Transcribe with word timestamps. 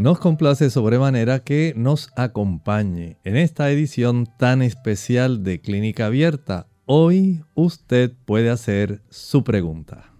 Nos 0.00 0.18
complace 0.18 0.70
sobremanera 0.70 1.40
que 1.40 1.74
nos 1.76 2.08
acompañe 2.16 3.18
en 3.22 3.36
esta 3.36 3.70
edición 3.70 4.26
tan 4.38 4.62
especial 4.62 5.44
de 5.44 5.60
Clínica 5.60 6.06
Abierta. 6.06 6.68
Hoy 6.86 7.44
usted 7.52 8.10
puede 8.24 8.48
hacer 8.48 9.02
su 9.10 9.44
pregunta. 9.44 10.10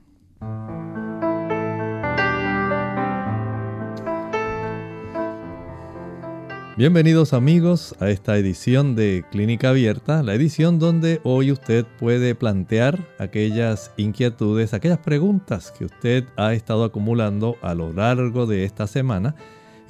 Bienvenidos 6.76 7.32
amigos 7.32 7.94
a 8.00 8.10
esta 8.10 8.36
edición 8.36 8.94
de 8.94 9.24
Clínica 9.30 9.70
Abierta, 9.70 10.22
la 10.22 10.34
edición 10.34 10.78
donde 10.78 11.22
hoy 11.24 11.52
usted 11.52 11.86
puede 11.98 12.34
plantear 12.34 12.98
aquellas 13.18 13.92
inquietudes, 13.96 14.74
aquellas 14.74 14.98
preguntas 14.98 15.72
que 15.72 15.86
usted 15.86 16.26
ha 16.36 16.52
estado 16.52 16.84
acumulando 16.84 17.56
a 17.62 17.72
lo 17.72 17.94
largo 17.94 18.44
de 18.44 18.64
esta 18.64 18.86
semana 18.86 19.36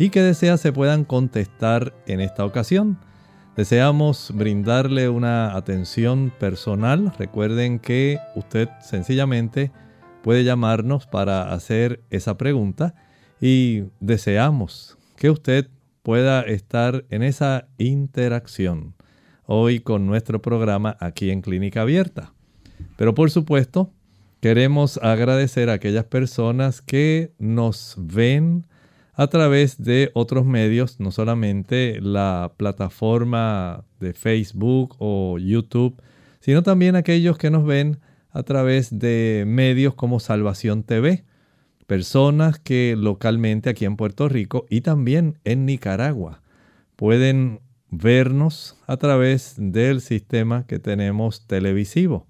y 0.01 0.09
que 0.09 0.23
desea 0.23 0.57
se 0.57 0.73
puedan 0.73 1.05
contestar 1.05 1.93
en 2.07 2.23
esta 2.23 2.47
ocasión. 2.47 2.99
Deseamos 3.55 4.33
brindarle 4.35 5.11
una 5.11 5.55
atención 5.55 6.33
personal. 6.41 7.13
Recuerden 7.19 7.79
que 7.79 8.19
usted 8.35 8.71
sencillamente 8.81 9.71
puede 10.23 10.43
llamarnos 10.43 11.07
para 11.07 11.53
hacer 11.53 12.03
esa 12.09 12.39
pregunta 12.39 12.95
y 13.43 13.83
deseamos 14.01 14.97
que 15.17 15.29
usted 15.29 15.69
pueda 16.03 16.41
estar 16.45 17.05
en 17.11 17.23
esa 17.23 17.69
interacción 17.77 18.95
hoy 19.45 19.81
con 19.81 20.07
nuestro 20.07 20.41
programa 20.41 20.97
aquí 20.99 21.31
en 21.31 21.43
Clínica 21.43 21.83
Abierta. 21.83 22.33
Pero 22.97 23.15
por 23.15 23.31
supuesto, 23.31 23.93
queremos 24.41 24.97
agradecer 25.03 25.69
a 25.69 25.75
aquellas 25.75 26.07
personas 26.07 26.81
que 26.81 27.35
nos 27.39 27.97
ven 27.99 28.65
a 29.21 29.27
través 29.27 29.83
de 29.83 30.11
otros 30.15 30.47
medios, 30.47 30.99
no 30.99 31.11
solamente 31.11 32.01
la 32.01 32.55
plataforma 32.57 33.85
de 34.01 34.15
Facebook 34.15 34.97
o 34.99 35.37
YouTube, 35.39 36.01
sino 36.41 36.63
también 36.63 36.97
aquellos 36.97 37.37
que 37.37 37.51
nos 37.51 37.67
ven 37.67 38.01
a 38.31 38.45
través 38.45 38.99
de 38.99 39.45
medios 39.47 39.95
como 39.95 40.21
Salvación 40.21 40.85
TV, 40.85 41.27
personas 41.87 42.59
que 42.59 42.95
localmente 42.97 43.69
aquí 43.69 43.85
en 43.85 43.99
Puerto 43.99 44.27
Rico 44.27 44.65
y 44.71 44.81
también 44.81 45.39
en 45.45 45.67
Nicaragua 45.67 46.41
pueden 46.97 47.61
vernos 47.91 48.79
a 48.87 48.97
través 48.97 49.55
del 49.59 50.01
sistema 50.01 50.65
que 50.67 50.79
tenemos 50.79 51.47
televisivo. 51.47 52.27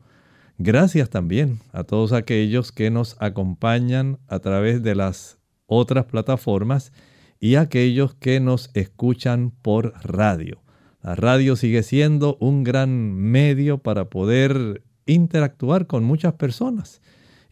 Gracias 0.59 1.09
también 1.09 1.61
a 1.71 1.85
todos 1.85 2.13
aquellos 2.13 2.73
que 2.73 2.91
nos 2.91 3.17
acompañan 3.21 4.19
a 4.27 4.41
través 4.41 4.83
de 4.83 4.97
las 4.97 5.40
otras 5.71 6.07
plataformas 6.07 6.93
y 7.39 7.55
aquellos 7.55 8.15
que 8.15 8.41
nos 8.41 8.71
escuchan 8.75 9.53
por 9.63 9.95
radio. 10.03 10.61
La 11.01 11.15
radio 11.15 11.57
sigue 11.57 11.83
siendo 11.83 12.37
un 12.41 12.65
gran 12.65 13.15
medio 13.15 13.79
para 13.79 14.11
poder 14.11 14.83
interactuar 15.07 15.87
con 15.87 16.05
muchas 16.05 16.35
personas. 16.35 17.01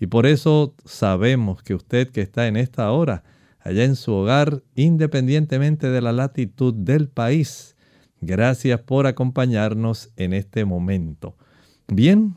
Y 0.01 0.09
por 0.09 0.27
eso 0.27 0.75
sabemos 0.85 1.63
que 1.63 1.75
usted 1.75 2.09
que 2.11 2.21
está 2.21 2.49
en 2.49 2.57
esta 2.57 2.91
hora, 2.91 3.23
allá 3.61 3.85
en 3.85 3.97
su 3.97 4.13
hogar, 4.13 4.63
independientemente 4.75 5.89
de 5.89 6.03
la 6.03 6.13
latitud 6.13 6.75
del 6.75 7.09
país, 7.09 7.77
gracias 8.21 8.81
por 8.81 9.07
acompañarnos 9.07 10.11
en 10.17 10.33
este 10.33 10.65
momento. 10.65 11.37
Bien, 11.87 12.37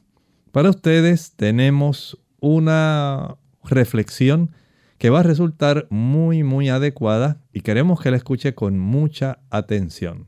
para 0.51 0.69
ustedes 0.69 1.33
tenemos 1.35 2.17
una 2.39 3.35
reflexión 3.63 4.51
que 5.01 5.09
va 5.09 5.21
a 5.21 5.23
resultar 5.23 5.87
muy, 5.89 6.43
muy 6.43 6.69
adecuada 6.69 7.41
y 7.51 7.61
queremos 7.61 7.99
que 7.99 8.11
la 8.11 8.17
escuche 8.17 8.53
con 8.53 8.77
mucha 8.77 9.39
atención. 9.49 10.27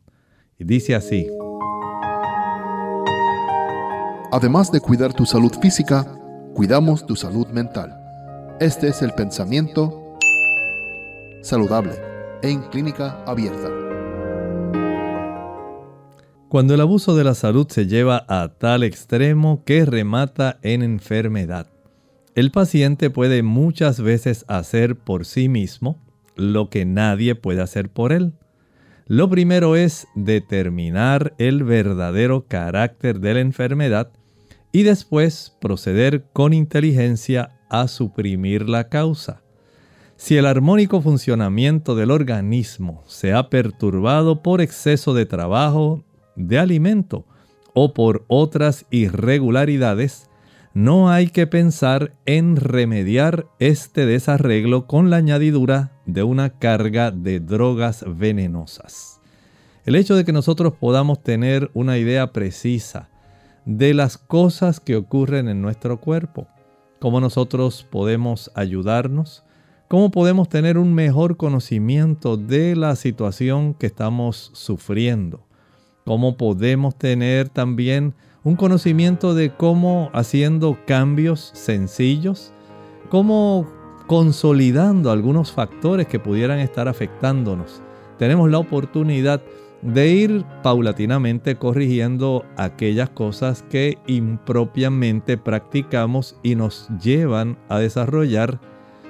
Y 0.58 0.64
dice 0.64 0.96
así. 0.96 1.28
Además 4.32 4.72
de 4.72 4.80
cuidar 4.80 5.14
tu 5.14 5.28
salud 5.28 5.52
física, 5.62 6.18
cuidamos 6.56 7.06
tu 7.06 7.16
salud 7.16 7.46
mental. 7.50 7.96
Este 8.60 8.88
es 8.88 9.04
el 9.04 9.12
pensamiento 9.12 10.18
saludable 11.44 11.94
en 12.42 12.64
clínica 12.72 13.24
abierta. 13.28 13.70
Cuando 16.50 16.74
el 16.74 16.82
abuso 16.82 17.16
de 17.16 17.24
la 17.24 17.36
salud 17.36 17.68
se 17.70 17.86
lleva 17.86 18.26
a 18.28 18.50
tal 18.58 18.82
extremo 18.82 19.62
que 19.66 19.86
remata 19.86 20.58
en 20.64 20.82
enfermedad 20.82 21.73
el 22.36 22.52
paciente 22.52 23.10
puede 23.10 23.44
muchas 23.44 24.02
veces 24.02 24.46
hacer 24.48 24.96
por 24.96 25.26
sí 25.26 25.50
mismo 25.50 26.00
lo 26.36 26.70
que 26.70 26.86
nadie 26.86 27.36
puede 27.36 27.62
hacer 27.62 27.90
por 27.90 28.12
él. 28.12 28.34
Lo 29.06 29.30
primero 29.30 29.76
es 29.76 30.08
determinar 30.16 31.36
el 31.38 31.64
verdadero 31.64 32.48
carácter 32.48 33.20
de 33.20 33.36
la 33.36 33.40
enfermedad 33.42 34.12
y 34.72 34.84
después 34.84 35.56
proceder 35.62 36.26
con 36.34 36.54
inteligencia 36.54 37.60
a 37.70 37.88
suprimir 37.88 38.68
la 38.68 38.90
causa. 38.90 39.44
Si 40.16 40.38
el 40.38 40.46
armónico 40.46 41.02
funcionamiento 41.02 41.96
del 41.96 42.10
organismo 42.10 43.04
se 43.06 43.34
ha 43.34 43.50
perturbado 43.50 44.42
por 44.42 44.62
exceso 44.62 45.14
de 45.14 45.26
trabajo, 45.26 46.04
de 46.36 46.60
alimento 46.60 47.26
o 47.74 47.94
por 47.94 48.24
otras 48.28 48.86
irregularidades, 48.90 50.30
no 50.74 51.12
hay 51.12 51.28
que 51.28 51.46
pensar 51.46 52.14
en 52.26 52.56
remediar 52.56 53.46
este 53.60 54.08
desarreglo 54.08 54.88
con 54.88 55.12
la 55.12 55.18
añadidura 55.18 55.92
de 56.08 56.24
una 56.24 56.50
carga 56.50 57.12
de 57.12 57.40
drogas 57.40 58.04
venenosas. 58.08 59.22
El 59.86 59.96
hecho 59.96 60.16
de 60.16 60.26
que 60.26 60.34
nosotros 60.34 60.74
podamos 60.74 61.22
tener 61.22 61.70
una 61.76 62.00
idea 62.00 62.32
precisa 62.34 63.10
de 63.66 63.94
las 63.94 64.18
cosas 64.18 64.80
que 64.80 64.96
ocurren 64.96 65.48
en 65.48 65.62
nuestro 65.62 66.00
cuerpo, 66.00 66.48
cómo 67.00 67.22
nosotros 67.22 67.86
podemos 67.90 68.50
ayudarnos, 68.56 69.44
cómo 69.88 70.10
podemos 70.10 70.50
tener 70.50 70.80
un 70.80 70.96
mejor 70.96 71.38
conocimiento 71.38 72.36
de 72.36 72.76
la 72.76 72.96
situación 72.96 73.76
que 73.76 73.86
estamos 73.86 74.50
sufriendo, 74.54 75.46
cómo 76.04 76.36
podemos 76.36 76.98
tener 76.98 77.50
también 77.50 78.16
un 78.44 78.56
conocimiento 78.56 79.34
de 79.34 79.52
cómo 79.52 80.10
haciendo 80.14 80.78
cambios 80.86 81.52
sencillos, 81.54 82.54
cómo 83.10 83.68
consolidando 84.08 85.12
algunos 85.12 85.52
factores 85.52 86.08
que 86.08 86.20
pudieran 86.20 86.60
estar 86.60 86.88
afectándonos. 86.88 87.82
Tenemos 88.18 88.52
la 88.52 88.58
oportunidad 88.58 89.42
de 89.82 90.10
ir 90.10 90.46
paulatinamente 90.62 91.56
corrigiendo 91.56 92.46
aquellas 92.58 93.10
cosas 93.10 93.64
que 93.70 93.98
impropiamente 94.08 95.38
practicamos 95.38 96.38
y 96.44 96.56
nos 96.56 96.90
llevan 97.02 97.58
a 97.70 97.80
desarrollar 97.80 98.60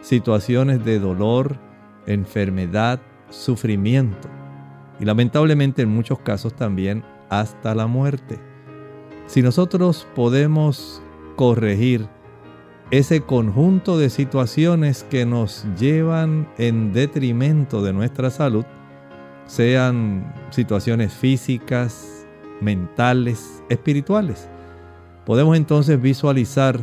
situaciones 0.01 0.83
de 0.83 0.99
dolor, 0.99 1.57
enfermedad, 2.05 2.99
sufrimiento 3.29 4.29
y 4.99 5.05
lamentablemente 5.05 5.81
en 5.81 5.89
muchos 5.89 6.19
casos 6.19 6.55
también 6.55 7.03
hasta 7.29 7.73
la 7.73 7.87
muerte. 7.87 8.52
Si 9.27 9.41
nosotros 9.41 10.07
podemos 10.15 11.01
corregir 11.35 12.07
ese 12.91 13.21
conjunto 13.21 13.97
de 13.97 14.09
situaciones 14.09 15.03
que 15.09 15.25
nos 15.25 15.65
llevan 15.79 16.47
en 16.57 16.93
detrimento 16.93 17.81
de 17.81 17.93
nuestra 17.93 18.29
salud, 18.29 18.65
sean 19.45 20.33
situaciones 20.51 21.13
físicas, 21.13 22.27
mentales, 22.61 23.63
espirituales, 23.69 24.49
podemos 25.25 25.57
entonces 25.57 25.99
visualizar 25.99 26.79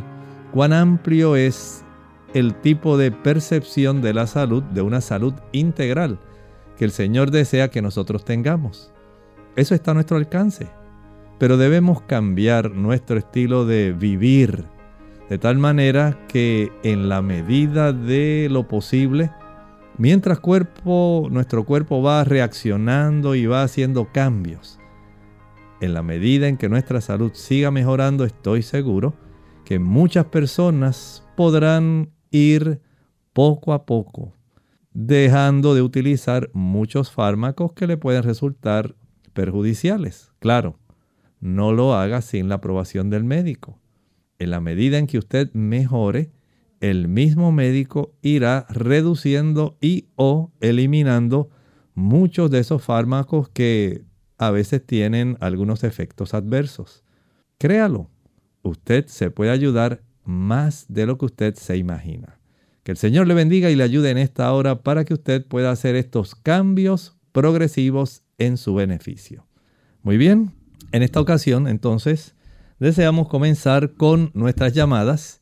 cuán 0.51 0.73
amplio 0.73 1.35
es 1.35 1.85
el 2.33 2.55
tipo 2.55 2.97
de 2.97 3.11
percepción 3.11 4.01
de 4.01 4.13
la 4.13 4.27
salud, 4.27 4.63
de 4.63 4.81
una 4.81 5.01
salud 5.01 5.33
integral, 5.51 6.19
que 6.77 6.85
el 6.85 6.91
Señor 6.91 7.31
desea 7.31 7.69
que 7.69 7.81
nosotros 7.81 8.25
tengamos. 8.25 8.91
Eso 9.55 9.75
está 9.75 9.91
a 9.91 9.93
nuestro 9.93 10.17
alcance. 10.17 10.80
Pero 11.41 11.57
debemos 11.57 12.03
cambiar 12.03 12.69
nuestro 12.69 13.17
estilo 13.17 13.65
de 13.65 13.93
vivir 13.93 14.65
de 15.27 15.39
tal 15.39 15.57
manera 15.57 16.19
que 16.27 16.71
en 16.83 17.09
la 17.09 17.23
medida 17.23 17.93
de 17.93 18.47
lo 18.51 18.67
posible, 18.67 19.31
mientras 19.97 20.39
nuestro 20.39 21.65
cuerpo 21.65 22.03
va 22.03 22.23
reaccionando 22.25 23.33
y 23.33 23.47
va 23.47 23.63
haciendo 23.63 24.11
cambios, 24.13 24.77
en 25.79 25.95
la 25.95 26.03
medida 26.03 26.47
en 26.47 26.57
que 26.57 26.69
nuestra 26.69 27.01
salud 27.01 27.31
siga 27.33 27.71
mejorando, 27.71 28.23
estoy 28.23 28.61
seguro 28.61 29.15
que 29.65 29.79
muchas 29.79 30.25
personas 30.25 31.27
podrán 31.35 32.11
ir 32.29 32.81
poco 33.33 33.73
a 33.73 33.87
poco 33.87 34.35
dejando 34.93 35.73
de 35.73 35.81
utilizar 35.81 36.51
muchos 36.53 37.09
fármacos 37.09 37.73
que 37.73 37.87
le 37.87 37.97
pueden 37.97 38.21
resultar 38.21 38.93
perjudiciales. 39.33 40.31
Claro, 40.39 40.77
no 41.41 41.73
lo 41.73 41.95
haga 41.95 42.21
sin 42.21 42.47
la 42.47 42.55
aprobación 42.55 43.09
del 43.09 43.23
médico. 43.23 43.79
En 44.39 44.51
la 44.51 44.61
medida 44.61 44.97
en 44.97 45.07
que 45.07 45.17
usted 45.17 45.51
mejore, 45.53 46.31
el 46.79 47.07
mismo 47.07 47.51
médico 47.51 48.15
irá 48.21 48.65
reduciendo 48.69 49.77
y 49.81 50.07
o 50.15 50.51
eliminando 50.61 51.49
muchos 51.93 52.49
de 52.49 52.59
esos 52.59 52.83
fármacos 52.83 53.49
que 53.49 54.03
a 54.37 54.49
veces 54.49 54.85
tienen 54.85 55.37
algunos 55.39 55.83
efectos 55.83 56.33
adversos. 56.33 57.03
Créalo, 57.57 58.09
usted 58.63 59.05
se 59.07 59.29
puede 59.29 59.51
ayudar 59.51 60.01
más 60.23 60.85
de 60.87 61.05
lo 61.05 61.17
que 61.17 61.25
usted 61.25 61.55
se 61.55 61.77
imagina. 61.77 62.39
Que 62.83 62.91
el 62.91 62.97
Señor 62.97 63.27
le 63.27 63.35
bendiga 63.35 63.69
y 63.69 63.75
le 63.75 63.83
ayude 63.83 64.09
en 64.09 64.17
esta 64.17 64.51
hora 64.53 64.81
para 64.81 65.05
que 65.05 65.13
usted 65.13 65.45
pueda 65.45 65.69
hacer 65.69 65.95
estos 65.95 66.33
cambios 66.33 67.15
progresivos 67.31 68.23
en 68.39 68.57
su 68.57 68.73
beneficio. 68.73 69.45
Muy 70.01 70.17
bien, 70.17 70.51
en 70.91 71.03
esta 71.03 71.21
ocasión 71.21 71.67
entonces 71.67 72.35
deseamos 72.79 73.27
comenzar 73.27 73.91
con 73.91 74.31
nuestras 74.33 74.73
llamadas 74.73 75.41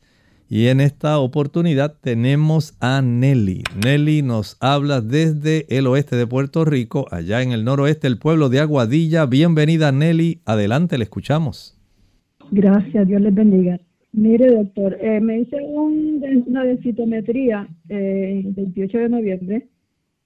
y 0.49 0.67
en 0.67 0.81
esta 0.81 1.19
oportunidad 1.19 1.95
tenemos 2.01 2.75
a 2.79 3.03
Nelly. 3.03 3.63
Nelly 3.83 4.23
nos 4.23 4.57
habla 4.59 4.99
desde 4.99 5.65
el 5.69 5.85
oeste 5.85 6.15
de 6.15 6.25
Puerto 6.25 6.65
Rico, 6.65 7.05
allá 7.11 7.43
en 7.43 7.51
el 7.51 7.63
noroeste, 7.63 8.07
el 8.07 8.17
pueblo 8.17 8.49
de 8.49 8.59
Aguadilla. 8.59 9.27
Bienvenida 9.27 9.91
Nelly, 9.91 10.41
adelante, 10.45 10.97
le 10.97 11.03
escuchamos. 11.03 11.77
Gracias, 12.49 13.07
Dios 13.07 13.21
les 13.21 13.33
bendiga. 13.33 13.79
Mire, 14.11 14.51
doctor, 14.51 14.97
eh, 14.99 15.19
me 15.21 15.41
hice 15.41 15.57
una 15.61 16.63
densitometría 16.63 17.67
eh, 17.89 18.41
el 18.43 18.53
28 18.53 18.97
de 18.97 19.09
noviembre 19.09 19.67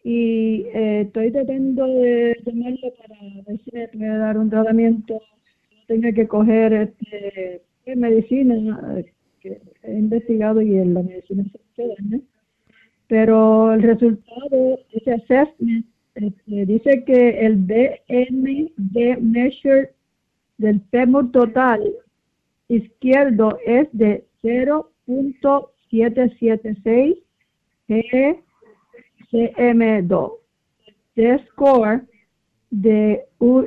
y 0.03 0.65
eh, 0.73 1.01
estoy 1.01 1.31
tratando 1.31 1.87
de 1.87 2.37
tomarlo 2.43 2.93
para 2.97 3.15
ver 3.47 3.59
si 3.63 3.71
me 3.71 3.87
puede 3.87 4.17
dar 4.17 4.37
un 4.37 4.49
tratamiento. 4.49 5.21
Tenga 5.87 6.11
que 6.11 6.27
coger 6.27 6.73
este, 6.73 7.61
medicina 7.95 9.01
que 9.39 9.61
he 9.83 9.93
investigado 9.93 10.61
y 10.61 10.75
en 10.77 10.93
la 10.93 11.03
medicina 11.03 11.45
se. 11.75 11.95
Pero 13.07 13.71
el 13.73 13.81
resultado, 13.81 14.79
ese 14.91 15.13
assessment, 15.13 15.85
este, 16.15 16.65
dice 16.65 17.03
que 17.05 17.45
el 17.45 17.55
BMD 17.57 19.19
measure 19.21 19.91
del 20.57 20.81
fémur 20.91 21.31
total 21.31 21.81
izquierdo 22.67 23.57
es 23.65 23.87
de 23.91 24.25
0.776 24.41 27.17
GCM2. 29.33 30.31
The 31.15 31.45
score 31.51 32.05
de 32.71 33.25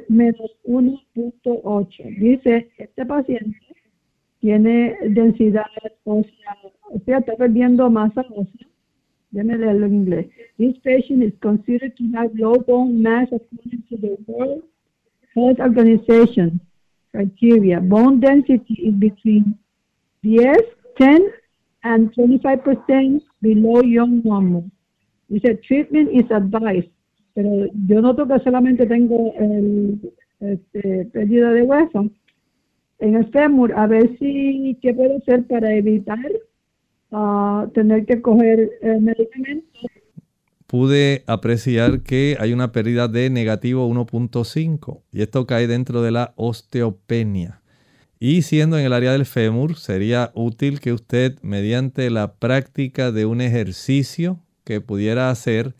menos 0.09 0.51
1.8. 0.65 2.19
Dice, 2.19 2.71
este 2.79 3.07
paciente 3.07 3.59
tiene 4.41 4.97
densidad 5.09 5.67
ósea, 6.05 6.57
o 6.91 6.99
sea, 7.05 7.19
está 7.19 7.37
perdiendo 7.37 7.91
masa 7.91 8.25
ósea. 8.31 8.67
Déjame 9.31 9.59
leerlo 9.59 9.87
en 9.87 9.95
inglés. 9.95 10.27
This 10.57 10.79
patient 10.79 11.23
is 11.23 11.35
considered 11.41 11.95
to 11.97 12.05
have 12.17 12.31
low 12.35 12.55
bone 12.67 13.03
mass 13.03 13.29
according 13.33 13.83
to 13.91 13.97
the 13.99 14.17
World 14.27 14.63
Health 15.35 15.61
Organization 15.61 16.61
criteria. 17.11 17.81
Bone 17.81 18.21
density 18.21 18.75
is 18.85 18.95
between 18.95 19.59
10, 20.23 20.55
10 20.99 21.33
and 21.85 22.13
25% 22.15 23.21
below 23.43 23.83
young 23.83 24.23
normal. 24.25 24.71
Dice, 25.29 25.57
treatment 25.67 26.11
is 26.13 26.31
advised. 26.31 26.91
Pero 27.35 27.67
yo 27.87 28.01
noto 28.01 28.27
que 28.27 28.39
solamente 28.41 28.87
tengo 28.87 29.35
el, 29.39 30.01
este, 30.41 31.07
pérdida 31.13 31.53
de 31.53 31.63
hueso 31.63 32.11
en 32.99 33.15
el 33.17 33.31
fémur. 33.31 33.73
A 33.77 33.87
ver 33.87 34.17
si, 34.19 34.79
¿qué 34.81 34.95
puedo 34.95 35.19
hacer 35.19 35.47
para 35.47 35.75
evitar 35.75 36.31
uh, 37.11 37.69
tener 37.75 38.07
que 38.07 38.23
coger 38.23 38.71
eh, 38.81 38.99
medicamentos 39.01 39.91
pude 40.67 41.23
apreciar 41.27 42.01
que 42.01 42.37
hay 42.41 42.53
una 42.53 42.73
pérdida 42.73 43.09
de 43.09 43.31
negativo 43.31 43.89
1.5 43.89 45.03
y 45.13 45.23
esto 45.23 45.47
cae 45.47 45.67
dentro 45.67 46.03
de 46.03 46.11
la 46.11 46.35
osteopenia. 46.37 47.63
Y 48.19 48.43
siendo 48.43 48.79
en 48.79 48.87
el 48.87 48.93
área 48.93 49.13
del 49.13 49.27
fémur, 49.27 49.77
sería 49.77 50.33
útil 50.35 50.81
que 50.81 50.93
usted 50.93 51.39
mediante 51.43 52.09
la 52.11 52.35
práctica 52.35 53.13
de 53.13 53.27
un 53.27 53.41
ejercicio 53.41 54.41
que 54.67 54.81
pudiera 54.81 55.31
hacer 55.31 55.77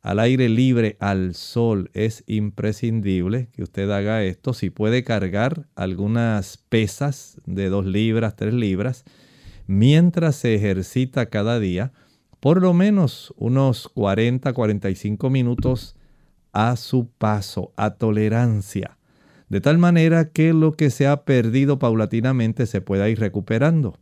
al 0.00 0.18
aire 0.18 0.48
libre, 0.48 0.96
al 0.98 1.34
sol, 1.34 1.90
es 1.92 2.24
imprescindible 2.26 3.48
que 3.52 3.62
usted 3.62 3.88
haga 3.90 4.24
esto. 4.24 4.54
Si 4.54 4.70
puede 4.70 5.04
cargar 5.04 5.68
algunas 5.76 6.56
pesas 6.56 7.40
de 7.46 7.68
2 7.68 7.86
libras, 7.86 8.34
3 8.34 8.54
libras, 8.54 9.04
mientras 9.68 10.34
se 10.34 10.56
ejercita 10.56 11.26
cada 11.26 11.60
día, 11.60 11.92
por 12.40 12.60
lo 12.60 12.72
menos 12.72 13.32
unos 13.36 13.88
40, 13.90 14.52
45 14.52 15.30
minutos 15.30 15.94
a 16.52 16.74
su 16.76 17.08
paso, 17.08 17.72
a 17.76 17.94
tolerancia, 17.94 18.98
de 19.50 19.60
tal 19.60 19.78
manera 19.78 20.30
que 20.30 20.52
lo 20.52 20.72
que 20.72 20.90
se 20.90 21.06
ha 21.06 21.24
perdido 21.24 21.78
paulatinamente 21.78 22.66
se 22.66 22.80
pueda 22.80 23.08
ir 23.08 23.20
recuperando. 23.20 23.98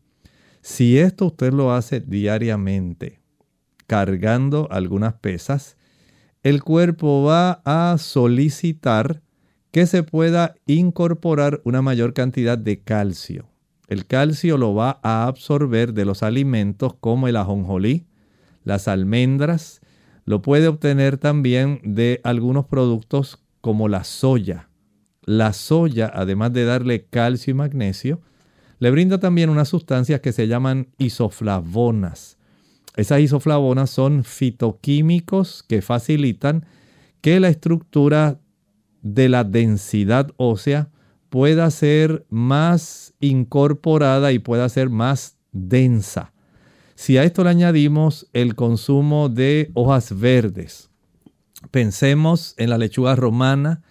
Si 0.63 0.99
esto 0.99 1.27
usted 1.27 1.53
lo 1.53 1.73
hace 1.73 2.01
diariamente, 2.01 3.20
cargando 3.91 4.69
algunas 4.71 5.15
pesas, 5.15 5.77
el 6.45 6.63
cuerpo 6.63 7.25
va 7.25 7.61
a 7.65 7.99
solicitar 7.99 9.21
que 9.73 9.85
se 9.85 10.05
pueda 10.05 10.55
incorporar 10.65 11.61
una 11.65 11.83
mayor 11.83 12.15
cantidad 12.15 12.57
de 12.57 12.85
calcio. 12.85 13.49
El 13.89 14.07
calcio 14.07 14.59
lo 14.59 14.77
va 14.77 15.01
a 15.03 15.27
absorber 15.27 15.93
de 15.93 16.05
los 16.05 16.23
alimentos 16.23 16.95
como 17.01 17.27
el 17.27 17.35
ajonjolí, 17.35 18.07
las 18.63 18.87
almendras, 18.87 19.81
lo 20.25 20.41
puede 20.41 20.69
obtener 20.69 21.19
también 21.19 21.81
de 21.83 22.21
algunos 22.23 22.67
productos 22.67 23.43
como 23.61 23.89
la 23.89 24.05
soya. 24.05 24.69
La 25.25 25.53
soya, 25.53 26.09
además 26.15 26.53
de 26.53 26.65
darle 26.65 27.07
calcio 27.07 27.51
y 27.51 27.55
magnesio, 27.55 28.21
le 28.79 28.93
brinda 28.93 29.19
también 29.19 29.51
unas 29.51 29.69
sustancias 29.69 30.21
que 30.21 30.31
se 30.31 30.47
llaman 30.47 30.91
isoflavonas. 30.97 32.39
Esas 33.01 33.21
isoflavonas 33.21 33.89
son 33.89 34.25
fitoquímicos 34.25 35.63
que 35.67 35.81
facilitan 35.81 36.67
que 37.23 37.41
la 37.41 37.49
estructura 37.49 38.41
de 39.01 39.31
la 39.31 39.43
densidad 39.43 40.31
ósea 40.37 40.91
pueda 41.31 41.71
ser 41.71 42.27
más 42.29 43.15
incorporada 43.19 44.33
y 44.33 44.39
pueda 44.39 44.69
ser 44.69 44.91
más 44.91 45.39
densa. 45.51 46.35
Si 46.95 47.17
a 47.17 47.25
esto 47.25 47.43
le 47.43 47.49
añadimos 47.49 48.29
el 48.35 48.55
consumo 48.55 49.31
de 49.31 49.71
hojas 49.73 50.21
verdes, 50.21 50.91
pensemos 51.71 52.53
en 52.59 52.69
la 52.69 52.77
lechuga 52.77 53.17
romana, 53.17 53.83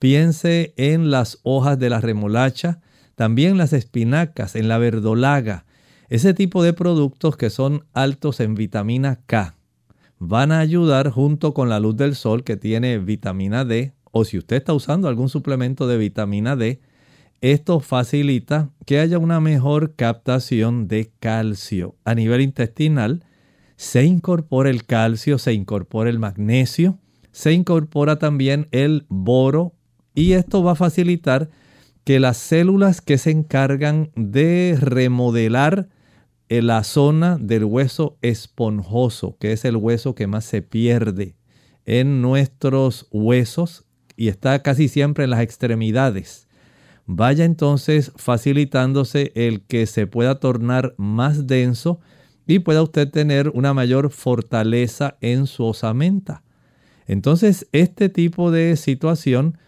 piense 0.00 0.74
en 0.76 1.12
las 1.12 1.38
hojas 1.44 1.78
de 1.78 1.88
la 1.88 2.00
remolacha, 2.00 2.80
también 3.14 3.58
las 3.58 3.72
espinacas, 3.72 4.56
en 4.56 4.66
la 4.66 4.78
verdolaga, 4.78 5.66
ese 6.08 6.34
tipo 6.34 6.62
de 6.62 6.72
productos 6.72 7.36
que 7.36 7.50
son 7.50 7.84
altos 7.92 8.40
en 8.40 8.54
vitamina 8.54 9.20
K 9.26 9.56
van 10.18 10.52
a 10.52 10.60
ayudar 10.60 11.10
junto 11.10 11.52
con 11.52 11.68
la 11.68 11.80
luz 11.80 11.96
del 11.96 12.14
sol 12.14 12.44
que 12.44 12.56
tiene 12.56 12.98
vitamina 12.98 13.64
D 13.64 13.92
o 14.12 14.24
si 14.24 14.38
usted 14.38 14.56
está 14.56 14.72
usando 14.72 15.08
algún 15.08 15.28
suplemento 15.28 15.86
de 15.86 15.98
vitamina 15.98 16.56
D, 16.56 16.80
esto 17.42 17.80
facilita 17.80 18.70
que 18.86 18.98
haya 18.98 19.18
una 19.18 19.40
mejor 19.40 19.94
captación 19.94 20.88
de 20.88 21.10
calcio 21.20 21.96
a 22.04 22.14
nivel 22.14 22.40
intestinal. 22.40 23.24
Se 23.76 24.04
incorpora 24.04 24.70
el 24.70 24.86
calcio, 24.86 25.36
se 25.36 25.52
incorpora 25.52 26.08
el 26.08 26.18
magnesio, 26.18 26.98
se 27.30 27.52
incorpora 27.52 28.18
también 28.18 28.68
el 28.70 29.04
boro 29.10 29.74
y 30.14 30.32
esto 30.32 30.62
va 30.62 30.72
a 30.72 30.76
facilitar 30.76 31.50
que 32.04 32.18
las 32.18 32.38
células 32.38 33.02
que 33.02 33.18
se 33.18 33.32
encargan 33.32 34.10
de 34.14 34.78
remodelar 34.80 35.88
eh, 36.48 36.62
la 36.62 36.84
zona 36.84 37.38
del 37.38 37.64
hueso 37.64 38.18
esponjoso, 38.22 39.36
que 39.38 39.52
es 39.52 39.64
el 39.64 39.76
hueso 39.76 40.14
que 40.14 40.26
más 40.26 40.44
se 40.44 40.62
pierde 40.62 41.36
en 41.84 42.22
nuestros 42.22 43.06
huesos 43.10 43.84
y 44.16 44.28
está 44.28 44.62
casi 44.62 44.88
siempre 44.88 45.24
en 45.24 45.30
las 45.30 45.40
extremidades 45.40 46.46
vaya 47.06 47.44
entonces 47.44 48.12
facilitándose 48.16 49.32
el 49.34 49.62
que 49.62 49.86
se 49.86 50.06
pueda 50.06 50.40
tornar 50.40 50.94
más 50.98 51.46
denso 51.46 52.00
y 52.46 52.58
pueda 52.58 52.82
usted 52.82 53.10
tener 53.10 53.48
una 53.50 53.72
mayor 53.74 54.10
fortaleza 54.10 55.16
en 55.20 55.46
su 55.46 55.64
osamenta. 55.64 56.42
Entonces, 57.06 57.68
este 57.72 58.08
tipo 58.08 58.50
de 58.50 58.76
situación 58.76 59.58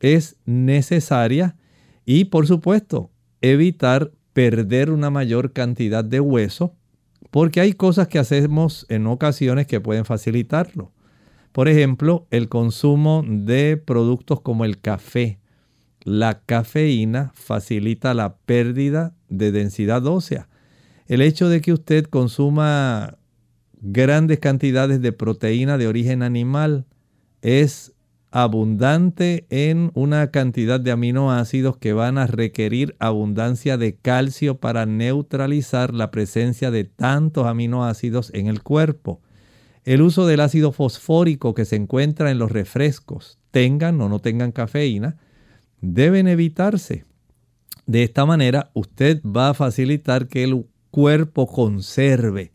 es 0.00 0.36
necesaria 0.46 1.56
y, 2.04 2.26
por 2.26 2.46
supuesto, 2.46 3.10
evitar 3.42 4.12
perder 4.36 4.90
una 4.90 5.08
mayor 5.08 5.54
cantidad 5.54 6.04
de 6.04 6.20
hueso, 6.20 6.74
porque 7.30 7.62
hay 7.62 7.72
cosas 7.72 8.06
que 8.08 8.18
hacemos 8.18 8.84
en 8.90 9.06
ocasiones 9.06 9.66
que 9.66 9.80
pueden 9.80 10.04
facilitarlo. 10.04 10.92
Por 11.52 11.68
ejemplo, 11.68 12.26
el 12.30 12.50
consumo 12.50 13.24
de 13.26 13.78
productos 13.78 14.42
como 14.42 14.66
el 14.66 14.78
café. 14.78 15.38
La 16.02 16.42
cafeína 16.42 17.32
facilita 17.32 18.12
la 18.12 18.36
pérdida 18.36 19.14
de 19.30 19.52
densidad 19.52 20.04
ósea. 20.04 20.50
El 21.06 21.22
hecho 21.22 21.48
de 21.48 21.62
que 21.62 21.72
usted 21.72 22.04
consuma 22.04 23.16
grandes 23.80 24.38
cantidades 24.38 25.00
de 25.00 25.12
proteína 25.12 25.78
de 25.78 25.88
origen 25.88 26.22
animal 26.22 26.84
es 27.40 27.94
abundante 28.30 29.46
en 29.50 29.90
una 29.94 30.30
cantidad 30.30 30.80
de 30.80 30.90
aminoácidos 30.90 31.76
que 31.78 31.92
van 31.92 32.18
a 32.18 32.26
requerir 32.26 32.96
abundancia 32.98 33.78
de 33.78 33.96
calcio 33.96 34.58
para 34.58 34.86
neutralizar 34.86 35.94
la 35.94 36.10
presencia 36.10 36.70
de 36.70 36.84
tantos 36.84 37.46
aminoácidos 37.46 38.30
en 38.34 38.46
el 38.46 38.62
cuerpo. 38.62 39.20
El 39.84 40.02
uso 40.02 40.26
del 40.26 40.40
ácido 40.40 40.72
fosfórico 40.72 41.54
que 41.54 41.64
se 41.64 41.76
encuentra 41.76 42.30
en 42.30 42.38
los 42.38 42.50
refrescos, 42.50 43.38
tengan 43.52 44.00
o 44.00 44.08
no 44.08 44.18
tengan 44.18 44.52
cafeína, 44.52 45.16
deben 45.80 46.26
evitarse. 46.26 47.04
De 47.86 48.02
esta 48.02 48.26
manera, 48.26 48.70
usted 48.74 49.22
va 49.22 49.50
a 49.50 49.54
facilitar 49.54 50.26
que 50.26 50.42
el 50.42 50.66
cuerpo 50.90 51.46
conserve 51.46 52.52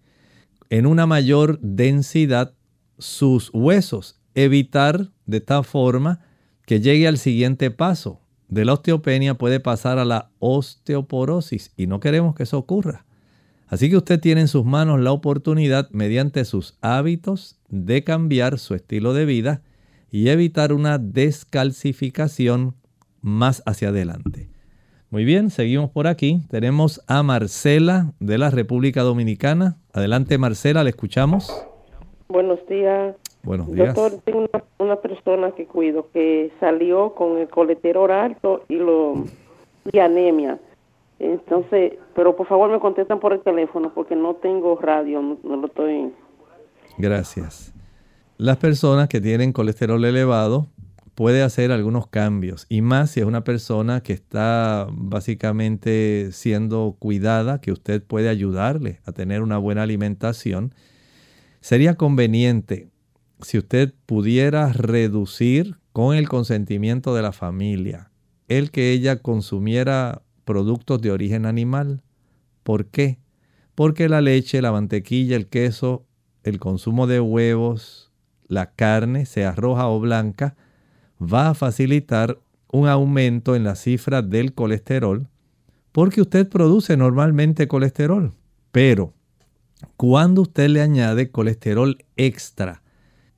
en 0.69 0.85
una 0.85 1.05
mayor 1.05 1.59
densidad 1.61 2.53
sus 2.97 3.49
huesos. 3.53 4.19
Evitar 4.35 5.11
de 5.31 5.41
tal 5.41 5.63
forma 5.63 6.19
que 6.65 6.79
llegue 6.79 7.07
al 7.07 7.17
siguiente 7.17 7.71
paso. 7.71 8.21
De 8.49 8.65
la 8.65 8.73
osteopenia 8.73 9.35
puede 9.35 9.59
pasar 9.59 9.97
a 9.97 10.05
la 10.05 10.29
osteoporosis 10.39 11.71
y 11.75 11.87
no 11.87 11.99
queremos 11.99 12.35
que 12.35 12.43
eso 12.43 12.57
ocurra. 12.57 13.05
Así 13.67 13.89
que 13.89 13.95
usted 13.95 14.19
tiene 14.19 14.41
en 14.41 14.49
sus 14.49 14.65
manos 14.65 14.99
la 14.99 15.13
oportunidad 15.13 15.89
mediante 15.91 16.43
sus 16.43 16.77
hábitos 16.81 17.57
de 17.69 18.03
cambiar 18.03 18.59
su 18.59 18.75
estilo 18.75 19.13
de 19.13 19.25
vida 19.25 19.61
y 20.11 20.27
evitar 20.27 20.73
una 20.73 20.97
descalcificación 20.97 22.75
más 23.21 23.63
hacia 23.65 23.87
adelante. 23.87 24.49
Muy 25.09 25.23
bien, 25.23 25.49
seguimos 25.49 25.89
por 25.89 26.07
aquí. 26.07 26.41
Tenemos 26.49 27.01
a 27.07 27.23
Marcela 27.23 28.13
de 28.19 28.37
la 28.37 28.49
República 28.49 29.01
Dominicana. 29.03 29.77
Adelante 29.93 30.37
Marcela, 30.37 30.83
le 30.83 30.89
escuchamos. 30.89 31.49
Buenos 32.31 32.65
días. 32.67 33.15
Buenos 33.43 33.71
días. 33.71 33.93
Doctor, 33.93 34.21
tengo 34.23 34.47
una, 34.79 34.95
persona 34.95 35.51
que 35.51 35.65
cuido 35.65 36.07
que 36.13 36.51
salió 36.59 37.13
con 37.13 37.37
el 37.37 37.49
colesterol 37.49 38.09
alto 38.09 38.63
y, 38.69 38.75
lo, 38.75 39.25
y 39.91 39.99
anemia. 39.99 40.57
Entonces, 41.19 41.93
pero 42.15 42.35
por 42.35 42.47
favor 42.47 42.71
me 42.71 42.79
contestan 42.79 43.19
por 43.19 43.33
el 43.33 43.41
teléfono 43.41 43.91
porque 43.93 44.15
no 44.15 44.35
tengo 44.35 44.77
radio, 44.77 45.21
no, 45.21 45.55
lo 45.57 45.67
estoy. 45.67 46.13
Gracias. 46.97 47.73
Las 48.37 48.57
personas 48.57 49.09
que 49.09 49.19
tienen 49.19 49.51
colesterol 49.51 50.03
elevado 50.03 50.67
puede 51.13 51.43
hacer 51.43 51.71
algunos 51.71 52.07
cambios 52.07 52.65
y 52.69 52.81
más 52.81 53.11
si 53.11 53.19
es 53.19 53.25
una 53.25 53.43
persona 53.43 54.01
que 54.01 54.13
está 54.13 54.87
básicamente 54.89 56.31
siendo 56.31 56.95
cuidada, 56.97 57.59
que 57.59 57.71
usted 57.71 58.01
puede 58.01 58.29
ayudarle 58.29 58.99
a 59.05 59.11
tener 59.11 59.41
una 59.41 59.57
buena 59.57 59.83
alimentación. 59.83 60.73
Sería 61.61 61.95
conveniente 61.95 62.89
si 63.41 63.59
usted 63.59 63.93
pudiera 64.05 64.73
reducir 64.73 65.77
con 65.93 66.15
el 66.15 66.27
consentimiento 66.27 67.13
de 67.13 67.21
la 67.21 67.31
familia 67.31 68.11
el 68.47 68.71
que 68.71 68.91
ella 68.91 69.21
consumiera 69.21 70.23
productos 70.43 71.01
de 71.01 71.11
origen 71.11 71.45
animal. 71.45 72.01
¿Por 72.63 72.87
qué? 72.87 73.19
Porque 73.75 74.09
la 74.09 74.21
leche, 74.21 74.61
la 74.61 74.71
mantequilla, 74.71 75.37
el 75.37 75.47
queso, 75.47 76.05
el 76.43 76.59
consumo 76.59 77.07
de 77.07 77.21
huevos, 77.21 78.11
la 78.47 78.71
carne, 78.71 79.25
sea 79.25 79.53
roja 79.53 79.87
o 79.87 79.99
blanca, 79.99 80.57
va 81.21 81.49
a 81.49 81.53
facilitar 81.53 82.39
un 82.73 82.87
aumento 82.87 83.55
en 83.55 83.63
la 83.63 83.75
cifra 83.75 84.21
del 84.21 84.53
colesterol 84.53 85.29
porque 85.91 86.21
usted 86.21 86.49
produce 86.49 86.97
normalmente 86.97 87.67
colesterol. 87.67 88.33
Pero 88.71 89.13
cuando 89.97 90.41
usted 90.43 90.69
le 90.69 90.81
añade 90.81 91.31
colesterol 91.31 91.97
extra, 92.17 92.81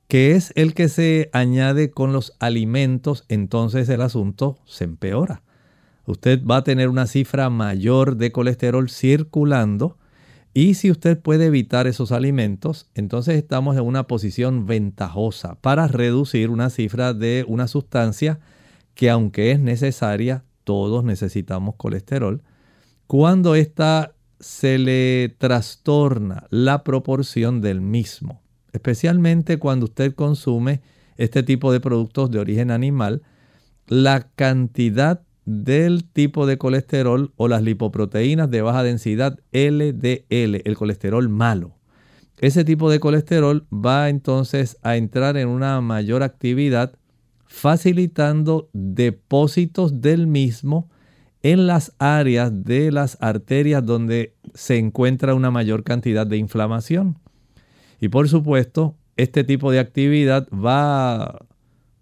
que 0.08 0.32
es 0.32 0.52
el 0.56 0.74
que 0.74 0.88
se 0.88 1.30
añade 1.32 1.90
con 1.90 2.12
los 2.12 2.34
alimentos, 2.38 3.24
entonces 3.28 3.88
el 3.88 4.02
asunto 4.02 4.58
se 4.66 4.84
empeora 4.84 5.42
usted 6.06 6.44
va 6.44 6.58
a 6.58 6.64
tener 6.64 6.88
una 6.88 7.06
cifra 7.06 7.50
mayor 7.50 8.16
de 8.16 8.32
colesterol 8.32 8.90
circulando 8.90 9.96
y 10.52 10.74
si 10.74 10.90
usted 10.90 11.18
puede 11.18 11.46
evitar 11.46 11.86
esos 11.86 12.12
alimentos, 12.12 12.88
entonces 12.94 13.36
estamos 13.36 13.76
en 13.76 13.82
una 13.82 14.06
posición 14.06 14.66
ventajosa 14.66 15.56
para 15.60 15.88
reducir 15.88 16.50
una 16.50 16.70
cifra 16.70 17.12
de 17.12 17.44
una 17.48 17.66
sustancia 17.66 18.38
que 18.94 19.10
aunque 19.10 19.50
es 19.50 19.58
necesaria, 19.58 20.44
todos 20.62 21.02
necesitamos 21.02 21.74
colesterol. 21.76 22.42
Cuando 23.08 23.56
ésta 23.56 24.13
se 24.44 24.76
le 24.76 25.34
trastorna 25.38 26.46
la 26.50 26.84
proporción 26.84 27.62
del 27.62 27.80
mismo, 27.80 28.42
especialmente 28.74 29.58
cuando 29.58 29.86
usted 29.86 30.14
consume 30.14 30.82
este 31.16 31.42
tipo 31.42 31.72
de 31.72 31.80
productos 31.80 32.30
de 32.30 32.40
origen 32.40 32.70
animal, 32.70 33.22
la 33.86 34.28
cantidad 34.36 35.22
del 35.46 36.04
tipo 36.04 36.44
de 36.44 36.58
colesterol 36.58 37.32
o 37.36 37.48
las 37.48 37.62
lipoproteínas 37.62 38.50
de 38.50 38.60
baja 38.60 38.82
densidad 38.82 39.40
LDL, 39.52 40.60
el 40.62 40.76
colesterol 40.76 41.26
malo. 41.30 41.78
Ese 42.38 42.64
tipo 42.64 42.90
de 42.90 43.00
colesterol 43.00 43.66
va 43.72 44.10
entonces 44.10 44.76
a 44.82 44.96
entrar 44.96 45.38
en 45.38 45.48
una 45.48 45.80
mayor 45.80 46.22
actividad 46.22 46.92
facilitando 47.46 48.68
depósitos 48.74 50.02
del 50.02 50.26
mismo 50.26 50.90
en 51.44 51.66
las 51.66 51.92
áreas 51.98 52.64
de 52.64 52.90
las 52.90 53.18
arterias 53.20 53.84
donde 53.84 54.34
se 54.54 54.78
encuentra 54.78 55.34
una 55.34 55.50
mayor 55.50 55.84
cantidad 55.84 56.26
de 56.26 56.38
inflamación. 56.38 57.18
Y 58.00 58.08
por 58.08 58.30
supuesto, 58.30 58.96
este 59.18 59.44
tipo 59.44 59.70
de 59.70 59.78
actividad 59.78 60.48
va 60.48 61.44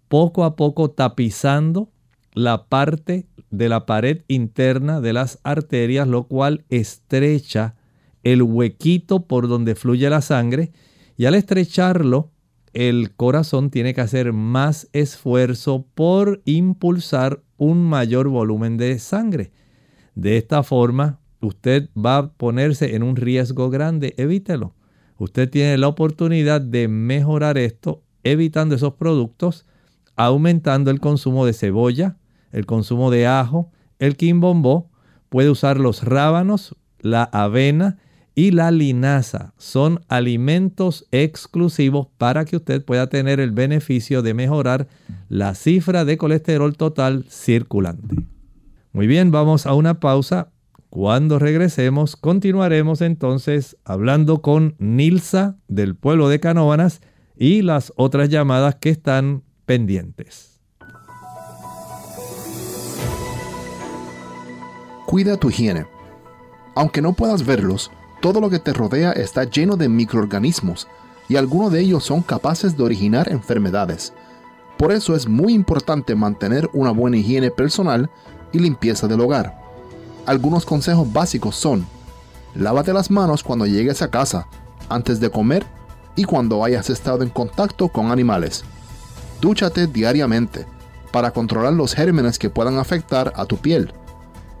poco 0.07 0.45
a 0.45 0.55
poco 0.55 0.91
tapizando 0.91 1.91
la 2.33 2.67
parte 2.67 3.27
de 3.51 3.67
la 3.67 3.85
pared 3.85 4.21
interna 4.29 5.01
de 5.01 5.11
las 5.11 5.39
arterias, 5.43 6.07
lo 6.07 6.23
cual 6.23 6.63
estrecha 6.69 7.75
el 8.23 8.43
huequito 8.43 9.27
por 9.27 9.49
donde 9.49 9.75
fluye 9.75 10.09
la 10.09 10.21
sangre 10.21 10.71
y 11.17 11.25
al 11.25 11.35
estrecharlo, 11.35 12.31
el 12.73 13.15
corazón 13.15 13.69
tiene 13.69 13.93
que 13.93 14.01
hacer 14.01 14.33
más 14.33 14.89
esfuerzo 14.93 15.85
por 15.93 16.41
impulsar 16.45 17.41
un 17.57 17.83
mayor 17.83 18.27
volumen 18.27 18.77
de 18.77 18.97
sangre. 18.99 19.51
De 20.15 20.37
esta 20.37 20.63
forma, 20.63 21.19
usted 21.39 21.89
va 21.95 22.17
a 22.17 22.31
ponerse 22.33 22.95
en 22.95 23.03
un 23.03 23.15
riesgo 23.15 23.69
grande, 23.69 24.13
evítelo. 24.17 24.73
Usted 25.17 25.49
tiene 25.49 25.77
la 25.77 25.87
oportunidad 25.87 26.61
de 26.61 26.87
mejorar 26.87 27.57
esto 27.57 28.03
evitando 28.23 28.75
esos 28.75 28.95
productos, 28.95 29.65
aumentando 30.15 30.91
el 30.91 30.99
consumo 30.99 31.45
de 31.45 31.53
cebolla, 31.53 32.17
el 32.51 32.65
consumo 32.65 33.11
de 33.11 33.27
ajo, 33.27 33.71
el 33.99 34.15
quimbombó, 34.15 34.89
puede 35.29 35.49
usar 35.49 35.79
los 35.79 36.03
rábanos, 36.03 36.75
la 36.99 37.23
avena 37.23 37.97
y 38.35 38.51
la 38.51 38.71
linaza. 38.71 39.53
Son 39.57 40.01
alimentos 40.07 41.05
exclusivos 41.11 42.07
para 42.17 42.45
que 42.45 42.57
usted 42.57 42.83
pueda 42.83 43.07
tener 43.07 43.39
el 43.39 43.51
beneficio 43.51 44.21
de 44.21 44.33
mejorar 44.33 44.87
la 45.29 45.55
cifra 45.55 46.05
de 46.05 46.17
colesterol 46.17 46.75
total 46.75 47.25
circulante. 47.29 48.15
Muy 48.91 49.07
bien, 49.07 49.31
vamos 49.31 49.65
a 49.65 49.73
una 49.73 49.99
pausa. 49.99 50.49
Cuando 50.89 51.39
regresemos, 51.39 52.15
continuaremos 52.15 53.01
entonces 53.01 53.77
hablando 53.83 54.41
con 54.41 54.75
Nilsa 54.77 55.57
del 55.67 55.95
pueblo 55.95 56.29
de 56.29 56.39
Canóvanas 56.39 57.01
y 57.35 57.63
las 57.63 57.91
otras 57.95 58.29
llamadas 58.29 58.75
que 58.75 58.89
están 58.89 59.41
pendientes. 59.65 60.61
Cuida 65.07 65.37
tu 65.37 65.49
higiene. 65.49 65.85
Aunque 66.75 67.01
no 67.01 67.13
puedas 67.13 67.45
verlos, 67.45 67.91
todo 68.23 68.39
lo 68.39 68.49
que 68.49 68.59
te 68.59 68.71
rodea 68.71 69.11
está 69.11 69.43
lleno 69.43 69.75
de 69.75 69.89
microorganismos 69.89 70.87
y 71.27 71.35
algunos 71.35 71.73
de 71.73 71.81
ellos 71.81 72.05
son 72.05 72.21
capaces 72.21 72.77
de 72.77 72.83
originar 72.83 73.29
enfermedades. 73.29 74.13
Por 74.77 74.93
eso 74.93 75.13
es 75.13 75.27
muy 75.27 75.51
importante 75.51 76.15
mantener 76.15 76.69
una 76.71 76.91
buena 76.91 77.17
higiene 77.17 77.51
personal 77.51 78.09
y 78.53 78.59
limpieza 78.59 79.09
del 79.09 79.19
hogar. 79.19 79.59
Algunos 80.25 80.65
consejos 80.65 81.11
básicos 81.11 81.57
son, 81.57 81.85
lávate 82.55 82.93
las 82.93 83.11
manos 83.11 83.43
cuando 83.43 83.65
llegues 83.65 84.01
a 84.01 84.09
casa, 84.09 84.47
antes 84.87 85.19
de 85.19 85.29
comer 85.29 85.65
y 86.15 86.23
cuando 86.23 86.63
hayas 86.63 86.89
estado 86.89 87.23
en 87.23 87.29
contacto 87.29 87.89
con 87.89 88.09
animales. 88.09 88.63
Dúchate 89.41 89.85
diariamente 89.85 90.65
para 91.11 91.31
controlar 91.31 91.73
los 91.73 91.93
gérmenes 91.93 92.39
que 92.39 92.49
puedan 92.49 92.77
afectar 92.77 93.33
a 93.35 93.43
tu 93.43 93.57
piel. 93.57 93.93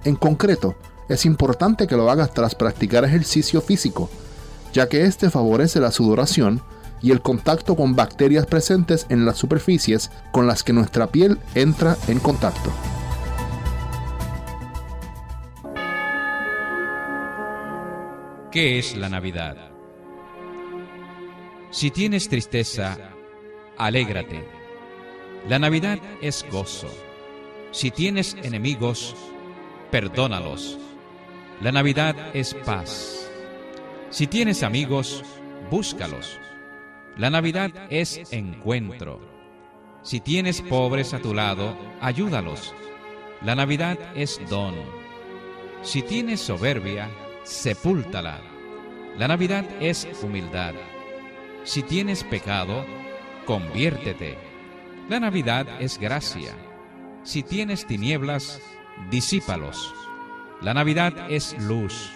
En 0.03 0.17
concreto, 0.17 0.75
es 1.09 1.25
importante 1.25 1.87
que 1.87 1.95
lo 1.95 2.09
hagas 2.09 2.33
tras 2.33 2.55
practicar 2.55 3.03
ejercicio 3.05 3.61
físico, 3.61 4.09
ya 4.73 4.87
que 4.87 5.05
este 5.05 5.29
favorece 5.29 5.79
la 5.79 5.91
sudoración 5.91 6.61
y 7.01 7.11
el 7.11 7.21
contacto 7.21 7.75
con 7.75 7.95
bacterias 7.95 8.45
presentes 8.45 9.05
en 9.09 9.25
las 9.25 9.37
superficies 9.37 10.09
con 10.31 10.47
las 10.47 10.63
que 10.63 10.73
nuestra 10.73 11.07
piel 11.07 11.37
entra 11.53 11.97
en 12.07 12.19
contacto. 12.19 12.71
¿Qué 18.51 18.79
es 18.79 18.95
la 18.95 19.09
Navidad? 19.09 19.57
Si 21.71 21.89
tienes 21.89 22.29
tristeza, 22.29 22.97
alégrate. 23.77 24.47
La 25.49 25.57
Navidad 25.57 25.97
es 26.21 26.45
gozo. 26.51 26.87
Si 27.71 27.89
tienes 27.89 28.37
enemigos, 28.43 29.15
perdónalos. 29.89 30.77
La 31.61 31.71
Navidad 31.71 32.15
es 32.33 32.53
paz. 32.53 33.29
Si 34.09 34.27
tienes 34.27 34.63
amigos, 34.63 35.23
búscalos. 35.69 36.39
La 37.17 37.29
Navidad 37.29 37.71
es 37.89 38.31
encuentro. 38.31 39.19
Si 40.01 40.19
tienes 40.19 40.61
pobres 40.61 41.13
a 41.13 41.19
tu 41.19 41.33
lado, 41.33 41.77
ayúdalos. 42.01 42.73
La 43.41 43.55
Navidad 43.55 43.97
es 44.15 44.41
don. 44.49 44.75
Si 45.81 46.01
tienes 46.01 46.41
soberbia, 46.41 47.09
sepúltala. 47.43 48.41
La 49.17 49.27
Navidad 49.27 49.65
es 49.79 50.07
humildad. 50.21 50.73
Si 51.63 51.83
tienes 51.83 52.23
pecado, 52.23 52.85
conviértete. 53.45 54.37
La 55.09 55.19
Navidad 55.19 55.67
es 55.81 55.97
gracia. 55.97 56.55
Si 57.23 57.43
tienes 57.43 57.85
tinieblas, 57.85 58.59
disípalos. 59.09 59.93
La 60.63 60.73
Navidad 60.73 61.13
es 61.29 61.57
luz. 61.59 62.09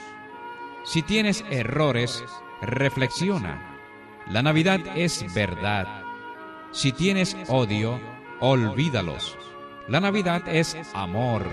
Si 0.86 1.02
tienes 1.02 1.44
errores, 1.50 2.24
reflexiona. 2.62 3.78
La 4.30 4.42
Navidad 4.42 4.80
es 4.96 5.34
verdad. 5.34 6.02
Si 6.72 6.94
tienes 6.94 7.36
odio, 7.50 8.00
olvídalos. 8.40 9.38
La 9.90 10.00
Navidad 10.00 10.48
es 10.48 10.78
amor. 10.94 11.46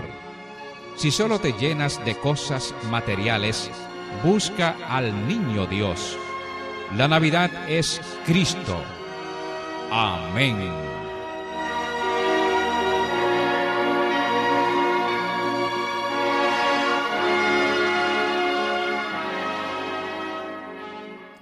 Si 0.95 1.11
solo 1.11 1.39
te 1.39 1.51
llenas 1.51 2.03
de 2.05 2.15
cosas 2.15 2.73
materiales, 2.89 3.69
busca 4.23 4.77
al 4.87 5.27
niño 5.27 5.65
Dios. 5.65 6.17
La 6.95 7.09
Navidad 7.09 7.51
es 7.69 7.99
Cristo. 8.25 8.81
Amén. 9.91 10.94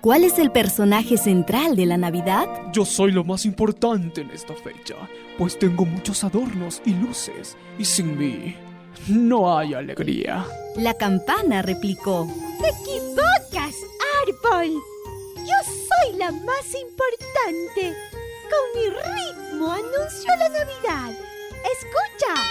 ¿Cuál 0.03 0.25
es 0.25 0.38
el 0.38 0.51
personaje 0.51 1.15
central 1.15 1.77
de 1.77 1.86
la 1.86 1.95
Navidad? 1.95 2.45
Yo 2.74 2.83
soy 2.83 3.13
lo 3.13 3.24
más 3.24 3.46
importante 3.46 4.20
en 4.20 4.31
esta 4.31 4.53
fecha, 4.53 4.96
pues 5.37 5.57
tengo 5.57 5.85
muchos 5.85 6.25
adornos 6.25 6.81
y 6.83 6.94
luces, 6.94 7.55
y 7.79 7.85
sin 7.85 8.18
mí 8.18 8.53
no 9.07 9.57
hay 9.57 9.74
alegría. 9.74 10.46
La 10.75 10.94
campana 10.94 11.61
replicó. 11.61 12.27
Te 12.59 12.68
equivocas, 12.68 13.75
árbol. 14.27 14.74
Yo 15.37 15.72
soy 15.72 16.18
la 16.18 16.33
más 16.33 16.66
importante. 16.75 17.96
Con 18.51 18.81
mi 18.81 18.89
ritmo 18.89 19.72
anuncio 19.72 20.29
la 20.37 20.50
Navidad. 20.50 21.18
Escucha. 21.77 22.42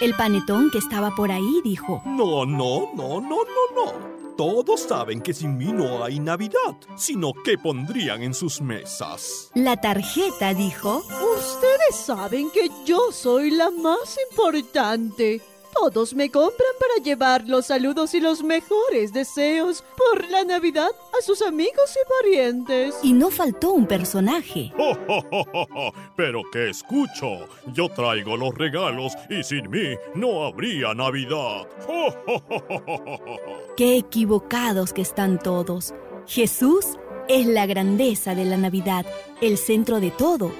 El 0.00 0.14
panetón 0.14 0.70
que 0.70 0.78
estaba 0.78 1.10
por 1.16 1.32
ahí 1.32 1.60
dijo. 1.64 2.00
No, 2.06 2.46
no, 2.46 2.92
no, 2.94 3.20
no, 3.20 3.42
no, 3.42 3.74
no. 3.74 4.13
Todos 4.36 4.80
saben 4.80 5.20
que 5.20 5.32
sin 5.32 5.56
mí 5.56 5.66
no 5.72 6.02
hay 6.02 6.18
Navidad, 6.18 6.76
sino 6.96 7.32
que 7.44 7.56
pondrían 7.56 8.20
en 8.22 8.34
sus 8.34 8.60
mesas. 8.60 9.52
La 9.54 9.80
tarjeta 9.80 10.52
dijo. 10.54 11.04
Ustedes 11.38 11.94
saben 12.04 12.50
que 12.50 12.68
yo 12.84 13.12
soy 13.12 13.52
la 13.52 13.70
más 13.70 14.18
importante. 14.30 15.40
Todos 15.74 16.14
me 16.14 16.30
compran 16.30 16.70
para 16.78 17.02
llevar 17.02 17.44
los 17.46 17.66
saludos 17.66 18.14
y 18.14 18.20
los 18.20 18.42
mejores 18.42 19.12
deseos 19.12 19.82
por 19.96 20.28
la 20.30 20.44
Navidad 20.44 20.90
a 21.18 21.22
sus 21.22 21.42
amigos 21.42 21.94
y 21.94 22.22
parientes. 22.22 22.94
Y 23.02 23.12
no 23.12 23.30
faltó 23.30 23.72
un 23.72 23.86
personaje. 23.86 24.72
Pero 26.16 26.42
que 26.52 26.70
escucho, 26.70 27.48
yo 27.72 27.88
traigo 27.88 28.36
los 28.36 28.54
regalos 28.54 29.12
y 29.28 29.42
sin 29.42 29.68
mí 29.70 29.96
no 30.14 30.44
habría 30.44 30.94
Navidad. 30.94 31.66
Qué 33.76 33.98
equivocados 33.98 34.92
que 34.92 35.02
están 35.02 35.38
todos. 35.38 35.92
Jesús 36.26 36.86
es 37.28 37.46
la 37.46 37.66
grandeza 37.66 38.34
de 38.34 38.44
la 38.44 38.56
Navidad, 38.56 39.06
el 39.40 39.58
centro 39.58 40.00
de 40.00 40.10
todo. 40.10 40.52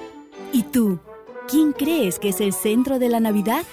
¿Y 0.51 0.63
tú? 0.63 0.99
¿Quién 1.47 1.73
crees 1.73 2.19
que 2.19 2.29
es 2.29 2.41
el 2.41 2.53
centro 2.53 2.99
de 2.99 3.09
la 3.09 3.19
Navidad? 3.19 3.63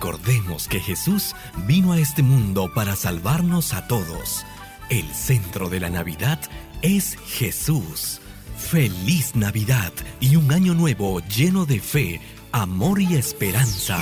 Recordemos 0.00 0.68
que 0.68 0.78
Jesús 0.78 1.34
vino 1.66 1.90
a 1.90 1.98
este 1.98 2.22
mundo 2.22 2.72
para 2.72 2.94
salvarnos 2.94 3.74
a 3.74 3.88
todos. 3.88 4.46
El 4.90 5.12
centro 5.12 5.68
de 5.68 5.80
la 5.80 5.90
Navidad 5.90 6.38
es 6.82 7.16
Jesús. 7.26 8.20
Feliz 8.56 9.34
Navidad 9.34 9.92
y 10.20 10.36
un 10.36 10.52
año 10.52 10.74
nuevo 10.74 11.18
lleno 11.22 11.66
de 11.66 11.80
fe, 11.80 12.20
amor 12.52 13.00
y 13.00 13.16
esperanza. 13.16 13.98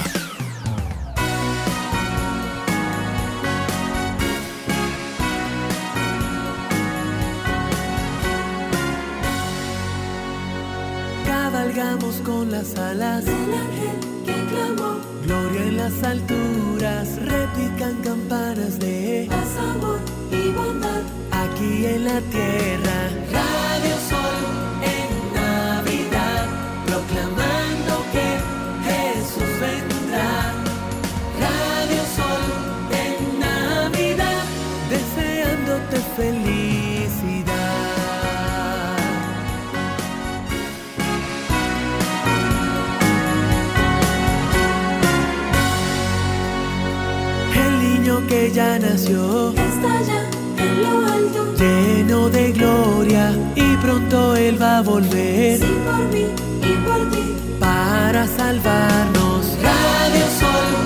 Con 12.24 12.50
las 12.50 12.76
alas 12.76 13.24
del 13.24 13.34
ángel 13.34 14.24
que 14.24 14.34
clamó. 14.46 14.96
Gloria 15.24 15.62
en 15.62 15.76
las 15.76 16.02
alturas, 16.02 17.08
repican 17.22 18.02
campanas 18.02 18.78
de 18.78 19.26
paz, 19.28 19.56
amor 19.58 20.00
y 20.30 20.50
bondad. 20.50 21.02
Aquí 21.30 21.86
en 21.86 22.04
la 22.04 22.20
tierra, 22.20 23.10
Radio 23.32 23.96
Sol 24.08 24.65
ya 48.52 48.78
nació 48.78 49.50
está 49.50 50.02
ya 50.02 50.30
en 50.62 50.82
lo 50.82 51.12
alto, 51.12 51.54
lleno 51.58 52.28
de 52.28 52.52
gloria 52.52 53.32
y 53.54 53.76
pronto 53.78 54.36
él 54.36 54.60
va 54.60 54.78
a 54.78 54.82
volver. 54.82 55.58
Sí, 55.58 55.74
por 55.84 56.08
mí 56.12 56.26
y 56.62 56.72
por 56.86 57.10
ti, 57.10 57.34
para 57.58 58.26
salvarnos. 58.26 59.46
Radio 59.62 60.26
Sol 60.38 60.85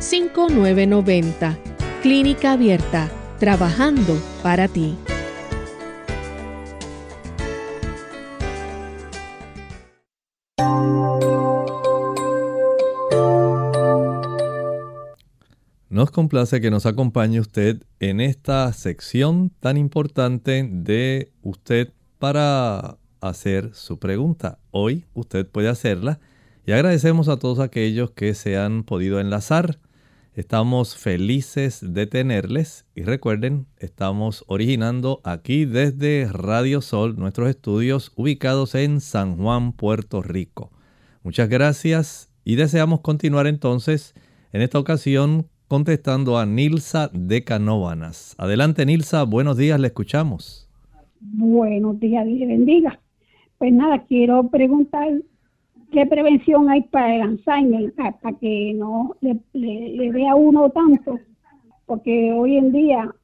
787-282-5990. 0.00 1.56
Clínica 2.02 2.52
Abierta, 2.52 3.10
trabajando 3.38 4.18
para 4.42 4.66
ti. 4.68 4.96
Nos 15.90 16.10
complace 16.12 16.60
que 16.62 16.70
nos 16.70 16.86
acompañe 16.86 17.40
usted 17.40 17.82
en 17.98 18.20
esta 18.20 18.72
sección 18.72 19.50
tan 19.60 19.76
importante 19.76 20.66
de 20.70 21.30
usted 21.42 21.92
para 22.18 22.96
hacer 23.20 23.74
su 23.74 23.98
pregunta. 23.98 24.58
Hoy 24.70 25.04
usted 25.12 25.46
puede 25.46 25.68
hacerla 25.68 26.20
y 26.64 26.72
agradecemos 26.72 27.28
a 27.28 27.38
todos 27.38 27.58
aquellos 27.58 28.12
que 28.12 28.32
se 28.34 28.56
han 28.56 28.84
podido 28.84 29.20
enlazar. 29.20 29.78
Estamos 30.34 30.96
felices 30.96 31.92
de 31.92 32.06
tenerles 32.06 32.86
y 32.94 33.02
recuerden, 33.02 33.66
estamos 33.78 34.44
originando 34.46 35.20
aquí 35.24 35.64
desde 35.64 36.28
Radio 36.32 36.82
Sol 36.82 37.16
nuestros 37.18 37.48
estudios 37.48 38.12
ubicados 38.14 38.76
en 38.76 39.00
San 39.00 39.36
Juan, 39.38 39.72
Puerto 39.72 40.22
Rico. 40.22 40.70
Muchas 41.24 41.48
gracias 41.48 42.32
y 42.44 42.54
deseamos 42.54 43.00
continuar 43.00 43.48
entonces 43.48 44.14
en 44.52 44.62
esta 44.62 44.78
ocasión 44.78 45.48
contestando 45.66 46.38
a 46.38 46.46
Nilsa 46.46 47.10
de 47.12 47.42
Canóvanas. 47.42 48.36
Adelante 48.38 48.86
Nilsa, 48.86 49.24
buenos 49.24 49.56
días, 49.56 49.80
le 49.80 49.88
escuchamos. 49.88 50.70
Buenos 51.20 51.98
días, 51.98 52.24
Dios 52.24 52.48
bendiga. 52.48 53.00
Pues 53.58 53.72
nada, 53.72 54.04
quiero 54.04 54.48
preguntar 54.48 55.08
qué 55.90 56.06
prevención 56.06 56.68
hay 56.68 56.82
para 56.82 57.14
el 57.14 57.22
Alzheimer, 57.22 57.92
para 57.94 58.38
que 58.38 58.74
no 58.74 59.14
le, 59.20 59.38
le, 59.52 60.12
dé 60.12 60.28
a 60.28 60.34
uno 60.34 60.70
tanto, 60.70 61.18
porque 61.86 62.32
hoy 62.32 62.56
en 62.56 62.72
día 62.72 63.14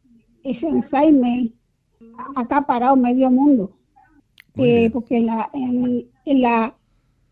ese 0.44 0.66
Alzheimer 0.66 1.48
ha 2.34 2.40
acaparado 2.40 2.96
medio 2.96 3.30
mundo. 3.30 3.70
Eh, 4.58 4.88
porque 4.90 5.18
en 5.18 5.26
la, 5.26 5.50
en, 5.52 6.40
la, 6.40 6.74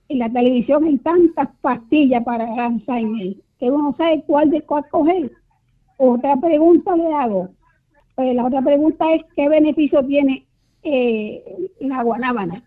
en 0.09 0.18
la 0.18 0.31
televisión 0.31 0.85
hay 0.85 0.99
tantas 0.99 1.49
pastillas 1.62 2.23
para 2.23 2.53
el 2.53 2.59
Alzheimer 2.59 3.37
que 3.59 3.70
uno 3.70 3.90
no 3.90 3.97
sabe 3.97 4.23
cuál 4.27 4.51
de 4.51 4.61
cuál 4.61 4.85
coger. 4.90 5.33
Otra 5.97 6.37
pregunta 6.37 6.94
le 6.97 7.12
hago. 7.14 7.49
Pues 8.14 8.35
la 8.35 8.44
otra 8.44 8.61
pregunta 8.61 9.11
es 9.14 9.23
qué 9.35 9.49
beneficio 9.49 10.05
tiene 10.05 10.44
eh, 10.83 11.42
la 11.81 12.03
guanábana 12.03 12.62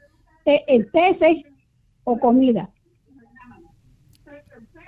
el 0.68 0.90
té 0.92 1.18
o 2.08 2.18
comida. 2.18 2.70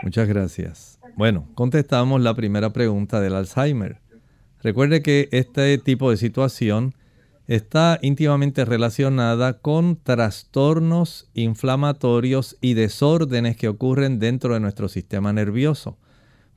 Muchas 0.01 0.27
gracias. 0.27 0.99
Bueno, 1.17 1.49
contestamos 1.53 2.21
la 2.21 2.33
primera 2.33 2.71
pregunta 2.71 3.19
del 3.19 3.35
Alzheimer. 3.35 3.99
Recuerde 4.63 5.01
que 5.01 5.27
este 5.33 5.77
tipo 5.79 6.11
de 6.11 6.17
situación 6.17 6.95
está 7.47 7.99
íntimamente 8.01 8.63
relacionada 8.63 9.59
con 9.59 9.97
trastornos 10.01 11.29
inflamatorios 11.33 12.57
y 12.61 12.73
desórdenes 12.73 13.57
que 13.57 13.67
ocurren 13.67 14.19
dentro 14.19 14.53
de 14.53 14.61
nuestro 14.61 14.87
sistema 14.87 15.33
nervioso. 15.33 15.97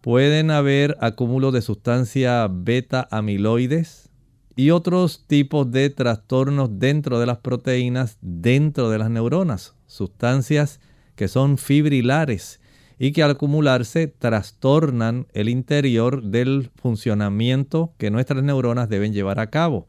Pueden 0.01 0.53
haber 0.53 0.97
acúmulos 1.01 1.53
de 1.53 1.63
sustancia 1.63 2.47
beta 2.49 3.09
amiloides, 3.11 4.13
y 4.55 4.71
otros 4.71 5.25
tipos 5.27 5.71
de 5.71 5.91
trastornos 5.91 6.79
dentro 6.79 7.19
de 7.19 7.27
las 7.27 7.39
proteínas, 7.39 8.19
dentro 8.21 8.91
de 8.91 8.99
las 8.99 9.11
neuronas, 9.11 9.75
sustancias 9.93 10.81
que 11.15 11.29
son 11.29 11.59
fibrilares 11.59 12.61
y 12.99 13.13
que 13.13 13.23
al 13.23 13.33
acumularse 13.33 14.07
trastornan 14.07 15.27
el 15.33 15.49
interior 15.49 16.23
del 16.23 16.71
funcionamiento 16.77 17.95
que 17.99 18.11
nuestras 18.11 18.43
neuronas 18.43 18.89
deben 18.89 19.13
llevar 19.13 19.41
a 19.41 19.51
cabo, 19.51 19.89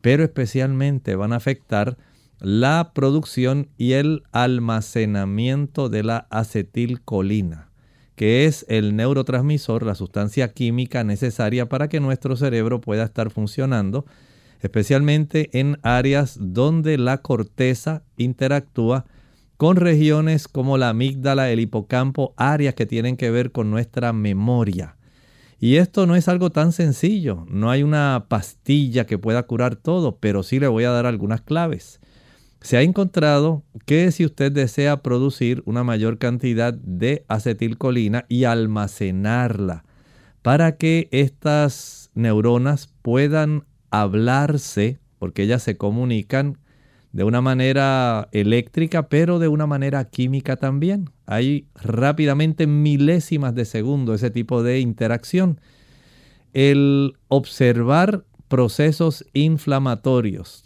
pero 0.00 0.24
especialmente 0.24 1.14
van 1.16 1.32
a 1.32 1.36
afectar 1.36 1.96
la 2.40 2.92
producción 2.94 3.68
y 3.76 3.92
el 3.92 4.22
almacenamiento 4.32 5.88
de 5.88 6.04
la 6.04 6.26
acetilcolina 6.30 7.68
que 8.18 8.46
es 8.46 8.66
el 8.68 8.96
neurotransmisor, 8.96 9.84
la 9.84 9.94
sustancia 9.94 10.52
química 10.52 11.04
necesaria 11.04 11.68
para 11.68 11.88
que 11.88 12.00
nuestro 12.00 12.36
cerebro 12.36 12.80
pueda 12.80 13.04
estar 13.04 13.30
funcionando, 13.30 14.06
especialmente 14.60 15.50
en 15.52 15.78
áreas 15.82 16.36
donde 16.40 16.98
la 16.98 17.18
corteza 17.18 18.02
interactúa 18.16 19.06
con 19.58 19.76
regiones 19.76 20.46
como 20.46 20.78
la 20.78 20.90
amígdala, 20.90 21.50
el 21.50 21.58
hipocampo, 21.58 22.32
áreas 22.36 22.74
que 22.74 22.86
tienen 22.86 23.16
que 23.16 23.30
ver 23.30 23.50
con 23.50 23.72
nuestra 23.72 24.12
memoria. 24.12 24.96
Y 25.58 25.76
esto 25.76 26.06
no 26.06 26.14
es 26.14 26.28
algo 26.28 26.50
tan 26.50 26.70
sencillo, 26.70 27.44
no 27.50 27.68
hay 27.68 27.82
una 27.82 28.26
pastilla 28.28 29.04
que 29.04 29.18
pueda 29.18 29.42
curar 29.42 29.74
todo, 29.74 30.16
pero 30.18 30.44
sí 30.44 30.60
le 30.60 30.68
voy 30.68 30.84
a 30.84 30.92
dar 30.92 31.06
algunas 31.06 31.40
claves. 31.40 31.98
Se 32.60 32.76
ha 32.76 32.82
encontrado 32.82 33.64
que 33.84 34.12
si 34.12 34.24
usted 34.24 34.52
desea 34.52 35.02
producir 35.02 35.64
una 35.66 35.82
mayor 35.82 36.18
cantidad 36.18 36.72
de 36.72 37.24
acetilcolina 37.26 38.26
y 38.28 38.44
almacenarla 38.44 39.84
para 40.42 40.76
que 40.76 41.08
estas 41.10 42.12
neuronas 42.14 42.94
puedan 43.02 43.64
hablarse, 43.90 45.00
porque 45.18 45.42
ellas 45.42 45.64
se 45.64 45.76
comunican 45.76 46.58
de 47.18 47.24
una 47.24 47.40
manera 47.40 48.28
eléctrica, 48.30 49.08
pero 49.08 49.40
de 49.40 49.48
una 49.48 49.66
manera 49.66 50.04
química 50.04 50.54
también. 50.54 51.10
Hay 51.26 51.66
rápidamente 51.74 52.68
milésimas 52.68 53.56
de 53.56 53.64
segundo 53.64 54.14
ese 54.14 54.30
tipo 54.30 54.62
de 54.62 54.78
interacción. 54.78 55.60
El 56.52 57.16
observar 57.26 58.24
procesos 58.46 59.26
inflamatorios 59.32 60.62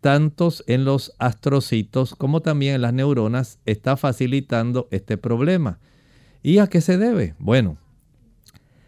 tantos 0.00 0.64
en 0.66 0.86
los 0.86 1.12
astrocitos 1.18 2.14
como 2.14 2.40
también 2.40 2.76
en 2.76 2.80
las 2.80 2.94
neuronas, 2.94 3.58
está 3.66 3.98
facilitando 3.98 4.88
este 4.90 5.18
problema. 5.18 5.80
¿Y 6.42 6.56
a 6.60 6.68
qué 6.68 6.80
se 6.80 6.96
debe? 6.96 7.34
Bueno, 7.38 7.76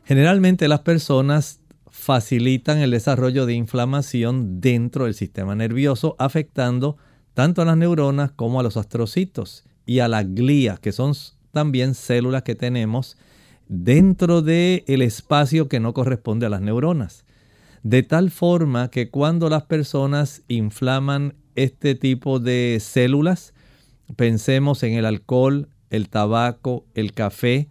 generalmente 0.04 0.66
las 0.66 0.80
personas 0.80 1.60
facilitan 1.92 2.78
el 2.78 2.90
desarrollo 2.90 3.44
de 3.44 3.52
inflamación 3.52 4.60
dentro 4.60 5.04
del 5.04 5.14
sistema 5.14 5.54
nervioso, 5.54 6.16
afectando 6.18 6.96
tanto 7.34 7.62
a 7.62 7.66
las 7.66 7.76
neuronas 7.76 8.32
como 8.32 8.58
a 8.58 8.62
los 8.62 8.78
astrocitos 8.78 9.64
y 9.84 10.00
a 10.00 10.08
la 10.08 10.24
glía, 10.24 10.78
que 10.80 10.90
son 10.90 11.12
también 11.52 11.94
células 11.94 12.42
que 12.42 12.54
tenemos 12.54 13.18
dentro 13.68 14.40
del 14.40 14.84
el 14.86 15.02
espacio 15.02 15.68
que 15.68 15.80
no 15.80 15.92
corresponde 15.92 16.46
a 16.46 16.48
las 16.48 16.62
neuronas. 16.62 17.24
De 17.82 18.02
tal 18.02 18.30
forma 18.30 18.88
que 18.88 19.10
cuando 19.10 19.50
las 19.50 19.64
personas 19.64 20.42
inflaman 20.48 21.34
este 21.56 21.94
tipo 21.94 22.40
de 22.40 22.78
células, 22.80 23.52
pensemos 24.16 24.82
en 24.82 24.94
el 24.94 25.04
alcohol, 25.04 25.68
el 25.90 26.08
tabaco, 26.08 26.86
el 26.94 27.12
café, 27.12 27.68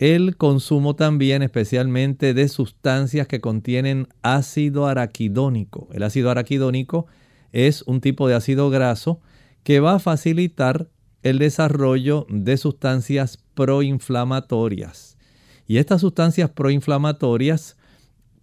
el 0.00 0.38
consumo 0.38 0.96
también 0.96 1.42
especialmente 1.42 2.32
de 2.32 2.48
sustancias 2.48 3.26
que 3.26 3.42
contienen 3.42 4.08
ácido 4.22 4.86
araquidónico. 4.86 5.90
El 5.92 6.04
ácido 6.04 6.30
araquidónico 6.30 7.06
es 7.52 7.82
un 7.82 8.00
tipo 8.00 8.26
de 8.26 8.34
ácido 8.34 8.70
graso 8.70 9.20
que 9.62 9.78
va 9.78 9.96
a 9.96 9.98
facilitar 9.98 10.88
el 11.22 11.38
desarrollo 11.38 12.26
de 12.30 12.56
sustancias 12.56 13.44
proinflamatorias. 13.52 15.18
Y 15.66 15.76
estas 15.76 16.00
sustancias 16.00 16.48
proinflamatorias 16.48 17.76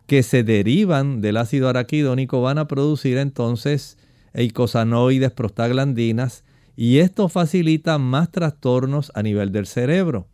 que 0.05 0.21
se 0.21 0.43
derivan 0.43 1.21
del 1.21 1.37
ácido 1.37 1.69
araquidónico 1.69 2.39
van 2.39 2.59
a 2.59 2.67
producir 2.67 3.17
entonces 3.17 3.97
eicosanoides, 4.35 5.31
prostaglandinas, 5.31 6.43
y 6.75 6.99
esto 6.99 7.29
facilita 7.29 7.97
más 7.97 8.31
trastornos 8.31 9.11
a 9.15 9.23
nivel 9.23 9.51
del 9.51 9.65
cerebro. 9.65 10.27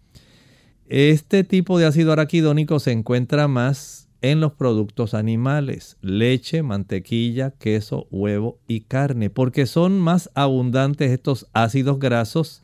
Este 0.96 1.44
tipo 1.44 1.80
de 1.80 1.88
ácido 1.88 2.12
araquidónico 2.12 2.80
se 2.80 2.92
encuentra 2.92 3.48
más 3.48 4.10
en 4.22 4.40
los 4.40 4.54
productos 4.54 5.16
animales, 5.16 5.98
leche, 6.02 6.62
mantequilla, 6.62 7.50
queso, 7.50 8.06
huevo 8.12 8.60
y 8.68 8.82
carne, 8.82 9.32
porque 9.32 9.66
son 9.66 10.00
más 10.00 10.30
abundantes 10.36 11.10
estos 11.10 11.48
ácidos 11.52 11.98
grasos 11.98 12.62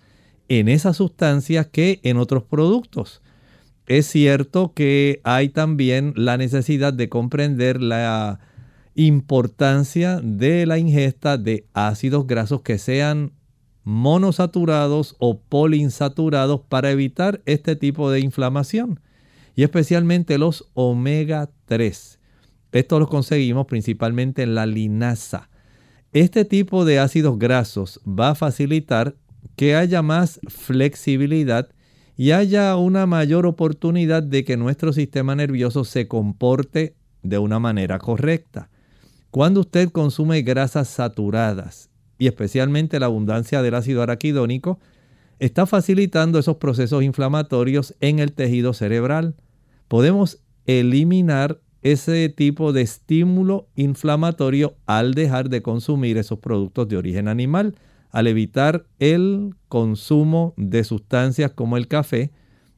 en 0.47 0.69
esas 0.69 0.97
sustancias 0.97 1.65
que 1.71 2.01
en 2.03 2.17
otros 2.17 2.43
productos. 2.43 3.23
Es 3.87 4.05
cierto 4.05 4.73
que 4.75 5.21
hay 5.23 5.49
también 5.49 6.13
la 6.15 6.37
necesidad 6.37 6.93
de 6.93 7.09
comprender 7.09 7.81
la 7.81 8.41
importancia 8.93 10.21
de 10.21 10.67
la 10.67 10.77
ingesta 10.77 11.39
de 11.39 11.65
ácidos 11.73 12.27
grasos 12.27 12.61
que 12.61 12.77
sean 12.77 13.31
monosaturados 13.89 15.15
o 15.17 15.39
poliinsaturados 15.39 16.61
para 16.69 16.91
evitar 16.91 17.41
este 17.47 17.75
tipo 17.75 18.11
de 18.11 18.19
inflamación 18.19 18.99
y 19.55 19.63
especialmente 19.63 20.37
los 20.37 20.69
omega 20.75 21.49
3. 21.65 22.19
Estos 22.71 22.99
los 22.99 23.09
conseguimos 23.09 23.65
principalmente 23.65 24.43
en 24.43 24.53
la 24.53 24.67
linaza. 24.67 25.49
Este 26.13 26.45
tipo 26.45 26.85
de 26.85 26.99
ácidos 26.99 27.39
grasos 27.39 27.99
va 28.07 28.29
a 28.29 28.35
facilitar 28.35 29.15
que 29.55 29.75
haya 29.75 30.03
más 30.03 30.39
flexibilidad 30.47 31.69
y 32.15 32.29
haya 32.29 32.75
una 32.75 33.07
mayor 33.07 33.47
oportunidad 33.47 34.21
de 34.21 34.45
que 34.45 34.55
nuestro 34.55 34.93
sistema 34.93 35.35
nervioso 35.35 35.83
se 35.83 36.07
comporte 36.07 36.93
de 37.23 37.39
una 37.39 37.57
manera 37.57 37.97
correcta. 37.97 38.69
Cuando 39.31 39.61
usted 39.61 39.89
consume 39.89 40.43
grasas 40.43 40.89
saturadas 40.89 41.88
y 42.19 42.27
especialmente 42.27 42.99
la 42.99 43.07
abundancia 43.07 43.63
del 43.63 43.73
ácido 43.73 44.03
araquidónico, 44.03 44.79
está 45.39 45.65
facilitando 45.65 46.37
esos 46.37 46.57
procesos 46.57 47.01
inflamatorios 47.01 47.95
en 48.01 48.19
el 48.19 48.33
tejido 48.33 48.73
cerebral. 48.73 49.35
Podemos 49.87 50.43
eliminar 50.65 51.61
ese 51.81 52.27
tipo 52.27 52.73
de 52.73 52.81
estímulo 52.81 53.69
inflamatorio 53.75 54.75
al 54.85 55.13
dejar 55.13 55.49
de 55.49 55.61
consumir 55.61 56.17
esos 56.17 56.39
productos 56.39 56.89
de 56.89 56.97
origen 56.97 57.29
animal, 57.29 57.75
al 58.11 58.27
evitar 58.27 58.85
el 58.99 59.55
consumo 59.69 60.53
de 60.57 60.83
sustancias 60.83 61.51
como 61.51 61.77
el 61.77 61.87
café, 61.87 62.31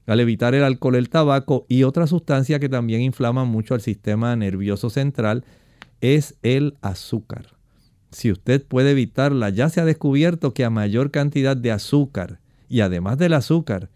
al 0.05 0.19
evitar 0.19 0.53
el 0.53 0.63
alcohol, 0.63 0.95
el 0.95 1.09
tabaco 1.09 1.65
y 1.67 1.83
otras 1.83 2.11
sustancias 2.11 2.59
que 2.59 2.69
también 2.69 3.01
inflaman 3.01 3.47
mucho 3.47 3.73
al 3.73 3.81
sistema 3.81 4.35
nervioso 4.35 4.91
central, 4.91 5.43
es 5.99 6.35
el 6.43 6.75
azúcar. 6.81 7.60
Si 8.11 8.31
usted 8.31 8.63
puede 8.63 8.91
evitarla, 8.91 9.49
ya 9.49 9.69
se 9.69 9.81
ha 9.81 9.85
descubierto 9.85 10.53
que 10.53 10.65
a 10.65 10.69
mayor 10.69 11.11
cantidad 11.11 11.55
de 11.55 11.71
azúcar 11.71 12.39
y 12.69 12.81
además 12.81 13.17
del 13.17 13.33
azúcar, 13.33 13.89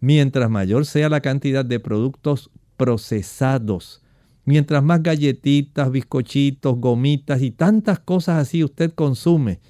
mientras 0.00 0.50
mayor 0.50 0.86
sea 0.86 1.08
la 1.08 1.20
cantidad 1.20 1.64
de 1.64 1.80
productos 1.80 2.50
procesados, 2.76 4.02
Mientras 4.44 4.82
más 4.82 5.02
galletitas, 5.02 5.90
bizcochitos, 5.90 6.76
gomitas 6.78 7.42
y 7.42 7.50
tantas 7.50 7.98
cosas 8.00 8.38
así 8.38 8.64
usted 8.64 8.92
consume, 8.92 9.60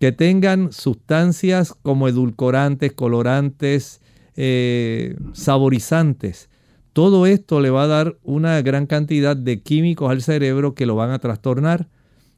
que 0.00 0.12
tengan 0.12 0.72
sustancias 0.72 1.74
como 1.82 2.08
edulcorantes, 2.08 2.92
colorantes, 2.92 4.00
eh, 4.34 5.16
saborizantes, 5.32 6.48
todo 6.92 7.26
esto 7.26 7.60
le 7.60 7.70
va 7.70 7.84
a 7.84 7.86
dar 7.86 8.16
una 8.22 8.60
gran 8.62 8.86
cantidad 8.86 9.36
de 9.36 9.60
químicos 9.60 10.10
al 10.10 10.22
cerebro 10.22 10.74
que 10.74 10.86
lo 10.86 10.96
van 10.96 11.10
a 11.10 11.18
trastornar, 11.18 11.88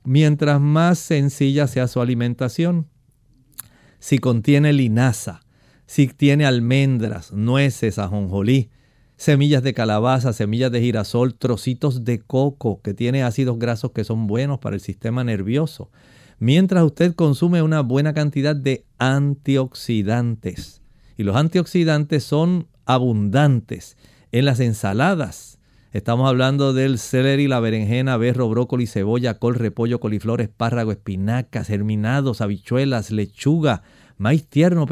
mientras 0.09 0.59
más 0.59 0.99
sencilla 0.99 1.67
sea 1.67 1.87
su 1.87 2.01
alimentación. 2.01 2.89
Si 3.99 4.19
contiene 4.19 4.73
linaza, 4.73 5.43
si 5.87 6.07
tiene 6.07 6.47
almendras, 6.47 7.33
nueces, 7.33 7.99
ajonjolí, 7.99 8.71
semillas 9.17 9.63
de 9.63 9.75
calabaza, 9.75 10.33
semillas 10.33 10.73
de 10.73 10.81
girasol, 10.81 11.35
trocitos 11.35 12.05
de 12.05 12.21
coco 12.21 12.81
que 12.81 12.95
tiene 12.95 13.23
ácidos 13.23 13.59
grasos 13.59 13.91
que 13.93 14.05
son 14.05 14.27
buenos 14.27 14.61
para 14.61 14.77
el 14.77 14.81
sistema 14.81 15.25
nervioso. 15.25 15.91
Mientras 16.39 16.85
usted 16.85 17.15
consume 17.15 17.61
una 17.61 17.81
buena 17.81 18.15
cantidad 18.15 18.57
de 18.57 18.87
antioxidantes. 18.99 20.81
Y 21.19 21.25
los 21.25 21.37
antioxidantes 21.37 22.25
son 22.25 22.67
abundantes 22.87 23.99
en 24.33 24.47
las 24.47 24.61
ensaladas. 24.61 25.58
Estamos 25.91 26.29
hablando 26.29 26.75
del 26.75 26.99
celery, 26.99 27.49
la 27.49 27.61
berenjena, 27.61 28.19
berro, 28.19 28.47
brócoli, 28.51 28.87
cebolla, 28.87 29.39
col, 29.39 29.55
repollo, 29.55 30.01
coliflor, 30.01 30.43
espárrago, 30.43 30.93
espinacas, 30.93 31.69
germinados, 31.69 32.43
habichuelas, 32.43 33.11
lechuga, 33.11 33.83
maíz 34.19 34.47
tierno, 34.47 34.85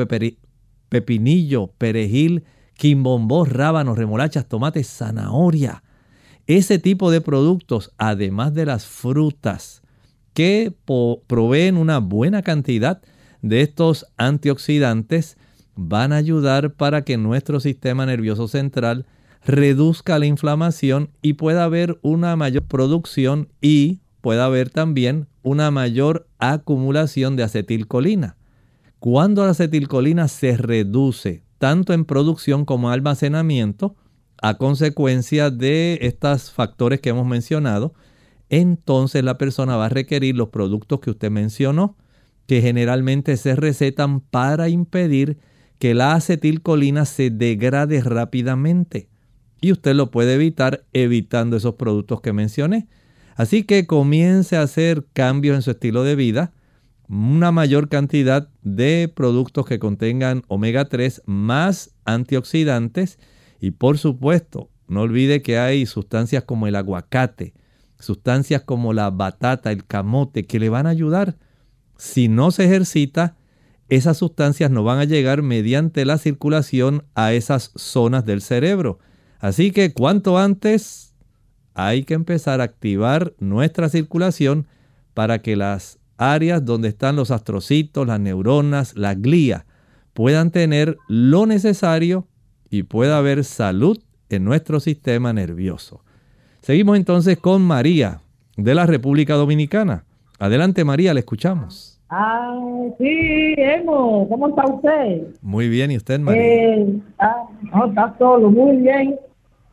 pepinillo, 0.88 1.66
perejil, 1.76 2.44
quimbombos, 2.78 3.50
rábanos, 3.50 3.98
remolachas, 3.98 4.48
tomates, 4.48 4.86
zanahoria. 4.88 5.82
Ese 6.46 6.78
tipo 6.78 7.10
de 7.10 7.20
productos, 7.20 7.92
además 7.98 8.54
de 8.54 8.64
las 8.64 8.86
frutas, 8.86 9.82
que 10.32 10.72
proveen 11.26 11.76
una 11.76 11.98
buena 11.98 12.40
cantidad 12.40 13.02
de 13.42 13.60
estos 13.60 14.06
antioxidantes, 14.16 15.36
van 15.74 16.14
a 16.14 16.16
ayudar 16.16 16.72
para 16.72 17.02
que 17.02 17.18
nuestro 17.18 17.60
sistema 17.60 18.06
nervioso 18.06 18.48
central 18.48 19.04
reduzca 19.46 20.18
la 20.18 20.26
inflamación 20.26 21.10
y 21.22 21.34
pueda 21.34 21.64
haber 21.64 21.98
una 22.02 22.34
mayor 22.36 22.64
producción 22.64 23.48
y 23.60 24.00
pueda 24.20 24.44
haber 24.46 24.70
también 24.70 25.28
una 25.42 25.70
mayor 25.70 26.26
acumulación 26.38 27.36
de 27.36 27.44
acetilcolina. 27.44 28.36
Cuando 28.98 29.44
la 29.44 29.52
acetilcolina 29.52 30.26
se 30.26 30.56
reduce 30.56 31.44
tanto 31.58 31.92
en 31.92 32.04
producción 32.04 32.64
como 32.64 32.88
en 32.88 32.94
almacenamiento, 32.94 33.94
a 34.42 34.58
consecuencia 34.58 35.50
de 35.50 35.98
estos 36.02 36.50
factores 36.50 37.00
que 37.00 37.10
hemos 37.10 37.26
mencionado, 37.26 37.94
entonces 38.50 39.24
la 39.24 39.38
persona 39.38 39.76
va 39.76 39.86
a 39.86 39.90
requerir 39.90 40.36
los 40.36 40.48
productos 40.48 41.00
que 41.00 41.10
usted 41.10 41.30
mencionó, 41.30 41.96
que 42.46 42.60
generalmente 42.60 43.36
se 43.36 43.56
recetan 43.56 44.20
para 44.20 44.68
impedir 44.68 45.38
que 45.78 45.94
la 45.94 46.14
acetilcolina 46.14 47.04
se 47.04 47.30
degrade 47.30 48.00
rápidamente. 48.02 49.08
Y 49.60 49.72
usted 49.72 49.94
lo 49.94 50.10
puede 50.10 50.34
evitar 50.34 50.84
evitando 50.92 51.56
esos 51.56 51.74
productos 51.74 52.20
que 52.20 52.32
mencioné. 52.32 52.88
Así 53.36 53.64
que 53.64 53.86
comience 53.86 54.56
a 54.56 54.62
hacer 54.62 55.06
cambios 55.12 55.56
en 55.56 55.62
su 55.62 55.72
estilo 55.72 56.04
de 56.04 56.16
vida 56.16 56.52
una 57.08 57.52
mayor 57.52 57.88
cantidad 57.88 58.48
de 58.62 59.12
productos 59.14 59.66
que 59.66 59.78
contengan 59.78 60.42
omega 60.48 60.86
3 60.86 61.22
más 61.26 61.94
antioxidantes 62.04 63.18
y 63.60 63.72
por 63.72 63.98
supuesto 63.98 64.70
no 64.88 65.02
olvide 65.02 65.42
que 65.42 65.58
hay 65.58 65.86
sustancias 65.86 66.44
como 66.44 66.66
el 66.66 66.76
aguacate, 66.76 67.54
sustancias 67.98 68.62
como 68.62 68.92
la 68.92 69.10
batata, 69.10 69.72
el 69.72 69.84
camote 69.84 70.46
que 70.46 70.60
le 70.60 70.68
van 70.68 70.86
a 70.86 70.90
ayudar. 70.90 71.36
Si 71.96 72.28
no 72.28 72.50
se 72.50 72.64
ejercita, 72.64 73.36
esas 73.88 74.18
sustancias 74.18 74.70
no 74.70 74.84
van 74.84 74.98
a 74.98 75.04
llegar 75.04 75.42
mediante 75.42 76.04
la 76.04 76.18
circulación 76.18 77.04
a 77.14 77.32
esas 77.32 77.72
zonas 77.76 78.24
del 78.26 78.42
cerebro. 78.42 78.98
Así 79.38 79.70
que 79.70 79.92
cuanto 79.92 80.38
antes 80.38 81.14
hay 81.74 82.04
que 82.04 82.14
empezar 82.14 82.60
a 82.60 82.64
activar 82.64 83.34
nuestra 83.38 83.88
circulación 83.88 84.66
para 85.14 85.40
que 85.40 85.56
las 85.56 85.98
áreas 86.16 86.64
donde 86.64 86.88
están 86.88 87.16
los 87.16 87.30
astrocitos, 87.30 88.06
las 88.06 88.20
neuronas, 88.20 88.96
la 88.96 89.14
glía, 89.14 89.66
puedan 90.14 90.50
tener 90.50 90.96
lo 91.08 91.46
necesario 91.46 92.26
y 92.70 92.84
pueda 92.84 93.18
haber 93.18 93.44
salud 93.44 93.98
en 94.30 94.44
nuestro 94.44 94.80
sistema 94.80 95.32
nervioso. 95.32 96.02
Seguimos 96.62 96.96
entonces 96.96 97.38
con 97.38 97.62
María 97.62 98.22
de 98.56 98.74
la 98.74 98.86
República 98.86 99.34
Dominicana. 99.34 100.04
Adelante 100.38 100.84
María, 100.84 101.14
le 101.14 101.20
escuchamos. 101.20 101.95
Ah, 102.08 102.56
sí, 102.98 103.54
Emo, 103.56 104.28
¿cómo 104.28 104.48
está 104.48 104.64
usted? 104.64 105.22
Muy 105.42 105.68
bien, 105.68 105.90
¿y 105.90 105.96
usted, 105.96 106.20
María? 106.20 106.42
Eh, 106.42 107.00
ah, 107.18 107.44
no, 107.62 107.86
está 107.86 108.14
solo, 108.16 108.48
muy 108.48 108.76
bien. 108.76 109.18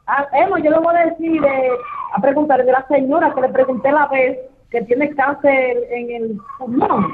Ah, 0.08 0.28
Emo, 0.34 0.58
yo 0.58 0.72
le 0.72 0.80
voy 0.80 0.96
a 0.96 1.06
decir, 1.06 1.44
eh, 1.46 1.70
a 2.16 2.22
preguntarle 2.22 2.66
de 2.66 2.72
la 2.72 2.88
señora 2.88 3.34
que 3.34 3.42
le 3.42 3.50
pregunté 3.50 3.92
la 3.92 4.08
vez 4.08 4.40
que 4.72 4.82
tiene 4.82 5.12
cáncer 5.12 5.78
en 5.92 6.12
el 6.12 6.38
pulmón. 6.58 7.14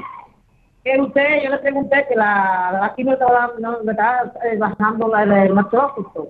Que 0.82 0.98
usted, 0.98 1.42
yo 1.44 1.50
le 1.50 1.58
pregunté 1.58 2.06
que 2.08 2.16
la, 2.16 2.78
la 2.80 2.94
quimio 2.94 3.12
estaba, 3.12 3.52
no, 3.60 3.78
está 3.90 4.32
eh, 4.44 4.56
bajando 4.56 5.08
la, 5.08 5.24
el 5.24 5.50
hematocrito, 5.50 6.28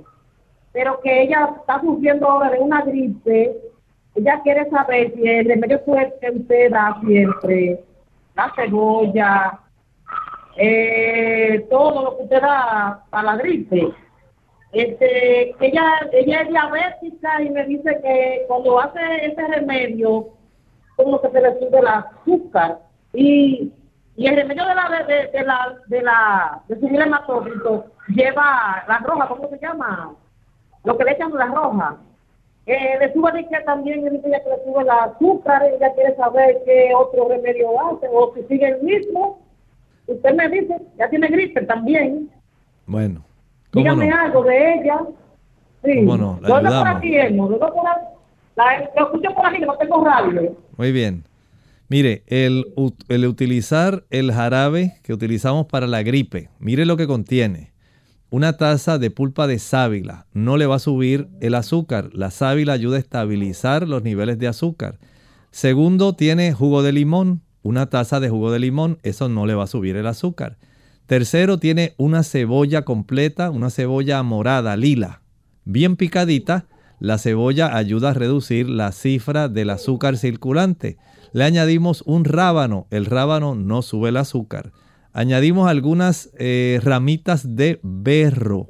pero 0.72 1.00
que 1.00 1.22
ella 1.22 1.50
está 1.60 1.80
sufriendo 1.80 2.28
ahora 2.28 2.50
de 2.50 2.58
una 2.58 2.82
gripe. 2.82 3.56
Ella 4.16 4.40
quiere 4.42 4.68
saber 4.70 5.14
si 5.14 5.28
el 5.28 5.46
remedio 5.46 5.78
fuerte 5.84 6.18
que 6.20 6.36
usted 6.36 6.72
da 6.72 7.00
siempre, 7.06 7.80
la 8.40 8.52
cebolla, 8.54 9.58
eh, 10.56 11.66
todo 11.70 12.02
lo 12.02 12.16
que 12.16 12.22
usted 12.24 12.40
da 12.40 13.04
para 13.10 13.32
la 13.32 13.36
gripe. 13.36 13.92
Este, 14.72 15.54
ella, 15.60 15.84
ella 16.12 16.42
es 16.42 16.48
diabética 16.48 17.42
y 17.42 17.50
me 17.50 17.66
dice 17.66 17.98
que 18.02 18.44
cuando 18.48 18.80
hace 18.80 19.00
ese 19.26 19.46
remedio, 19.48 20.28
como 20.96 21.20
que 21.20 21.30
se 21.30 21.40
le 21.40 21.58
sube 21.58 21.78
el 21.78 21.88
azúcar 21.88 22.78
y, 23.12 23.72
y 24.16 24.26
el 24.26 24.36
remedio 24.36 24.64
de 24.64 24.74
la 24.74 25.04
de, 25.06 25.26
de, 25.28 25.44
la 25.44 25.76
de 25.86 26.02
la 26.02 26.62
de 26.68 26.80
subir 26.80 27.00
lleva 28.08 28.84
la 28.86 28.98
roja, 28.98 29.28
¿cómo 29.28 29.48
se 29.48 29.58
llama? 29.58 30.14
Lo 30.84 30.96
que 30.96 31.04
le 31.04 31.12
echan 31.12 31.32
la 31.34 31.46
roja. 31.46 31.96
Eh, 32.70 32.96
le 33.00 33.08
de 33.08 33.48
que 33.48 33.64
también 33.64 34.04
dice 34.04 34.22
que 34.22 34.28
le 34.28 34.64
sube 34.64 34.82
el 34.82 34.90
azúcar, 34.90 35.60
ella 35.64 35.92
quiere 35.92 36.14
saber 36.14 36.62
qué 36.64 36.92
otro 36.96 37.28
remedio 37.28 37.68
hace 37.80 38.06
o 38.12 38.32
si 38.32 38.44
sigue 38.44 38.68
el 38.68 38.80
mismo. 38.80 39.40
Usted 40.06 40.34
me 40.36 40.48
dice, 40.48 40.76
ya 40.96 41.10
tiene 41.10 41.26
gripe 41.26 41.62
también. 41.62 42.30
Bueno. 42.86 43.24
Dígame 43.72 44.12
algo 44.12 44.44
de 44.44 44.74
ella. 44.74 45.00
Sí. 45.82 46.04
Bueno, 46.04 46.38
la 46.42 46.58
ayudamos. 46.58 46.78
por 46.78 46.96
aquí, 46.96 47.10
por 47.38 47.88
aquí. 47.88 48.84
lo 48.96 49.04
escucho 49.04 49.34
por 49.34 49.46
aquí, 49.46 49.58
no 49.62 49.76
tengo 49.76 50.04
radio. 50.04 50.56
Muy 50.76 50.92
bien. 50.92 51.24
Mire, 51.88 52.22
el, 52.28 52.72
el, 53.08 53.26
utilizar 53.26 54.04
el 54.10 54.30
jarabe 54.30 54.94
que 55.02 55.12
utilizamos 55.12 55.66
para 55.66 55.88
la 55.88 56.04
gripe, 56.04 56.50
mire 56.60 56.86
lo 56.86 56.96
que 56.96 57.08
contiene. 57.08 57.69
Una 58.32 58.56
taza 58.56 58.98
de 58.98 59.10
pulpa 59.10 59.48
de 59.48 59.58
sábila 59.58 60.26
no 60.32 60.56
le 60.56 60.66
va 60.66 60.76
a 60.76 60.78
subir 60.78 61.28
el 61.40 61.56
azúcar. 61.56 62.10
La 62.12 62.30
sábila 62.30 62.74
ayuda 62.74 62.96
a 62.96 63.00
estabilizar 63.00 63.88
los 63.88 64.04
niveles 64.04 64.38
de 64.38 64.46
azúcar. 64.46 65.00
Segundo, 65.50 66.14
tiene 66.14 66.52
jugo 66.52 66.84
de 66.84 66.92
limón. 66.92 67.42
una 67.62 67.90
taza 67.90 68.20
de 68.20 68.30
jugo 68.30 68.52
de 68.52 68.60
limón, 68.60 68.98
eso 69.02 69.28
no 69.28 69.46
le 69.46 69.54
va 69.54 69.64
a 69.64 69.66
subir 69.66 69.96
el 69.96 70.06
azúcar. 70.06 70.58
Tercero, 71.06 71.58
tiene 71.58 71.94
una 71.98 72.22
cebolla 72.22 72.82
completa, 72.82 73.50
una 73.50 73.68
cebolla 73.68 74.22
morada, 74.22 74.76
lila, 74.76 75.22
bien 75.64 75.96
picadita. 75.96 76.66
La 77.00 77.18
cebolla 77.18 77.76
ayuda 77.76 78.10
a 78.10 78.14
reducir 78.14 78.70
la 78.70 78.92
cifra 78.92 79.48
del 79.48 79.70
azúcar 79.70 80.16
circulante. 80.16 80.98
Le 81.32 81.42
añadimos 81.42 82.02
un 82.06 82.24
rábano, 82.24 82.86
el 82.90 83.06
rábano 83.06 83.56
no 83.56 83.82
sube 83.82 84.10
el 84.10 84.18
azúcar. 84.18 84.72
Añadimos 85.12 85.68
algunas 85.68 86.30
eh, 86.38 86.80
ramitas 86.82 87.56
de 87.56 87.80
berro. 87.82 88.68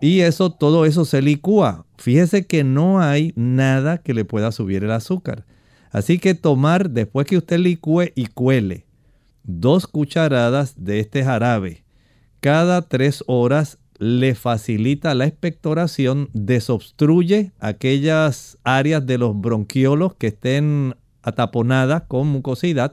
Y 0.00 0.20
eso, 0.20 0.50
todo 0.50 0.84
eso 0.84 1.04
se 1.04 1.22
licúa. 1.22 1.86
Fíjese 1.98 2.46
que 2.46 2.64
no 2.64 3.00
hay 3.00 3.32
nada 3.36 3.98
que 3.98 4.14
le 4.14 4.24
pueda 4.24 4.52
subir 4.52 4.84
el 4.84 4.90
azúcar. 4.90 5.46
Así 5.90 6.18
que 6.18 6.34
tomar, 6.34 6.90
después 6.90 7.26
que 7.26 7.38
usted 7.38 7.58
licúe 7.58 8.10
y 8.14 8.26
cuele, 8.26 8.86
dos 9.44 9.86
cucharadas 9.86 10.74
de 10.76 11.00
este 11.00 11.24
jarabe 11.24 11.84
cada 12.44 12.82
tres 12.82 13.24
horas 13.26 13.78
le 13.98 14.34
facilita 14.34 15.14
la 15.14 15.24
expectoración, 15.24 16.28
desobstruye 16.34 17.52
aquellas 17.58 18.58
áreas 18.64 19.06
de 19.06 19.16
los 19.16 19.40
bronquiolos 19.40 20.14
que 20.16 20.26
estén 20.26 20.94
ataponadas 21.22 22.02
con 22.02 22.26
mucosidad 22.26 22.92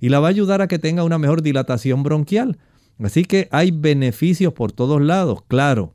y 0.00 0.08
la 0.08 0.20
va 0.20 0.28
a 0.28 0.30
ayudar 0.30 0.62
a 0.62 0.68
que 0.68 0.78
tenga 0.78 1.04
una 1.04 1.18
mejor 1.18 1.42
dilatación 1.42 2.02
bronquial. 2.02 2.58
Así 3.02 3.24
que 3.24 3.48
hay 3.50 3.70
beneficios 3.70 4.52
por 4.52 4.72
todos 4.72 5.00
lados, 5.00 5.42
claro. 5.46 5.94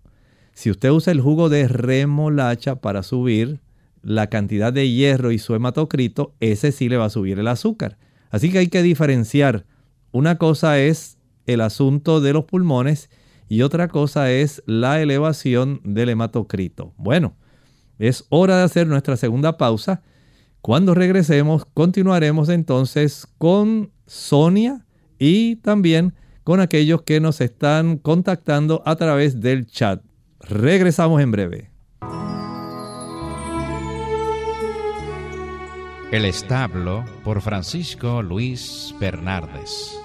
Si 0.54 0.70
usted 0.70 0.92
usa 0.92 1.12
el 1.12 1.22
jugo 1.22 1.50
de 1.50 1.68
remolacha 1.68 2.76
para 2.76 3.04
subir 3.04 3.60
la 4.02 4.28
cantidad 4.28 4.72
de 4.72 4.90
hierro 4.90 5.32
y 5.32 5.40
su 5.40 5.56
hematocrito, 5.56 6.36
ese 6.40 6.72
sí 6.72 6.90
le 6.90 6.98
va 6.98 7.06
a 7.06 7.10
subir 7.10 7.40
el 7.40 7.48
azúcar. 7.48 7.98
Así 8.30 8.52
que 8.52 8.60
hay 8.60 8.68
que 8.68 8.84
diferenciar. 8.84 9.66
Una 10.12 10.38
cosa 10.38 10.80
es 10.80 11.18
el 11.46 11.62
asunto 11.62 12.22
de 12.22 12.34
los 12.34 12.46
pulmones 12.46 13.10
y 13.50 13.62
otra 13.62 13.88
cosa 13.88 14.32
es 14.32 14.64
la 14.66 15.02
elevación 15.02 15.82
del 15.84 16.10
hematocrito. 16.10 16.94
Bueno, 16.98 17.36
es 18.00 18.26
hora 18.30 18.58
de 18.58 18.64
hacer 18.64 18.88
nuestra 18.88 19.18
segunda 19.18 19.58
pausa. 19.58 20.02
Cuando 20.64 20.94
regresemos, 20.94 21.66
continuaremos 21.74 22.48
entonces 22.48 23.28
con 23.38 23.92
Sonia 24.08 24.86
y 25.20 25.58
también 25.58 26.14
con 26.46 26.62
aquellos 26.62 27.02
que 27.02 27.20
nos 27.20 27.42
están 27.42 27.98
contactando 27.98 28.82
a 28.86 28.96
través 28.96 29.42
del 29.42 29.68
chat. 29.68 30.02
Regresamos 30.40 31.22
en 31.22 31.32
breve. 31.32 31.72
El 36.14 36.24
establo 36.24 37.04
por 37.26 37.42
Francisco 37.42 38.22
Luis 38.22 38.96
Bernardes. 39.02 40.00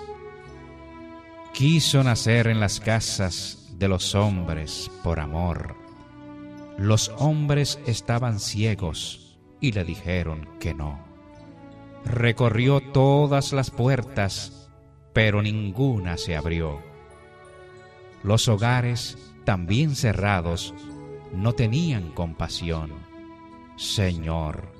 Quiso 1.54 2.02
nacer 2.02 2.48
en 2.48 2.58
las 2.58 2.80
casas 2.80 3.76
de 3.78 3.86
los 3.86 4.16
hombres 4.16 4.90
por 5.04 5.20
amor. 5.20 5.76
Los 6.78 7.12
hombres 7.16 7.78
estaban 7.86 8.40
ciegos 8.40 9.27
y 9.60 9.72
le 9.72 9.84
dijeron 9.84 10.48
que 10.60 10.74
no. 10.74 10.98
Recorrió 12.04 12.80
todas 12.80 13.52
las 13.52 13.70
puertas, 13.70 14.70
pero 15.12 15.42
ninguna 15.42 16.16
se 16.16 16.36
abrió. 16.36 16.80
Los 18.22 18.48
hogares, 18.48 19.32
también 19.44 19.94
cerrados, 19.94 20.74
no 21.32 21.52
tenían 21.52 22.10
compasión. 22.12 22.92
Señor, 23.76 24.72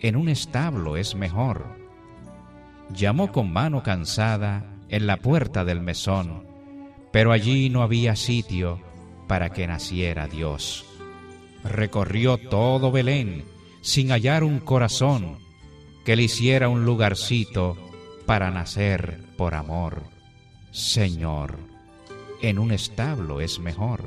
en 0.00 0.16
un 0.16 0.28
establo 0.28 0.96
es 0.96 1.14
mejor. 1.14 1.76
Llamó 2.90 3.32
con 3.32 3.52
mano 3.52 3.82
cansada 3.82 4.64
en 4.88 5.06
la 5.06 5.16
puerta 5.16 5.64
del 5.64 5.80
mesón, 5.80 6.46
pero 7.12 7.32
allí 7.32 7.70
no 7.70 7.82
había 7.82 8.16
sitio 8.16 8.80
para 9.28 9.50
que 9.50 9.66
naciera 9.66 10.26
Dios. 10.26 10.84
Recorrió 11.64 12.36
todo 12.36 12.90
Belén 12.90 13.44
sin 13.82 14.10
hallar 14.12 14.44
un 14.44 14.60
corazón 14.60 15.38
que 16.04 16.16
le 16.16 16.22
hiciera 16.22 16.68
un 16.68 16.84
lugarcito 16.84 17.76
para 18.26 18.50
nacer 18.50 19.18
por 19.36 19.54
amor. 19.54 20.04
Señor, 20.70 21.58
en 22.40 22.58
un 22.58 22.72
establo 22.72 23.40
es 23.40 23.58
mejor. 23.58 24.04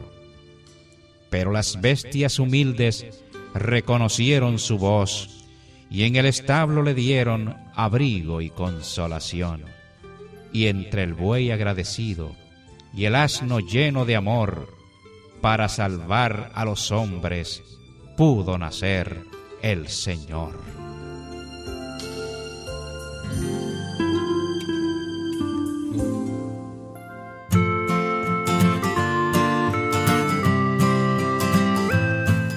Pero 1.30 1.52
las 1.52 1.82
bestias 1.82 2.40
humildes 2.40 3.06
reconocieron 3.54 4.60
su 4.60 4.78
voz 4.78 5.46
y 5.90 6.04
en 6.04 6.16
el 6.16 6.26
establo 6.26 6.82
le 6.82 6.94
dieron 6.94 7.56
abrigo 7.76 8.42
y 8.42 8.50
consolación. 8.50 9.66
Y 10.54 10.68
entre 10.68 11.04
el 11.04 11.14
buey 11.14 11.52
agradecido 11.52 12.32
y 12.94 13.06
el 13.06 13.16
asno 13.16 13.60
lleno 13.60 14.06
de 14.06 14.16
amor, 14.16 14.74
para 15.42 15.68
salvar 15.68 16.52
a 16.56 16.64
los 16.64 16.92
hombres, 16.92 17.62
pudo 18.16 18.58
nacer 18.58 19.35
el 19.65 19.88
Señor. 19.88 20.51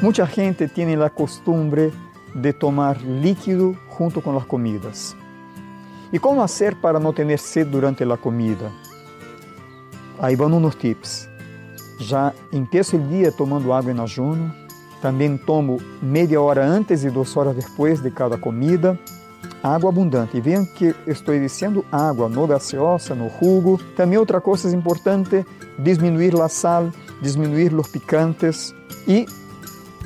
Mucha 0.03 0.27
gente 0.27 0.69
tiene 0.69 0.99
la 0.99 1.09
costumbre 1.09 1.91
de 2.35 2.53
tomar 2.53 3.01
líquido 3.01 3.75
junto 3.89 4.23
con 4.23 4.35
las 4.35 4.45
comidas. 4.45 5.17
¿Y 6.13 6.19
cómo 6.19 6.43
hacer 6.43 6.79
para 6.79 7.01
no 7.01 7.15
tener 7.15 7.39
sed 7.39 7.69
durante 7.69 8.05
la 8.05 8.19
comida? 8.19 8.71
Ahí 10.21 10.37
van 10.37 10.53
unos 10.53 10.77
tips. 10.77 11.27
Já 12.07 12.35
empiezo 12.53 12.99
el 12.99 13.09
día 13.09 13.31
tomando 13.31 13.75
agua 13.75 13.93
en 13.93 14.01
ayuno. 14.01 14.68
Também 15.01 15.37
tomo 15.37 15.81
meia 16.03 16.41
hora 16.41 16.65
antes 16.65 17.05
e 17.05 17.11
duas 17.11 17.37
horas 17.37 17.55
depois 17.57 18.01
de 18.01 18.11
cada 18.11 18.37
comida. 18.37 18.99
Água 19.63 19.91
abundante. 19.91 20.37
E 20.37 20.41
vejam 20.41 20.67
que 20.67 20.95
estou 21.07 21.39
dizendo 21.39 21.85
água, 21.91 22.29
no 22.29 22.47
gaseosa, 22.47 23.15
no 23.15 23.31
jugo. 23.41 23.79
Também 23.97 24.19
outra 24.19 24.41
coisa 24.41 24.75
importante, 24.75 25.45
diminuir 25.79 26.41
a 26.41 26.49
sal, 26.49 26.91
diminuir 27.23 27.75
os 27.75 27.89
picantes 27.89 28.75
e 29.07 29.27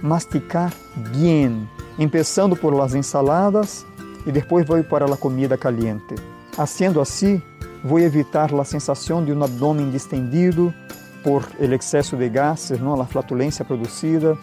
masticar 0.03 0.73
bem 0.97 1.69
empezando 1.99 2.57
por 2.57 2.75
las 2.75 2.95
ensaladas 2.95 3.87
e 4.27 4.33
depois 4.33 4.67
vou 4.67 4.83
para 4.85 5.05
a 5.07 5.17
comida 5.17 5.57
caliente. 5.57 6.15
Haciendo 6.57 7.01
assim, 7.01 7.43
vou 7.83 7.99
evitar 7.99 8.53
a 8.55 8.65
sensação 8.65 9.25
de 9.25 9.33
um 9.33 9.43
abdômen 9.43 9.91
distendido 9.91 10.73
por 11.23 11.47
el 11.59 11.73
excesso 11.73 12.17
de 12.17 12.29
gases, 12.29 12.81
não, 12.81 13.01
a 13.01 13.07
flatulência 13.07 13.65
produzida. 13.65 14.37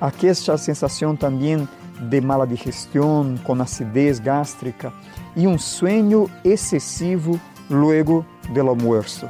Aquesta 0.00 0.56
sensação 0.58 1.16
também 1.16 1.66
de 2.00 2.20
mala 2.20 2.46
digestão, 2.46 3.36
com 3.44 3.60
acidez 3.60 4.18
gástrica 4.18 4.92
e 5.34 5.46
um 5.46 5.58
sueño 5.58 6.30
excessivo 6.44 7.40
luego 7.70 8.24
del 8.52 8.68
almuerzo. 8.68 9.28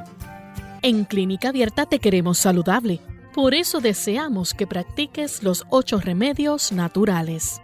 En 0.82 1.04
Clínica 1.04 1.48
Abierta 1.48 1.86
te 1.86 1.98
queremos 1.98 2.38
saludable. 2.38 3.00
Por 3.34 3.54
eso 3.54 3.80
deseamos 3.80 4.54
que 4.54 4.66
practiques 4.66 5.42
los 5.42 5.64
ocho 5.68 5.98
remedios 5.98 6.72
naturales. 6.72 7.60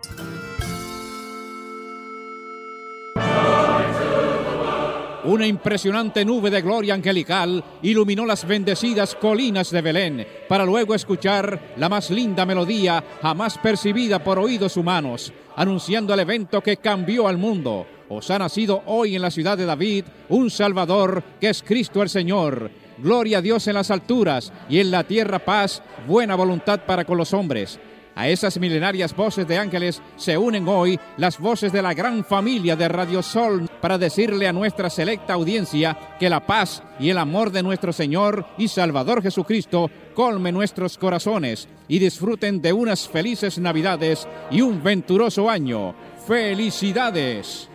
Una 5.24 5.46
impresionante 5.46 6.24
nube 6.24 6.50
de 6.50 6.60
gloria 6.62 6.94
angelical 6.94 7.62
iluminó 7.82 8.26
las 8.26 8.44
bendecidas 8.44 9.14
colinas 9.14 9.70
de 9.70 9.80
Belén 9.80 10.26
para 10.48 10.64
luego 10.64 10.96
escuchar 10.96 11.74
la 11.76 11.88
más 11.88 12.10
linda 12.10 12.44
melodía 12.44 13.04
jamás 13.22 13.56
percibida 13.58 14.24
por 14.24 14.40
oídos 14.40 14.76
humanos, 14.76 15.32
anunciando 15.54 16.12
el 16.12 16.20
evento 16.20 16.60
que 16.60 16.78
cambió 16.78 17.28
al 17.28 17.38
mundo. 17.38 17.86
Os 18.08 18.30
ha 18.32 18.38
nacido 18.38 18.82
hoy 18.86 19.14
en 19.14 19.22
la 19.22 19.30
ciudad 19.30 19.56
de 19.56 19.64
David 19.64 20.06
un 20.28 20.50
Salvador 20.50 21.22
que 21.40 21.50
es 21.50 21.62
Cristo 21.62 22.02
el 22.02 22.08
Señor. 22.08 22.70
Gloria 22.98 23.38
a 23.38 23.42
Dios 23.42 23.68
en 23.68 23.74
las 23.74 23.92
alturas 23.92 24.52
y 24.68 24.80
en 24.80 24.90
la 24.90 25.04
tierra 25.04 25.38
paz, 25.38 25.82
buena 26.06 26.34
voluntad 26.34 26.80
para 26.84 27.04
con 27.04 27.16
los 27.16 27.32
hombres. 27.32 27.78
A 28.14 28.28
esas 28.28 28.58
milenarias 28.58 29.16
voces 29.16 29.46
de 29.48 29.56
ángeles 29.56 30.02
se 30.16 30.36
unen 30.36 30.68
hoy 30.68 31.00
las 31.16 31.38
voces 31.38 31.72
de 31.72 31.80
la 31.80 31.94
gran 31.94 32.24
familia 32.24 32.76
de 32.76 32.88
Radio 32.88 33.22
Sol 33.22 33.68
para 33.80 33.96
decirle 33.96 34.46
a 34.46 34.52
nuestra 34.52 34.90
selecta 34.90 35.32
audiencia 35.34 35.98
que 36.18 36.28
la 36.28 36.46
paz 36.46 36.82
y 37.00 37.10
el 37.10 37.18
amor 37.18 37.50
de 37.50 37.62
nuestro 37.62 37.92
Señor 37.92 38.46
y 38.58 38.68
Salvador 38.68 39.22
Jesucristo 39.22 39.90
colme 40.14 40.52
nuestros 40.52 40.98
corazones 40.98 41.68
y 41.88 41.98
disfruten 41.98 42.60
de 42.60 42.72
unas 42.72 43.08
felices 43.08 43.58
Navidades 43.58 44.28
y 44.50 44.60
un 44.60 44.82
venturoso 44.82 45.48
año. 45.48 45.94
¡Felicidades! 46.26 47.68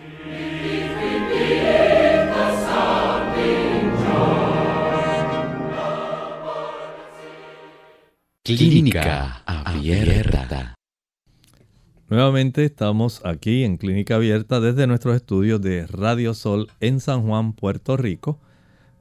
Clínica 8.48 9.43
Abierta. 9.45 10.78
Nuevamente 12.10 12.64
estamos 12.64 13.22
aquí 13.26 13.66
en 13.66 13.76
Clínica 13.76 14.16
Abierta 14.16 14.62
desde 14.62 14.88
nuestros 14.88 15.18
estudios 15.18 15.62
de 15.62 15.86
Radio 15.88 16.34
Sol 16.34 16.70
en 16.80 17.02
San 17.02 17.24
Juan, 17.24 17.52
Puerto 17.52 17.98
Rico. 17.98 18.39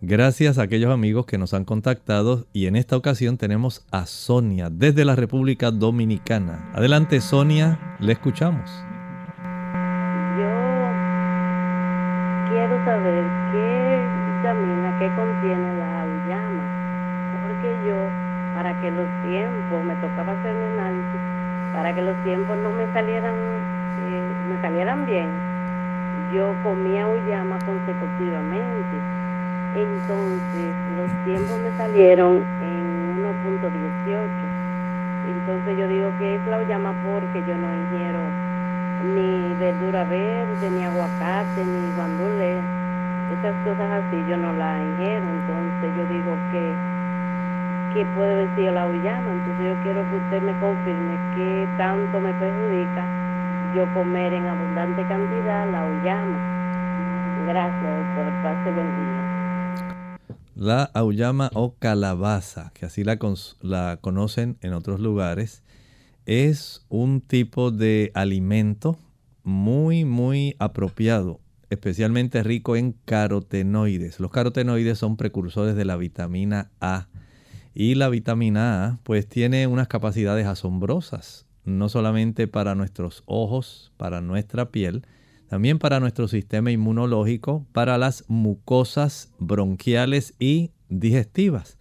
Gracias 0.01 0.59
a 0.59 0.62
aquellos 0.62 0.92
amigos 0.92 1.24
que 1.24 1.38
nos 1.38 1.55
han 1.55 1.64
contactado 1.64 2.47
y 2.53 2.66
en 2.66 2.74
esta 2.74 2.97
ocasión 2.97 3.38
tenemos 3.38 3.86
a 3.92 4.07
Sonia 4.07 4.70
desde 4.72 5.05
la 5.05 5.14
República 5.14 5.70
Dominicana. 5.70 6.68
Adelante 6.74 7.20
Sonia, 7.20 7.78
le 8.01 8.14
escuchamos. 8.14 8.68
Yo 10.36 10.51
quiero 12.51 12.84
saber 12.84 13.22
qué 13.53 14.03
vitamina, 14.34 14.99
qué 14.99 15.07
contiene 15.14 15.78
la 15.78 16.03
auyama, 16.03 16.64
porque 17.47 17.68
yo, 17.86 17.97
para 18.57 18.80
que 18.82 18.90
los 18.90 19.07
tiempos, 19.22 19.84
me 19.84 19.94
tocaba 19.94 20.32
hacer 20.32 20.53
mi 20.57 20.64
análisis 20.80 21.36
para 21.76 21.94
que 21.94 22.01
los 22.01 22.16
tiempos 22.24 22.57
no 22.57 22.70
me 22.70 22.90
salieran, 22.94 23.34
eh, 23.34 24.32
me 24.49 24.61
salieran 24.62 25.05
bien, 25.05 25.28
yo 26.32 26.55
comía 26.62 27.07
uyama 27.07 27.59
consecutivamente. 27.66 28.97
Entonces 29.76 30.72
los 30.97 31.11
en 31.99 33.24
1.18. 33.24 34.28
Entonces 35.28 35.78
yo 35.78 35.88
digo 35.88 36.12
que 36.18 36.34
es 36.34 36.47
la 36.47 36.59
uyama 36.59 36.92
porque 37.07 37.42
yo 37.49 37.57
no 37.57 37.72
ingiero 37.72 38.20
ni 39.14 39.55
verdura 39.59 40.05
verde, 40.05 40.70
ni 40.70 40.84
aguacate, 40.84 41.64
ni 41.64 41.97
guandule. 41.97 42.61
Esas 43.32 43.55
cosas 43.64 43.90
así 43.90 44.22
yo 44.28 44.36
no 44.36 44.53
las 44.53 44.78
ingiero. 44.82 45.24
Entonces 45.24 45.97
yo 45.97 46.05
digo 46.12 46.36
que 46.53 46.74
qué 47.94 48.05
puede 48.14 48.47
decir 48.47 48.72
la 48.72 48.86
uyama. 48.86 49.32
Entonces 49.32 49.64
yo 49.64 49.82
quiero 49.82 50.03
que 50.11 50.16
usted 50.16 50.42
me 50.42 50.53
confirme 50.61 51.16
qué 51.34 51.66
tanto 51.78 52.20
me 52.20 52.32
perjudica 52.34 53.07
yo 53.74 53.86
comer 53.94 54.34
en 54.34 54.47
abundante 54.47 55.03
cantidad 55.05 55.66
la 55.72 55.84
uyama. 55.86 56.36
Gracias, 57.49 57.82
doctor. 57.82 58.32
Pase 58.42 58.70
buen 58.72 58.86
día. 58.86 59.25
La 60.57 60.84
auyama 60.84 61.50
o 61.52 61.74
calabaza, 61.74 62.72
que 62.72 62.86
así 62.86 63.04
la, 63.04 63.18
la 63.61 63.98
conocen 64.00 64.57
en 64.62 64.72
otros 64.72 65.00
lugares, 65.00 65.62
es 66.24 66.86
un 66.88 67.20
tipo 67.20 67.70
de 67.70 68.11
alimento 68.14 68.96
muy, 69.42 70.07
muy 70.07 70.57
apropiado, 70.59 71.40
especialmente 71.68 72.42
rico 72.42 72.74
en 72.74 72.92
carotenoides. 73.04 74.18
Los 74.18 74.30
carotenoides 74.30 74.96
son 74.96 75.18
precursores 75.18 75.76
de 75.76 75.84
la 75.84 75.98
vitamina 75.98 76.70
A 76.80 77.09
y 77.74 77.94
la 77.94 78.09
vitamina 78.09 78.86
A 78.86 78.98
pues 79.02 79.28
tiene 79.28 79.66
unas 79.66 79.88
capacidades 79.88 80.46
asombrosas, 80.46 81.44
no 81.66 81.90
solamente 81.90 82.48
para 82.48 82.74
nuestros 82.74 83.24
ojos, 83.26 83.92
para 83.98 84.22
nuestra 84.22 84.70
piel, 84.70 85.02
también 85.49 85.78
para 85.78 86.01
nuestro 86.01 86.28
sistema 86.28 86.70
inmunológico, 86.70 87.66
para 87.72 87.99
las 87.99 88.24
mucosas 88.28 89.32
bronquiales 89.38 90.34
y 90.38 90.72
digestivas. 90.88 91.78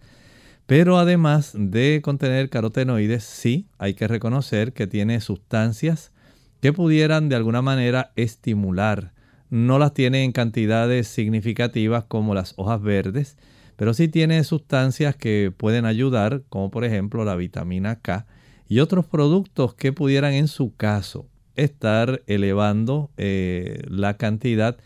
Pero 0.66 0.98
además 0.98 1.52
de 1.56 2.00
contener 2.02 2.50
carotenoides, 2.50 3.24
sí 3.24 3.68
hay 3.78 3.94
que 3.94 4.08
reconocer 4.08 4.72
que 4.72 4.86
tiene 4.86 5.20
sustancias 5.20 6.12
que 6.60 6.72
pudieran 6.72 7.28
de 7.28 7.36
alguna 7.36 7.62
manera 7.62 8.12
estimular. 8.16 9.12
No 9.48 9.78
las 9.78 9.94
tiene 9.94 10.24
en 10.24 10.32
cantidades 10.32 11.06
significativas 11.06 12.04
como 12.04 12.34
las 12.34 12.54
hojas 12.56 12.82
verdes, 12.82 13.36
pero 13.76 13.94
sí 13.94 14.08
tiene 14.08 14.42
sustancias 14.42 15.14
que 15.14 15.52
pueden 15.56 15.84
ayudar, 15.84 16.42
como 16.48 16.70
por 16.70 16.84
ejemplo 16.84 17.24
la 17.24 17.36
vitamina 17.36 18.00
K 18.00 18.26
y 18.68 18.80
otros 18.80 19.06
productos 19.06 19.74
que 19.74 19.92
pudieran 19.92 20.32
en 20.32 20.48
su 20.48 20.74
caso 20.74 21.28
estar 21.56 22.22
elevando 22.26 23.10
eh, 23.16 23.82
la 23.88 24.16
cantidad 24.16 24.76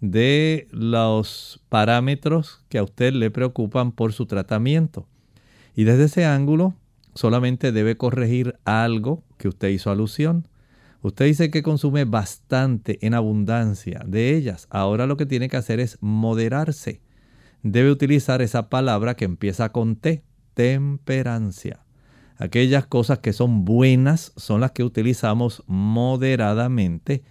de 0.00 0.68
los 0.70 1.62
parámetros 1.68 2.62
que 2.68 2.78
a 2.78 2.82
usted 2.82 3.12
le 3.12 3.30
preocupan 3.30 3.92
por 3.92 4.12
su 4.12 4.26
tratamiento. 4.26 5.06
Y 5.74 5.84
desde 5.84 6.04
ese 6.04 6.24
ángulo 6.24 6.74
solamente 7.14 7.72
debe 7.72 7.96
corregir 7.96 8.56
algo 8.64 9.22
que 9.38 9.48
usted 9.48 9.68
hizo 9.68 9.90
alusión. 9.90 10.48
Usted 11.02 11.26
dice 11.26 11.50
que 11.50 11.62
consume 11.62 12.04
bastante 12.04 12.98
en 13.06 13.14
abundancia 13.14 14.02
de 14.06 14.36
ellas. 14.36 14.66
Ahora 14.70 15.06
lo 15.06 15.16
que 15.16 15.26
tiene 15.26 15.48
que 15.48 15.56
hacer 15.56 15.80
es 15.80 15.98
moderarse 16.00 17.00
debe 17.64 17.90
utilizar 17.90 18.42
esa 18.42 18.68
palabra 18.68 19.16
que 19.16 19.24
empieza 19.24 19.72
con 19.72 19.96
T, 19.96 20.22
temperancia. 20.52 21.83
Aquellas 22.36 22.86
cosas 22.86 23.20
que 23.20 23.32
son 23.32 23.64
buenas 23.64 24.32
son 24.36 24.60
las 24.60 24.72
que 24.72 24.84
utilizamos 24.84 25.62
moderadamente. 25.66 27.22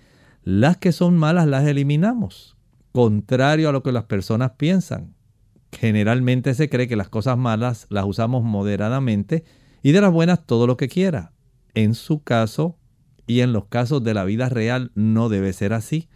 Las 0.43 0.77
que 0.77 0.91
son 0.91 1.17
malas 1.17 1.47
las 1.47 1.65
eliminamos. 1.67 2.55
Contrario 2.91 3.69
a 3.69 3.71
lo 3.71 3.83
que 3.83 3.91
las 3.91 4.05
personas 4.05 4.51
piensan. 4.57 5.15
Generalmente 5.71 6.53
se 6.53 6.69
cree 6.69 6.87
que 6.87 6.95
las 6.95 7.09
cosas 7.09 7.37
malas 7.37 7.87
las 7.89 8.05
usamos 8.05 8.43
moderadamente 8.43 9.43
y 9.81 9.91
de 9.91 10.01
las 10.01 10.11
buenas 10.11 10.45
todo 10.45 10.67
lo 10.67 10.77
que 10.77 10.87
quiera. 10.87 11.33
En 11.73 11.95
su 11.95 12.21
caso 12.23 12.77
y 13.25 13.41
en 13.41 13.51
los 13.51 13.65
casos 13.65 14.03
de 14.03 14.13
la 14.13 14.23
vida 14.23 14.49
real 14.49 14.91
no 14.95 15.29
debe 15.29 15.53
ser 15.53 15.73
así 15.73 16.07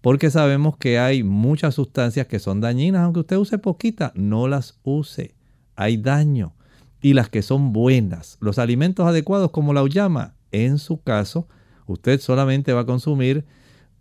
porque 0.00 0.30
sabemos 0.30 0.76
que 0.76 0.98
hay 0.98 1.22
muchas 1.22 1.74
sustancias 1.74 2.26
que 2.26 2.38
son 2.38 2.60
dañinas, 2.60 3.02
aunque 3.02 3.20
usted 3.20 3.36
use 3.36 3.58
poquita, 3.58 4.12
no 4.14 4.46
las 4.48 4.78
use. 4.84 5.34
Hay 5.74 5.96
daño. 5.96 6.54
Y 7.00 7.14
las 7.14 7.28
que 7.28 7.42
son 7.42 7.72
buenas, 7.72 8.38
los 8.40 8.58
alimentos 8.58 9.06
adecuados 9.06 9.50
como 9.50 9.72
la 9.72 9.82
uyama, 9.82 10.34
en 10.50 10.78
su 10.78 11.00
caso, 11.02 11.46
usted 11.86 12.20
solamente 12.20 12.72
va 12.72 12.80
a 12.80 12.86
consumir 12.86 13.44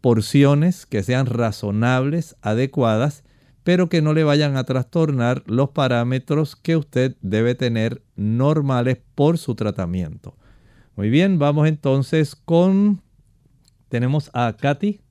porciones 0.01 0.85
que 0.85 1.03
sean 1.03 1.25
razonables, 1.25 2.35
adecuadas, 2.41 3.23
pero 3.63 3.89
que 3.89 4.01
no 4.01 4.13
le 4.13 4.23
vayan 4.23 4.55
a 4.55 4.63
trastornar 4.63 5.43
los 5.45 5.69
parámetros 5.71 6.55
que 6.55 6.77
usted 6.77 7.15
debe 7.21 7.53
tener 7.53 8.01
normales 8.15 8.97
por 9.13 9.37
su 9.37 9.55
tratamiento. 9.55 10.35
Muy 10.95 11.09
bien, 11.09 11.37
vamos 11.37 11.67
entonces 11.67 12.35
con... 12.35 13.01
Tenemos 13.89 14.31
a 14.33 14.55
Katy. 14.59 15.01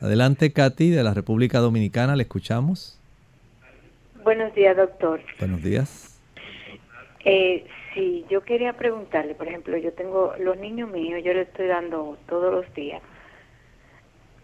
Adelante, 0.00 0.52
Katy, 0.52 0.90
de 0.90 1.02
la 1.02 1.14
República 1.14 1.60
Dominicana, 1.60 2.16
le 2.16 2.24
escuchamos. 2.24 2.98
Buenos 4.22 4.54
días, 4.54 4.76
doctor. 4.76 5.20
Buenos 5.38 5.62
días. 5.62 6.15
Eh, 7.28 7.66
sí, 7.92 8.24
yo 8.30 8.42
quería 8.42 8.74
preguntarle, 8.74 9.34
por 9.34 9.48
ejemplo, 9.48 9.76
yo 9.76 9.92
tengo 9.92 10.32
los 10.38 10.56
niños 10.58 10.88
míos, 10.88 11.20
yo 11.24 11.34
les 11.34 11.48
estoy 11.48 11.66
dando 11.66 12.16
todos 12.28 12.54
los 12.54 12.72
días 12.74 13.02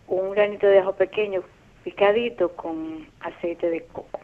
un 0.08 0.32
granito 0.32 0.66
de 0.66 0.80
ajo 0.80 0.92
pequeño 0.94 1.42
picadito 1.84 2.50
con 2.56 3.06
aceite 3.20 3.70
de 3.70 3.84
coco. 3.84 4.18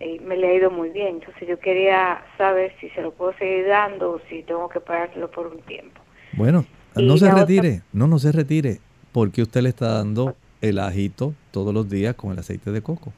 Eh, 0.00 0.20
me 0.20 0.36
le 0.36 0.48
ha 0.48 0.54
ido 0.54 0.70
muy 0.70 0.90
bien, 0.90 1.16
entonces 1.16 1.48
yo 1.48 1.58
quería 1.58 2.22
saber 2.36 2.74
si 2.78 2.90
se 2.90 3.00
lo 3.00 3.10
puedo 3.10 3.32
seguir 3.38 3.68
dando 3.68 4.12
o 4.12 4.20
si 4.28 4.42
tengo 4.42 4.68
que 4.68 4.80
parárselo 4.80 5.30
por 5.30 5.46
un 5.46 5.60
tiempo. 5.62 6.02
Bueno, 6.34 6.66
no 6.94 7.16
se 7.16 7.32
retire, 7.32 7.80
no, 7.94 8.06
no 8.06 8.18
se 8.18 8.32
retire. 8.32 8.80
¿por 9.12 9.32
qué 9.32 9.40
usted 9.40 9.62
le 9.62 9.70
está 9.70 9.94
dando 9.94 10.36
el 10.60 10.78
ajito 10.78 11.32
todos 11.50 11.72
los 11.72 11.88
días 11.88 12.14
con 12.16 12.32
el 12.32 12.38
aceite 12.38 12.70
de 12.70 12.82
coco? 12.82 13.14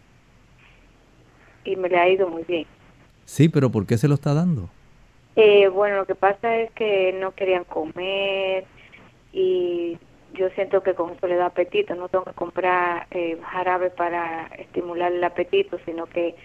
Y 1.64 1.74
me 1.74 1.88
le 1.88 1.98
ha 1.98 2.08
ido 2.08 2.28
muy 2.28 2.44
bien. 2.44 2.68
Sí, 3.28 3.50
pero 3.50 3.68
¿por 3.70 3.86
qué 3.86 3.98
se 3.98 4.08
lo 4.08 4.14
está 4.14 4.32
dando? 4.32 4.70
Eh, 5.36 5.68
bueno, 5.68 5.96
lo 5.96 6.06
que 6.06 6.14
pasa 6.14 6.56
es 6.56 6.70
que 6.72 7.12
no 7.12 7.32
querían 7.32 7.64
comer 7.64 8.64
y 9.34 9.98
yo 10.32 10.48
siento 10.54 10.82
que 10.82 10.94
con 10.94 11.10
eso 11.10 11.26
le 11.26 11.36
da 11.36 11.46
apetito. 11.46 11.94
No 11.94 12.08
tengo 12.08 12.24
que 12.24 12.32
comprar 12.32 13.06
eh, 13.10 13.38
jarabe 13.52 13.90
para 13.90 14.46
estimular 14.58 15.12
el 15.12 15.22
apetito, 15.22 15.78
sino 15.84 16.06
que 16.06 16.36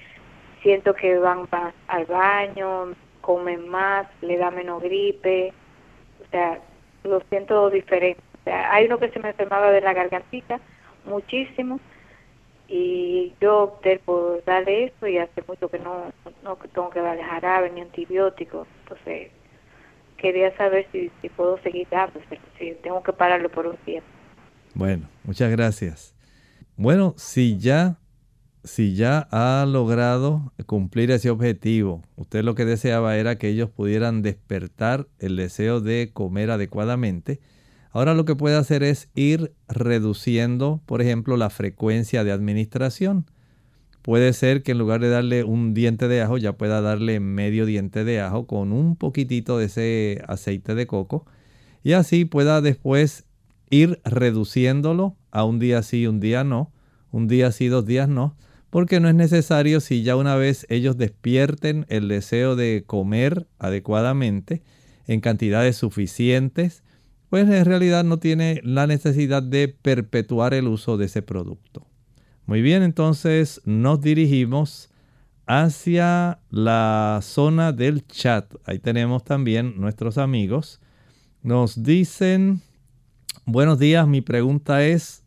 siento 0.62 0.94
que 0.94 1.18
van 1.18 1.48
más 1.50 1.74
al 1.88 2.06
baño, 2.06 2.94
comen 3.22 3.70
más, 3.70 4.06
le 4.22 4.36
da 4.38 4.52
menos 4.52 4.84
gripe. 4.84 5.54
O 6.22 6.30
sea, 6.32 6.60
lo 7.06 7.22
siento 7.30 7.70
diferente 7.70 8.22
hay 8.46 8.86
uno 8.86 8.98
que 8.98 9.10
se 9.10 9.20
me 9.20 9.30
enfermaba 9.30 9.72
de 9.72 9.82
la 9.82 9.94
gargantita 9.94 10.60
muchísimo 11.06 11.80
y 12.68 13.34
yo 13.42 13.64
opté 13.64 14.00
por 14.00 14.44
darle 14.46 14.86
eso 14.86 15.08
y 15.08 15.18
hace 15.18 15.44
mucho 15.48 15.70
que 15.70 15.80
no, 15.80 16.12
no 16.44 16.56
tengo 16.56 16.90
que 16.90 17.02
darle 17.02 17.24
jarabe 17.24 17.70
ni 17.72 17.82
antibióticos. 17.82 18.68
Entonces, 18.84 19.32
quería 20.18 20.56
saber 20.56 20.88
si, 20.92 21.12
puedo 21.36 21.58
seguir 21.62 21.88
dando, 21.92 22.20
si 22.58 22.72
tengo 22.82 23.04
que 23.04 23.14
pararlo 23.14 23.50
por 23.50 23.68
un 23.68 23.78
tiempo. 23.78 24.08
Bueno, 24.74 25.08
muchas 25.24 25.52
gracias. 25.52 26.16
Bueno, 26.78 27.14
si 27.18 27.58
ya, 27.60 28.00
si 28.64 28.96
ya 28.96 29.28
ha 29.32 29.66
logrado 29.68 30.54
cumplir 30.66 31.12
ese 31.12 31.30
objetivo, 31.30 32.02
usted 32.16 32.44
lo 32.44 32.56
que 32.56 32.66
deseaba 32.66 33.18
era 33.18 33.38
que 33.38 33.50
ellos 33.50 33.70
pudieran 33.70 34.22
despertar 34.22 35.08
el 35.20 35.36
deseo 35.36 35.82
de 35.82 36.12
comer 36.14 36.50
adecuadamente, 36.50 37.40
Ahora 37.94 38.16
lo 38.16 38.26
que 38.26 38.36
puede 38.36 38.56
hacer 38.56 38.82
es 38.82 39.08
ir 39.14 39.54
reduciendo, 39.68 40.82
por 40.88 41.02
ejemplo, 41.02 41.38
la 41.38 41.52
frecuencia 41.52 42.24
de 42.24 42.32
administración. 42.32 43.28
Puede 44.02 44.34
ser 44.34 44.64
que 44.64 44.72
en 44.72 44.80
lugar 44.80 45.00
de 45.00 45.10
darle 45.10 45.44
un 45.44 45.76
diente 45.76 46.08
de 46.08 46.22
ajo, 46.24 46.40
ya 46.40 46.54
pueda 46.54 46.82
darle 46.82 47.20
medio 47.20 47.68
diente 47.68 48.04
de 48.04 48.20
ajo 48.20 48.48
con 48.48 48.74
un 48.74 48.96
poquitito 48.96 49.60
de 49.60 49.66
ese 49.66 50.24
aceite 50.28 50.74
de 50.74 50.88
coco. 50.88 51.26
y 51.84 51.94
así 51.94 52.26
pueda 52.26 52.62
después 52.62 53.26
ir 53.70 54.02
reduciéndolo 54.06 55.16
a 55.32 55.44
un 55.44 55.60
día 55.60 55.84
sí, 55.84 56.08
un 56.08 56.20
día 56.20 56.44
no, 56.44 56.72
un 57.12 57.28
día 57.28 57.52
sí, 57.52 57.68
dos 57.68 57.86
días 57.86 58.10
no, 58.10 58.36
porque 58.70 59.00
no 59.00 59.08
es 59.10 59.16
necesario 59.16 59.82
si 59.82 60.02
ya 60.02 60.16
una 60.16 60.36
vez 60.36 60.66
ellos 60.70 60.98
despierten 60.98 61.86
el 61.90 62.08
deseo 62.08 62.56
de 62.56 62.86
comer 62.88 63.48
adecuadamente 63.60 64.64
en 65.08 65.20
cantidades 65.22 65.76
suficientes, 65.78 66.84
pues 67.34 67.50
en 67.50 67.66
realidad 67.66 68.04
no 68.04 68.20
tiene 68.20 68.62
la 68.64 68.86
necesidad 68.86 69.42
de 69.42 69.68
perpetuar 69.68 70.54
el 70.54 70.68
uso 70.68 70.98
de 70.98 71.06
ese 71.06 71.24
producto. 71.24 71.88
Muy 72.46 72.62
bien, 72.62 72.84
entonces 72.84 73.60
nos 73.66 74.02
dirigimos 74.02 74.92
hacia 75.48 76.42
la 76.52 77.22
zona 77.24 77.72
del 77.72 78.06
chat. 78.06 78.54
Ahí 78.66 78.78
tenemos 78.78 79.24
también 79.24 79.82
nuestros 79.82 80.20
amigos. 80.20 80.80
Nos 81.42 81.82
dicen, 81.82 82.62
buenos 83.48 83.80
días, 83.80 84.08
mi 84.08 84.22
pregunta 84.22 84.86
es, 84.86 85.24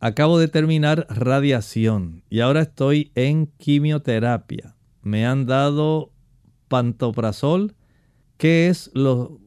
acabo 0.00 0.40
de 0.40 0.48
terminar 0.48 1.06
radiación 1.08 2.24
y 2.28 2.40
ahora 2.40 2.62
estoy 2.62 3.12
en 3.14 3.46
quimioterapia. 3.56 4.74
Me 5.02 5.24
han 5.24 5.46
dado 5.46 6.10
pantoprazol. 6.66 7.76
¿Qué 8.36 8.66
es 8.66 8.90
lo 8.94 9.45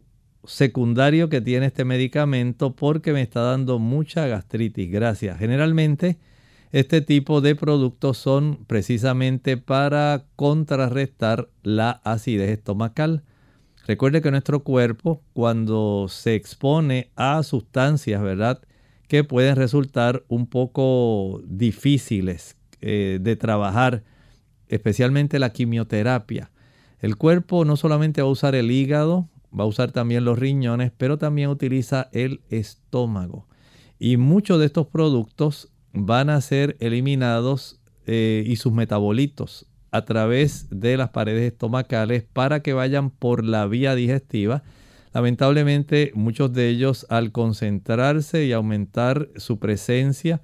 secundario 0.49 1.29
que 1.29 1.41
tiene 1.41 1.67
este 1.67 1.85
medicamento 1.85 2.75
porque 2.75 3.13
me 3.13 3.21
está 3.21 3.41
dando 3.41 3.79
mucha 3.79 4.27
gastritis. 4.27 4.91
Gracias. 4.91 5.37
Generalmente 5.37 6.17
este 6.71 7.01
tipo 7.01 7.41
de 7.41 7.55
productos 7.55 8.17
son 8.17 8.65
precisamente 8.65 9.57
para 9.57 10.25
contrarrestar 10.35 11.49
la 11.63 12.01
acidez 12.03 12.49
estomacal. 12.49 13.23
Recuerde 13.87 14.21
que 14.21 14.31
nuestro 14.31 14.63
cuerpo 14.63 15.23
cuando 15.33 16.07
se 16.09 16.35
expone 16.35 17.11
a 17.15 17.41
sustancias, 17.43 18.21
¿verdad? 18.21 18.61
Que 19.07 19.23
pueden 19.23 19.55
resultar 19.55 20.23
un 20.27 20.47
poco 20.47 21.41
difíciles 21.45 22.55
eh, 22.81 23.19
de 23.21 23.35
trabajar, 23.35 24.03
especialmente 24.67 25.39
la 25.39 25.51
quimioterapia. 25.51 26.51
El 26.99 27.17
cuerpo 27.17 27.65
no 27.65 27.77
solamente 27.77 28.21
va 28.21 28.27
a 28.27 28.31
usar 28.31 28.55
el 28.55 28.69
hígado, 28.71 29.27
va 29.57 29.63
a 29.63 29.67
usar 29.67 29.91
también 29.91 30.25
los 30.25 30.37
riñones, 30.37 30.91
pero 30.97 31.17
también 31.17 31.49
utiliza 31.49 32.09
el 32.11 32.41
estómago. 32.49 33.47
Y 33.99 34.17
muchos 34.17 34.59
de 34.59 34.65
estos 34.65 34.87
productos 34.87 35.71
van 35.93 36.29
a 36.29 36.39
ser 36.41 36.77
eliminados 36.79 37.79
eh, 38.05 38.43
y 38.45 38.55
sus 38.55 38.73
metabolitos 38.73 39.65
a 39.91 40.05
través 40.05 40.67
de 40.69 40.97
las 40.97 41.09
paredes 41.09 41.51
estomacales 41.51 42.23
para 42.23 42.61
que 42.61 42.73
vayan 42.73 43.09
por 43.09 43.43
la 43.43 43.65
vía 43.65 43.95
digestiva. 43.95 44.63
Lamentablemente 45.13 46.11
muchos 46.13 46.53
de 46.53 46.69
ellos 46.69 47.07
al 47.09 47.31
concentrarse 47.31 48.45
y 48.45 48.51
aumentar 48.51 49.29
su 49.35 49.57
presencia 49.59 50.41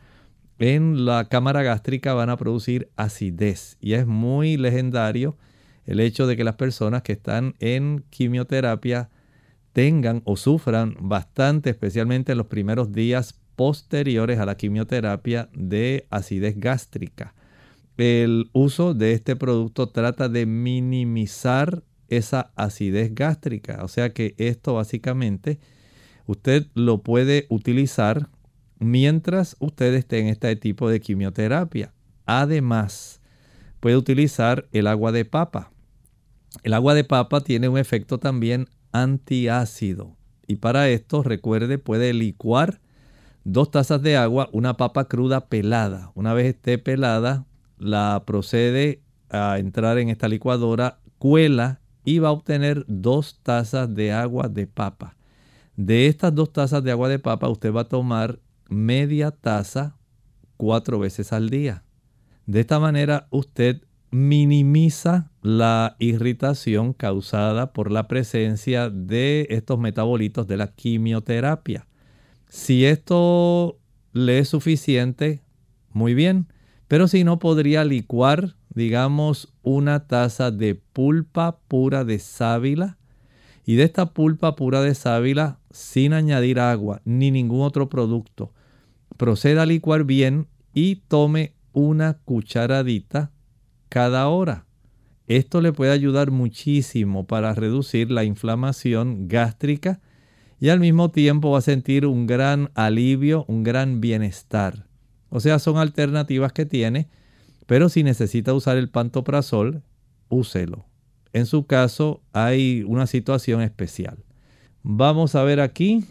en 0.57 1.05
la 1.05 1.25
cámara 1.25 1.63
gástrica 1.63 2.13
van 2.13 2.29
a 2.29 2.37
producir 2.37 2.89
acidez 2.95 3.77
y 3.81 3.93
es 3.93 4.07
muy 4.07 4.57
legendario 4.57 5.37
el 5.85 5.99
hecho 5.99 6.27
de 6.27 6.35
que 6.35 6.43
las 6.43 6.55
personas 6.55 7.01
que 7.01 7.13
están 7.13 7.55
en 7.59 8.03
quimioterapia 8.09 9.09
tengan 9.73 10.21
o 10.25 10.37
sufran 10.37 10.95
bastante, 10.99 11.69
especialmente 11.69 12.31
en 12.31 12.37
los 12.37 12.47
primeros 12.47 12.91
días 12.91 13.35
posteriores 13.55 14.39
a 14.39 14.45
la 14.45 14.57
quimioterapia 14.57 15.49
de 15.53 16.07
acidez 16.09 16.59
gástrica. 16.59 17.35
El 17.97 18.49
uso 18.53 18.93
de 18.93 19.13
este 19.13 19.35
producto 19.35 19.89
trata 19.89 20.27
de 20.27 20.45
minimizar 20.45 21.83
esa 22.09 22.51
acidez 22.55 23.13
gástrica. 23.13 23.83
O 23.83 23.87
sea 23.87 24.13
que 24.13 24.35
esto 24.37 24.75
básicamente 24.75 25.59
usted 26.25 26.67
lo 26.73 27.01
puede 27.01 27.45
utilizar 27.49 28.29
mientras 28.79 29.55
usted 29.59 29.93
esté 29.93 30.19
en 30.19 30.27
este 30.27 30.55
tipo 30.55 30.89
de 30.89 30.99
quimioterapia. 30.99 31.93
Además, 32.25 33.21
puede 33.79 33.97
utilizar 33.97 34.67
el 34.71 34.87
agua 34.87 35.11
de 35.11 35.25
papa. 35.25 35.71
El 36.63 36.73
agua 36.73 36.93
de 36.93 37.03
papa 37.03 37.41
tiene 37.41 37.69
un 37.69 37.77
efecto 37.77 38.17
también 38.19 38.67
antiácido. 38.91 40.15
Y 40.47 40.57
para 40.57 40.89
esto, 40.89 41.23
recuerde, 41.23 41.77
puede 41.77 42.13
licuar 42.13 42.81
dos 43.43 43.71
tazas 43.71 44.01
de 44.01 44.17
agua, 44.17 44.49
una 44.51 44.77
papa 44.77 45.05
cruda 45.05 45.47
pelada. 45.47 46.11
Una 46.15 46.33
vez 46.33 46.47
esté 46.47 46.77
pelada, 46.77 47.45
la 47.77 48.23
procede 48.25 49.01
a 49.29 49.59
entrar 49.59 49.97
en 49.97 50.09
esta 50.09 50.27
licuadora, 50.27 50.99
cuela 51.17 51.81
y 52.03 52.19
va 52.19 52.29
a 52.29 52.33
obtener 52.33 52.85
dos 52.87 53.39
tazas 53.41 53.93
de 53.93 54.11
agua 54.11 54.47
de 54.49 54.67
papa. 54.67 55.15
De 55.75 56.07
estas 56.07 56.33
dos 56.33 56.53
tazas 56.53 56.83
de 56.83 56.91
agua 56.91 57.09
de 57.09 57.19
papa, 57.19 57.49
usted 57.49 57.73
va 57.73 57.81
a 57.81 57.89
tomar 57.89 58.39
media 58.69 59.31
taza 59.31 59.97
cuatro 60.57 60.99
veces 60.99 61.33
al 61.33 61.49
día. 61.49 61.83
De 62.45 62.61
esta 62.61 62.79
manera, 62.79 63.27
usted 63.29 63.81
minimiza 64.15 65.29
la 65.41 65.97
irritación 65.99 66.93
causada 66.93 67.73
por 67.73 67.91
la 67.91 68.07
presencia 68.07 68.89
de 68.89 69.45
estos 69.49 69.77
metabolitos 69.77 70.47
de 70.47 70.55
la 70.55 70.73
quimioterapia. 70.73 71.85
Si 72.47 72.85
esto 72.85 73.77
le 74.13 74.39
es 74.39 74.47
suficiente, 74.47 75.41
muy 75.91 76.13
bien, 76.13 76.47
pero 76.87 77.09
si 77.09 77.25
no 77.25 77.39
podría 77.39 77.83
licuar, 77.83 78.55
digamos, 78.73 79.53
una 79.63 80.07
taza 80.07 80.49
de 80.49 80.75
pulpa 80.75 81.59
pura 81.67 82.05
de 82.05 82.19
sábila 82.19 82.97
y 83.65 83.75
de 83.75 83.83
esta 83.83 84.13
pulpa 84.13 84.55
pura 84.55 84.79
de 84.79 84.95
sábila 84.95 85.59
sin 85.71 86.13
añadir 86.13 86.61
agua 86.61 87.01
ni 87.03 87.31
ningún 87.31 87.63
otro 87.63 87.89
producto. 87.89 88.53
Proceda 89.17 89.63
a 89.63 89.65
licuar 89.65 90.05
bien 90.05 90.47
y 90.73 91.01
tome 91.07 91.53
una 91.73 92.13
cucharadita 92.19 93.31
cada 93.95 94.27
hora. 94.27 94.65
Esto 95.25 95.61
le 95.61 95.71
puede 95.71 95.93
ayudar 95.93 96.29
muchísimo 96.29 97.25
para 97.27 97.53
reducir 97.53 98.11
la 98.11 98.25
inflamación 98.25 99.29
gástrica 99.29 100.01
y 100.59 100.67
al 100.67 100.81
mismo 100.81 101.11
tiempo 101.11 101.51
va 101.51 101.59
a 101.59 101.61
sentir 101.61 102.05
un 102.05 102.27
gran 102.27 102.71
alivio, 102.75 103.45
un 103.47 103.63
gran 103.63 104.01
bienestar. 104.01 104.85
O 105.29 105.39
sea, 105.39 105.59
son 105.59 105.77
alternativas 105.77 106.51
que 106.51 106.65
tiene, 106.65 107.07
pero 107.67 107.87
si 107.87 108.03
necesita 108.03 108.53
usar 108.53 108.75
el 108.75 108.89
pantoprazol, 108.89 109.81
úselo. 110.27 110.85
En 111.31 111.45
su 111.45 111.65
caso 111.65 112.21
hay 112.33 112.83
una 112.85 113.07
situación 113.07 113.61
especial. 113.61 114.25
Vamos 114.83 115.35
a 115.35 115.43
ver 115.45 115.61
aquí. 115.61 116.03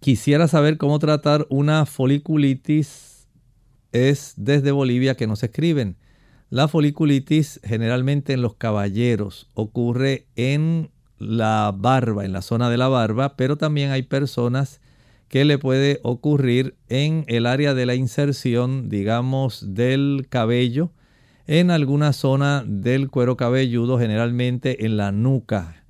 Quisiera 0.00 0.48
saber 0.48 0.76
cómo 0.76 0.98
tratar 0.98 1.46
una 1.48 1.86
foliculitis. 1.86 3.26
Es 3.90 4.34
desde 4.36 4.70
Bolivia 4.70 5.16
que 5.16 5.26
nos 5.26 5.42
escriben. 5.42 5.96
La 6.50 6.66
foliculitis 6.66 7.60
generalmente 7.62 8.32
en 8.32 8.42
los 8.42 8.54
caballeros 8.54 9.48
ocurre 9.54 10.26
en 10.34 10.90
la 11.16 11.72
barba, 11.72 12.24
en 12.24 12.32
la 12.32 12.42
zona 12.42 12.68
de 12.68 12.76
la 12.76 12.88
barba, 12.88 13.36
pero 13.36 13.56
también 13.56 13.92
hay 13.92 14.02
personas 14.02 14.80
que 15.28 15.44
le 15.44 15.58
puede 15.58 16.00
ocurrir 16.02 16.74
en 16.88 17.24
el 17.28 17.46
área 17.46 17.72
de 17.72 17.86
la 17.86 17.94
inserción, 17.94 18.88
digamos, 18.88 19.76
del 19.76 20.26
cabello, 20.28 20.90
en 21.46 21.70
alguna 21.70 22.12
zona 22.12 22.64
del 22.66 23.10
cuero 23.10 23.36
cabelludo, 23.36 24.00
generalmente 24.00 24.84
en 24.86 24.96
la 24.96 25.12
nuca. 25.12 25.84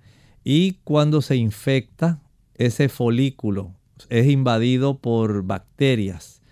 Y 0.44 0.72
cuando 0.84 1.22
se 1.22 1.36
infecta, 1.36 2.20
ese 2.54 2.90
folículo 2.90 3.72
es 4.10 4.26
invadido 4.26 4.98
por 4.98 5.42
bacterias. 5.42 6.42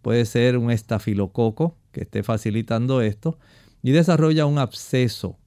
Puede 0.00 0.24
ser 0.24 0.56
un 0.56 0.70
estafilococo 0.70 1.76
que 1.92 2.02
esté 2.02 2.22
facilitando 2.22 3.02
esto 3.02 3.38
y 3.82 3.92
desarrolla 3.92 4.46
un 4.46 4.58
absceso, 4.58 5.38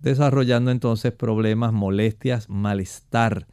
desarrollando 0.00 0.70
entonces 0.70 1.12
problemas, 1.12 1.72
molestias, 1.72 2.48
malestar. 2.48 3.46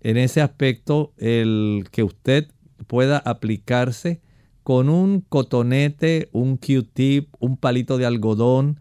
En 0.00 0.16
ese 0.16 0.40
aspecto, 0.40 1.12
el 1.16 1.86
que 1.90 2.02
usted 2.02 2.48
pueda 2.86 3.18
aplicarse 3.18 4.20
con 4.62 4.88
un 4.88 5.20
cotonete, 5.20 6.28
un 6.32 6.56
Q-tip, 6.56 7.34
un 7.40 7.56
palito 7.56 7.98
de 7.98 8.06
algodón, 8.06 8.80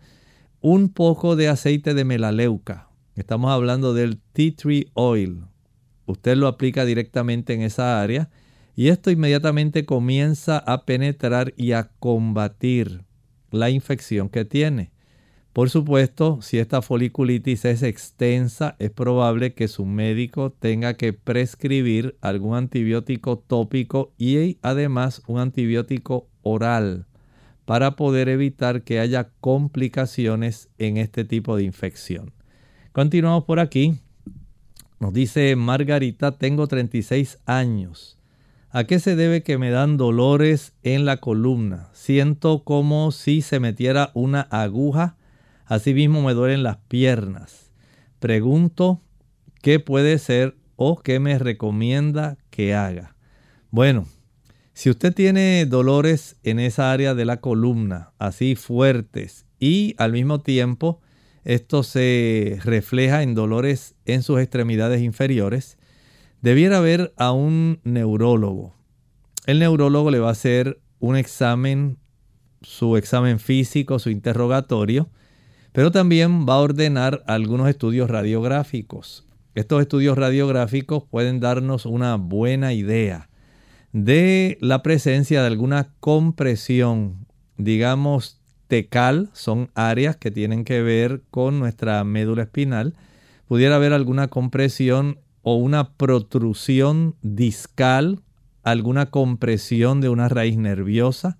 un 0.61 0.89
poco 0.89 1.35
de 1.35 1.47
aceite 1.47 1.93
de 1.93 2.05
melaleuca. 2.05 2.89
Estamos 3.15 3.51
hablando 3.51 3.93
del 3.93 4.19
tea 4.33 4.55
tree 4.55 4.91
oil. 4.93 5.43
Usted 6.05 6.35
lo 6.37 6.47
aplica 6.47 6.85
directamente 6.85 7.53
en 7.53 7.61
esa 7.61 8.01
área 8.01 8.29
y 8.75 8.89
esto 8.89 9.11
inmediatamente 9.11 9.85
comienza 9.85 10.57
a 10.57 10.85
penetrar 10.85 11.53
y 11.57 11.73
a 11.73 11.89
combatir 11.99 13.03
la 13.51 13.69
infección 13.69 14.29
que 14.29 14.45
tiene. 14.45 14.91
Por 15.53 15.69
supuesto, 15.69 16.39
si 16.41 16.59
esta 16.59 16.81
foliculitis 16.81 17.65
es 17.65 17.83
extensa, 17.83 18.77
es 18.79 18.89
probable 18.89 19.53
que 19.53 19.67
su 19.67 19.85
médico 19.85 20.51
tenga 20.51 20.93
que 20.93 21.11
prescribir 21.11 22.15
algún 22.21 22.55
antibiótico 22.55 23.37
tópico 23.37 24.13
y 24.17 24.57
además 24.61 25.21
un 25.27 25.39
antibiótico 25.39 26.29
oral 26.41 27.05
para 27.65 27.97
poder 27.97 28.29
evitar 28.29 28.83
que 28.83 28.99
haya 28.99 29.29
complicaciones 29.41 30.69
en 30.77 30.95
este 30.95 31.25
tipo 31.25 31.57
de 31.57 31.63
infección. 31.63 32.31
Continuamos 32.93 33.43
por 33.43 33.59
aquí. 33.59 33.99
Nos 34.99 35.13
dice 35.13 35.55
Margarita, 35.57 36.31
tengo 36.31 36.67
36 36.67 37.39
años. 37.45 38.20
¿A 38.73 38.85
qué 38.85 38.99
se 38.99 39.17
debe 39.17 39.43
que 39.43 39.57
me 39.57 39.69
dan 39.69 39.97
dolores 39.97 40.71
en 40.81 41.03
la 41.03 41.17
columna? 41.17 41.89
Siento 41.91 42.63
como 42.63 43.11
si 43.11 43.41
se 43.41 43.59
metiera 43.59 44.11
una 44.13 44.41
aguja. 44.43 45.17
Asimismo 45.65 46.21
me 46.21 46.33
duelen 46.33 46.63
las 46.63 46.77
piernas. 46.87 47.73
Pregunto 48.19 49.01
qué 49.61 49.81
puede 49.81 50.17
ser 50.19 50.55
o 50.77 51.01
qué 51.01 51.19
me 51.19 51.37
recomienda 51.37 52.37
que 52.49 52.73
haga. 52.73 53.17
Bueno, 53.71 54.07
si 54.73 54.89
usted 54.89 55.13
tiene 55.13 55.65
dolores 55.65 56.37
en 56.43 56.57
esa 56.59 56.93
área 56.93 57.13
de 57.13 57.25
la 57.25 57.41
columna, 57.41 58.13
así 58.19 58.55
fuertes, 58.55 59.47
y 59.59 59.95
al 59.97 60.13
mismo 60.13 60.39
tiempo 60.39 61.01
esto 61.43 61.83
se 61.83 62.57
refleja 62.63 63.21
en 63.21 63.35
dolores 63.35 63.95
en 64.05 64.23
sus 64.23 64.39
extremidades 64.39 65.01
inferiores, 65.01 65.77
debiera 66.41 66.79
ver 66.79 67.13
a 67.17 67.31
un 67.31 67.79
neurólogo. 67.83 68.73
El 69.45 69.59
neurólogo 69.59 70.11
le 70.11 70.19
va 70.19 70.29
a 70.29 70.33
hacer 70.33 70.79
un 70.99 71.15
examen, 71.15 71.97
su 72.61 72.97
examen 72.97 73.39
físico, 73.39 73.99
su 73.99 74.09
interrogatorio, 74.09 75.09
pero 75.71 75.91
también 75.91 76.45
va 76.47 76.55
a 76.55 76.59
ordenar 76.59 77.23
algunos 77.27 77.69
estudios 77.69 78.09
radiográficos. 78.09 79.25
Estos 79.55 79.81
estudios 79.81 80.17
radiográficos 80.17 81.03
pueden 81.03 81.39
darnos 81.39 81.85
una 81.85 82.15
buena 82.15 82.73
idea 82.73 83.29
de 83.91 84.57
la 84.61 84.83
presencia 84.83 85.41
de 85.41 85.47
alguna 85.47 85.93
compresión, 85.99 87.27
digamos, 87.57 88.39
tecal, 88.67 89.29
son 89.33 89.69
áreas 89.75 90.15
que 90.15 90.31
tienen 90.31 90.63
que 90.63 90.81
ver 90.81 91.23
con 91.29 91.59
nuestra 91.59 92.03
médula 92.05 92.43
espinal. 92.43 92.95
Pudiera 93.47 93.75
haber 93.75 93.91
alguna 93.91 94.29
compresión 94.29 95.19
o 95.43 95.55
una 95.55 95.93
protrusión 95.93 97.15
discal, 97.21 98.21
alguna 98.63 99.07
compresión 99.07 100.01
de 100.01 100.09
una 100.09 100.29
raíz 100.29 100.57
nerviosa. 100.57 101.37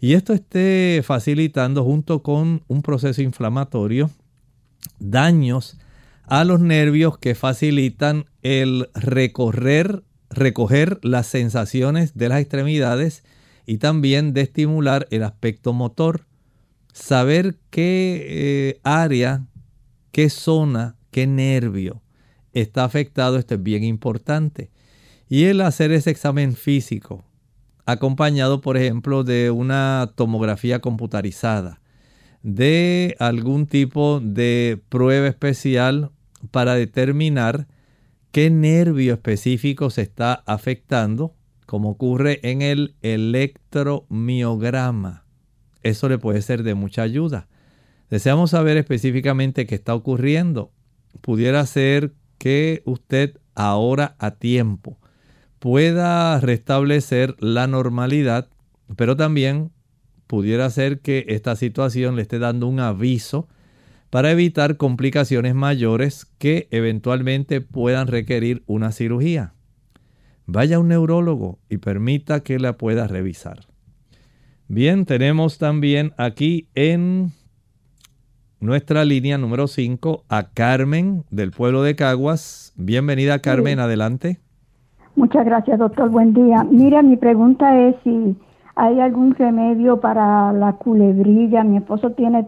Y 0.00 0.14
esto 0.14 0.32
esté 0.32 1.02
facilitando 1.04 1.84
junto 1.84 2.22
con 2.22 2.62
un 2.68 2.82
proceso 2.82 3.22
inflamatorio 3.22 4.10
daños 4.98 5.78
a 6.24 6.44
los 6.44 6.60
nervios 6.60 7.18
que 7.18 7.34
facilitan 7.34 8.26
el 8.42 8.88
recorrer, 8.94 10.04
recoger 10.30 10.98
las 11.02 11.26
sensaciones 11.26 12.14
de 12.14 12.28
las 12.28 12.40
extremidades 12.40 13.24
y 13.66 13.78
también 13.78 14.32
de 14.32 14.42
estimular 14.42 15.06
el 15.10 15.22
aspecto 15.22 15.72
motor. 15.72 16.26
Saber 16.92 17.56
qué 17.70 18.26
eh, 18.28 18.80
área, 18.84 19.46
qué 20.12 20.30
zona, 20.30 20.96
qué 21.10 21.26
nervio 21.26 22.02
está 22.52 22.84
afectado, 22.84 23.38
esto 23.38 23.54
es 23.54 23.62
bien 23.62 23.84
importante. 23.84 24.70
Y 25.28 25.44
el 25.44 25.60
hacer 25.60 25.92
ese 25.92 26.10
examen 26.10 26.54
físico, 26.54 27.24
acompañado 27.86 28.60
por 28.60 28.76
ejemplo 28.76 29.22
de 29.24 29.50
una 29.50 30.12
tomografía 30.16 30.80
computarizada, 30.80 31.80
de 32.42 33.16
algún 33.18 33.66
tipo 33.66 34.20
de 34.20 34.80
prueba 34.88 35.28
especial 35.28 36.10
para 36.50 36.74
determinar 36.74 37.66
qué 38.32 38.50
nervio 38.50 39.14
específico 39.14 39.90
se 39.90 40.02
está 40.02 40.34
afectando, 40.46 41.34
como 41.66 41.90
ocurre 41.90 42.40
en 42.42 42.62
el 42.62 42.94
electromiograma. 43.02 45.24
Eso 45.82 46.08
le 46.08 46.18
puede 46.18 46.42
ser 46.42 46.62
de 46.62 46.74
mucha 46.74 47.02
ayuda. 47.02 47.48
Deseamos 48.10 48.50
saber 48.50 48.76
específicamente 48.76 49.66
qué 49.66 49.76
está 49.76 49.94
ocurriendo. 49.94 50.72
Pudiera 51.20 51.64
ser 51.66 52.12
que 52.40 52.82
usted 52.86 53.38
ahora 53.54 54.16
a 54.18 54.30
tiempo 54.30 54.98
pueda 55.58 56.40
restablecer 56.40 57.36
la 57.38 57.66
normalidad, 57.66 58.48
pero 58.96 59.14
también 59.14 59.72
pudiera 60.26 60.70
ser 60.70 61.00
que 61.00 61.26
esta 61.28 61.54
situación 61.54 62.16
le 62.16 62.22
esté 62.22 62.38
dando 62.38 62.66
un 62.66 62.80
aviso 62.80 63.46
para 64.08 64.30
evitar 64.30 64.78
complicaciones 64.78 65.54
mayores 65.54 66.26
que 66.38 66.66
eventualmente 66.70 67.60
puedan 67.60 68.06
requerir 68.06 68.62
una 68.66 68.90
cirugía. 68.90 69.52
Vaya 70.46 70.76
a 70.76 70.78
un 70.80 70.88
neurólogo 70.88 71.58
y 71.68 71.76
permita 71.76 72.40
que 72.40 72.58
la 72.58 72.78
pueda 72.78 73.06
revisar. 73.06 73.66
Bien, 74.66 75.04
tenemos 75.04 75.58
también 75.58 76.14
aquí 76.16 76.68
en 76.74 77.32
nuestra 78.60 79.04
línea 79.04 79.38
número 79.38 79.66
5 79.66 80.24
a 80.28 80.50
Carmen 80.52 81.24
del 81.30 81.50
pueblo 81.50 81.82
de 81.82 81.96
Caguas. 81.96 82.74
Bienvenida 82.76 83.38
Carmen, 83.40 83.80
adelante. 83.80 84.38
Muchas 85.16 85.44
gracias 85.44 85.78
doctor, 85.78 86.10
buen 86.10 86.34
día. 86.34 86.64
Mira, 86.70 87.02
mi 87.02 87.16
pregunta 87.16 87.78
es 87.78 87.96
si 88.04 88.36
hay 88.76 89.00
algún 89.00 89.34
remedio 89.34 90.00
para 90.00 90.52
la 90.52 90.74
culebrilla. 90.74 91.64
Mi 91.64 91.78
esposo 91.78 92.10
tiene 92.10 92.46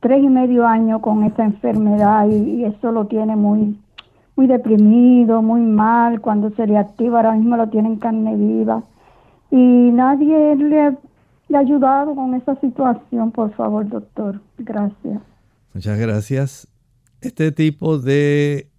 tres 0.00 0.22
y 0.22 0.28
medio 0.28 0.66
años 0.66 1.00
con 1.02 1.24
esta 1.24 1.44
enfermedad 1.44 2.26
y, 2.28 2.64
eso 2.64 2.90
lo 2.90 3.06
tiene 3.06 3.36
muy, 3.36 3.78
muy 4.36 4.46
deprimido, 4.46 5.42
muy 5.42 5.60
mal. 5.60 6.20
Cuando 6.20 6.50
se 6.50 6.66
le 6.66 6.78
activa, 6.78 7.18
ahora 7.18 7.32
mismo 7.32 7.56
lo 7.56 7.68
tiene 7.68 7.88
en 7.88 7.96
carne 7.96 8.34
viva. 8.34 8.82
Y 9.50 9.90
nadie 9.92 10.56
le, 10.56 10.80
ha 10.80 11.58
ayudado 11.58 12.14
con 12.14 12.34
esa 12.34 12.54
situación, 12.56 13.30
por 13.30 13.50
favor, 13.52 13.88
doctor. 13.88 14.40
Gracias. 14.58 15.29
Muchas 15.72 15.98
gracias. 15.98 16.68
Este 17.20 17.52
tipo 17.52 17.98
de 17.98 18.70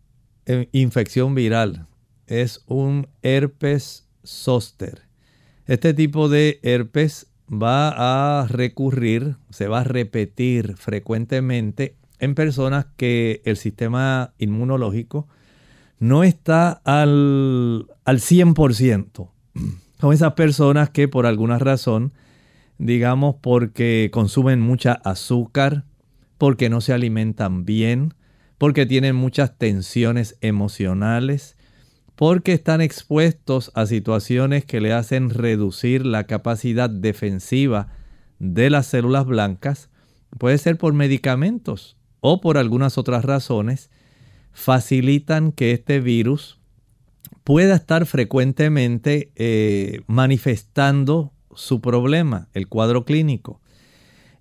eh, 0.45 0.69
infección 0.71 1.35
viral 1.35 1.87
es 2.27 2.63
un 2.67 3.07
herpes 3.21 4.07
zóster. 4.23 5.03
Este 5.67 5.93
tipo 5.93 6.27
de 6.27 6.59
herpes 6.63 7.27
va 7.51 8.41
a 8.41 8.47
recurrir, 8.47 9.37
se 9.51 9.67
va 9.67 9.81
a 9.81 9.83
repetir 9.83 10.75
frecuentemente 10.75 11.95
en 12.19 12.35
personas 12.35 12.87
que 12.97 13.41
el 13.45 13.57
sistema 13.57 14.33
inmunológico 14.37 15.27
no 15.99 16.23
está 16.23 16.71
al, 16.83 17.87
al 18.05 18.19
100%. 18.19 19.29
Son 19.99 20.13
esas 20.13 20.33
personas 20.33 20.89
que 20.89 21.07
por 21.07 21.25
alguna 21.25 21.59
razón, 21.59 22.11
digamos 22.79 23.35
porque 23.41 24.09
consumen 24.11 24.59
mucha 24.61 24.93
azúcar, 24.93 25.85
porque 26.41 26.71
no 26.71 26.81
se 26.81 26.91
alimentan 26.91 27.65
bien, 27.65 28.15
porque 28.57 28.87
tienen 28.87 29.15
muchas 29.15 29.59
tensiones 29.59 30.39
emocionales, 30.41 31.55
porque 32.15 32.53
están 32.53 32.81
expuestos 32.81 33.71
a 33.75 33.85
situaciones 33.85 34.65
que 34.65 34.81
le 34.81 34.91
hacen 34.91 35.29
reducir 35.29 36.03
la 36.03 36.23
capacidad 36.23 36.89
defensiva 36.89 37.89
de 38.39 38.71
las 38.71 38.87
células 38.87 39.27
blancas, 39.27 39.91
puede 40.39 40.57
ser 40.57 40.79
por 40.79 40.93
medicamentos 40.93 41.95
o 42.21 42.41
por 42.41 42.57
algunas 42.57 42.97
otras 42.97 43.23
razones, 43.23 43.91
facilitan 44.51 45.51
que 45.51 45.73
este 45.73 45.99
virus 45.99 46.59
pueda 47.43 47.75
estar 47.75 48.07
frecuentemente 48.07 49.31
eh, 49.35 50.01
manifestando 50.07 51.33
su 51.53 51.81
problema, 51.81 52.47
el 52.53 52.67
cuadro 52.67 53.05
clínico. 53.05 53.61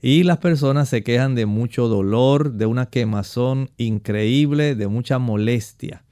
Y 0.03 0.23
las 0.23 0.39
personas 0.39 0.89
se 0.89 1.03
quejan 1.03 1.35
de 1.35 1.45
mucho 1.45 1.89
dolor, 1.89 2.53
de 2.55 2.65
una 2.65 2.87
quemazón 2.87 3.71
increíble, 3.77 4.75
de 4.75 4.89
mucha 4.89 5.19
molestia. 5.19 6.05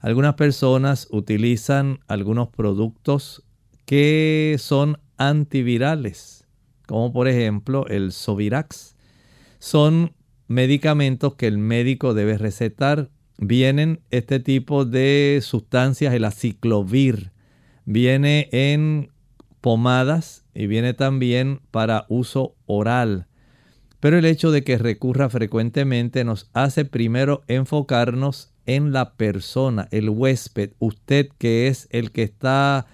Algunas 0.00 0.34
personas 0.34 1.06
utilizan 1.10 2.00
algunos 2.08 2.48
productos 2.48 3.44
que 3.84 4.56
son 4.58 4.98
antivirales, 5.16 6.46
como 6.86 7.12
por 7.12 7.28
ejemplo 7.28 7.86
el 7.86 8.12
Sovirax. 8.12 8.96
Son 9.60 10.12
medicamentos 10.48 11.34
que 11.34 11.46
el 11.46 11.58
médico 11.58 12.14
debe 12.14 12.38
recetar. 12.38 13.10
Vienen 13.38 14.00
este 14.10 14.40
tipo 14.40 14.84
de 14.84 15.38
sustancias, 15.42 16.12
el 16.12 16.24
aciclovir, 16.24 17.30
viene 17.84 18.48
en 18.50 19.10
pomadas 19.60 20.44
y 20.58 20.66
viene 20.66 20.92
también 20.92 21.60
para 21.70 22.04
uso 22.08 22.56
oral. 22.66 23.28
Pero 24.00 24.18
el 24.18 24.24
hecho 24.24 24.50
de 24.50 24.64
que 24.64 24.76
recurra 24.76 25.30
frecuentemente 25.30 26.24
nos 26.24 26.50
hace 26.52 26.84
primero 26.84 27.42
enfocarnos 27.46 28.52
en 28.66 28.92
la 28.92 29.14
persona, 29.14 29.86
el 29.92 30.10
huésped, 30.10 30.72
usted 30.80 31.28
que 31.38 31.68
es 31.68 31.86
el 31.92 32.10
que 32.10 32.24
está 32.24 32.86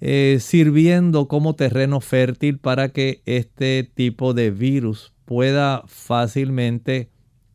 eh, 0.00 0.38
sirviendo 0.40 1.28
como 1.28 1.54
terreno 1.54 2.00
fértil 2.00 2.58
para 2.58 2.88
que 2.88 3.22
este 3.26 3.88
tipo 3.94 4.34
de 4.34 4.50
virus 4.50 5.14
pueda 5.24 5.84
fácilmente 5.86 7.10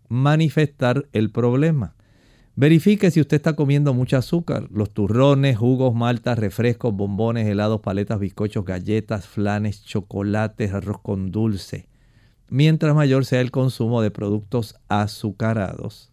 manifestar 0.08 1.10
el 1.12 1.32
problema. 1.32 1.96
Verifique 2.60 3.10
si 3.10 3.22
usted 3.22 3.38
está 3.38 3.56
comiendo 3.56 3.94
mucho 3.94 4.18
azúcar, 4.18 4.68
los 4.70 4.90
turrones, 4.90 5.58
jugos, 5.58 5.96
maltas, 5.96 6.38
refrescos, 6.38 6.94
bombones, 6.94 7.48
helados, 7.48 7.80
paletas, 7.80 8.20
bizcochos, 8.20 8.66
galletas, 8.66 9.26
flanes, 9.28 9.86
chocolates, 9.86 10.74
arroz 10.74 11.00
con 11.00 11.32
dulce. 11.32 11.88
Mientras 12.50 12.94
mayor 12.94 13.24
sea 13.24 13.40
el 13.40 13.52
consumo 13.52 14.02
de 14.02 14.12
productos 14.12 14.76
azucarados, 14.90 16.12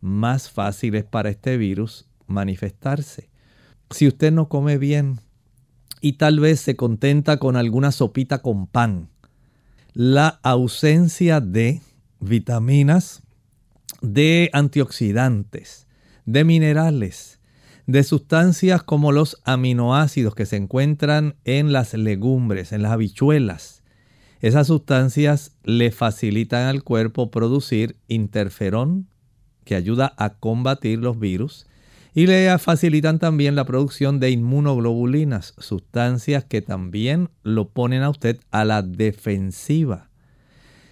más 0.00 0.48
fácil 0.48 0.94
es 0.94 1.02
para 1.02 1.28
este 1.28 1.56
virus 1.56 2.06
manifestarse. 2.28 3.28
Si 3.90 4.06
usted 4.06 4.30
no 4.30 4.48
come 4.48 4.78
bien 4.78 5.18
y 6.00 6.12
tal 6.12 6.38
vez 6.38 6.60
se 6.60 6.76
contenta 6.76 7.38
con 7.38 7.56
alguna 7.56 7.90
sopita 7.90 8.42
con 8.42 8.68
pan, 8.68 9.08
la 9.94 10.38
ausencia 10.44 11.40
de 11.40 11.80
vitaminas, 12.20 13.24
de 14.02 14.50
antioxidantes, 14.52 15.86
de 16.26 16.44
minerales, 16.44 17.40
de 17.86 18.04
sustancias 18.04 18.82
como 18.82 19.12
los 19.12 19.40
aminoácidos 19.44 20.34
que 20.34 20.46
se 20.46 20.56
encuentran 20.56 21.36
en 21.44 21.72
las 21.72 21.94
legumbres, 21.94 22.72
en 22.72 22.82
las 22.82 22.92
habichuelas. 22.92 23.82
Esas 24.40 24.68
sustancias 24.68 25.52
le 25.64 25.90
facilitan 25.90 26.66
al 26.66 26.82
cuerpo 26.82 27.30
producir 27.30 27.96
interferón, 28.08 29.08
que 29.64 29.74
ayuda 29.74 30.14
a 30.16 30.34
combatir 30.34 30.98
los 30.98 31.18
virus, 31.18 31.66
y 32.14 32.26
le 32.26 32.56
facilitan 32.58 33.18
también 33.18 33.54
la 33.54 33.64
producción 33.64 34.18
de 34.18 34.30
inmunoglobulinas, 34.30 35.54
sustancias 35.58 36.44
que 36.44 36.62
también 36.62 37.30
lo 37.42 37.68
ponen 37.68 38.02
a 38.02 38.10
usted 38.10 38.40
a 38.50 38.64
la 38.64 38.82
defensiva. 38.82 40.09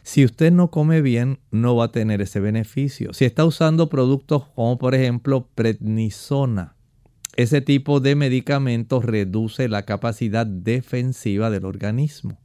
Si 0.08 0.24
usted 0.24 0.52
no 0.52 0.70
come 0.70 1.02
bien, 1.02 1.38
no 1.50 1.76
va 1.76 1.84
a 1.84 1.92
tener 1.92 2.22
ese 2.22 2.40
beneficio. 2.40 3.12
Si 3.12 3.26
está 3.26 3.44
usando 3.44 3.90
productos 3.90 4.44
como 4.54 4.78
por 4.78 4.94
ejemplo 4.94 5.50
prednisona, 5.54 6.76
ese 7.36 7.60
tipo 7.60 8.00
de 8.00 8.14
medicamentos 8.14 9.04
reduce 9.04 9.68
la 9.68 9.82
capacidad 9.82 10.46
defensiva 10.46 11.50
del 11.50 11.66
organismo. 11.66 12.38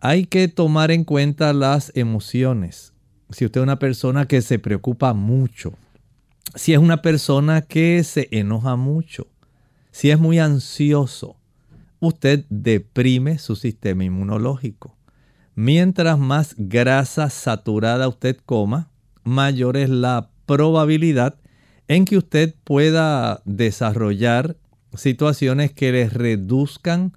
Hay 0.00 0.26
que 0.26 0.48
tomar 0.48 0.90
en 0.90 1.04
cuenta 1.04 1.54
las 1.54 1.92
emociones. 1.94 2.92
Si 3.30 3.46
usted 3.46 3.62
es 3.62 3.64
una 3.64 3.78
persona 3.78 4.28
que 4.28 4.42
se 4.42 4.58
preocupa 4.58 5.14
mucho, 5.14 5.72
si 6.56 6.74
es 6.74 6.78
una 6.78 7.00
persona 7.00 7.62
que 7.62 8.04
se 8.04 8.28
enoja 8.32 8.76
mucho, 8.76 9.28
si 9.92 10.10
es 10.10 10.18
muy 10.18 10.40
ansioso, 10.40 11.36
usted 12.00 12.44
deprime 12.50 13.38
su 13.38 13.56
sistema 13.56 14.04
inmunológico. 14.04 14.97
Mientras 15.60 16.20
más 16.20 16.54
grasa 16.56 17.30
saturada 17.30 18.06
usted 18.06 18.36
coma, 18.46 18.92
mayor 19.24 19.76
es 19.76 19.88
la 19.88 20.30
probabilidad 20.46 21.34
en 21.88 22.04
que 22.04 22.16
usted 22.16 22.54
pueda 22.62 23.42
desarrollar 23.44 24.56
situaciones 24.94 25.72
que 25.72 25.90
le 25.90 26.08
reduzcan 26.10 27.12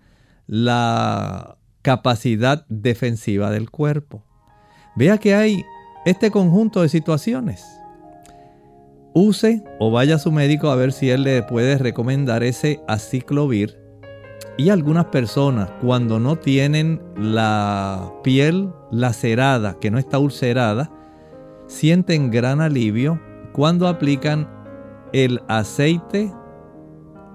la 0.47 1.59
capacidad 1.83 2.65
defensiva 2.67 3.51
del 3.51 3.69
cuerpo. 3.69 4.23
Vea 4.95 5.19
que 5.19 5.35
hay 5.35 5.63
este 6.07 6.31
conjunto 6.31 6.81
de 6.81 6.89
situaciones. 6.89 7.63
Use 9.13 9.63
o 9.77 9.91
vaya 9.91 10.15
a 10.15 10.19
su 10.19 10.31
médico 10.31 10.71
a 10.71 10.75
ver 10.75 10.93
si 10.93 11.11
él 11.11 11.25
le 11.25 11.43
puede 11.43 11.77
recomendar 11.77 12.41
ese 12.41 12.79
aciclovir. 12.87 13.80
Y 14.57 14.69
algunas 14.69 15.05
personas 15.05 15.69
cuando 15.81 16.19
no 16.19 16.35
tienen 16.35 17.01
la 17.15 18.11
piel 18.23 18.69
lacerada, 18.91 19.79
que 19.79 19.89
no 19.89 19.97
está 19.97 20.19
ulcerada, 20.19 20.91
sienten 21.67 22.31
gran 22.31 22.61
alivio 22.61 23.19
cuando 23.53 23.87
aplican 23.87 24.47
el 25.13 25.41
aceite, 25.47 26.31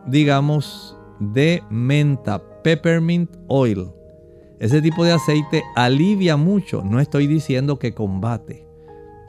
digamos, 0.06 0.96
de 1.18 1.62
menta, 1.70 2.42
peppermint 2.62 3.30
oil. 3.48 3.90
Ese 4.58 4.80
tipo 4.80 5.04
de 5.04 5.12
aceite 5.12 5.62
alivia 5.74 6.36
mucho, 6.36 6.82
no 6.84 7.00
estoy 7.00 7.26
diciendo 7.26 7.78
que 7.78 7.92
combate. 7.92 8.66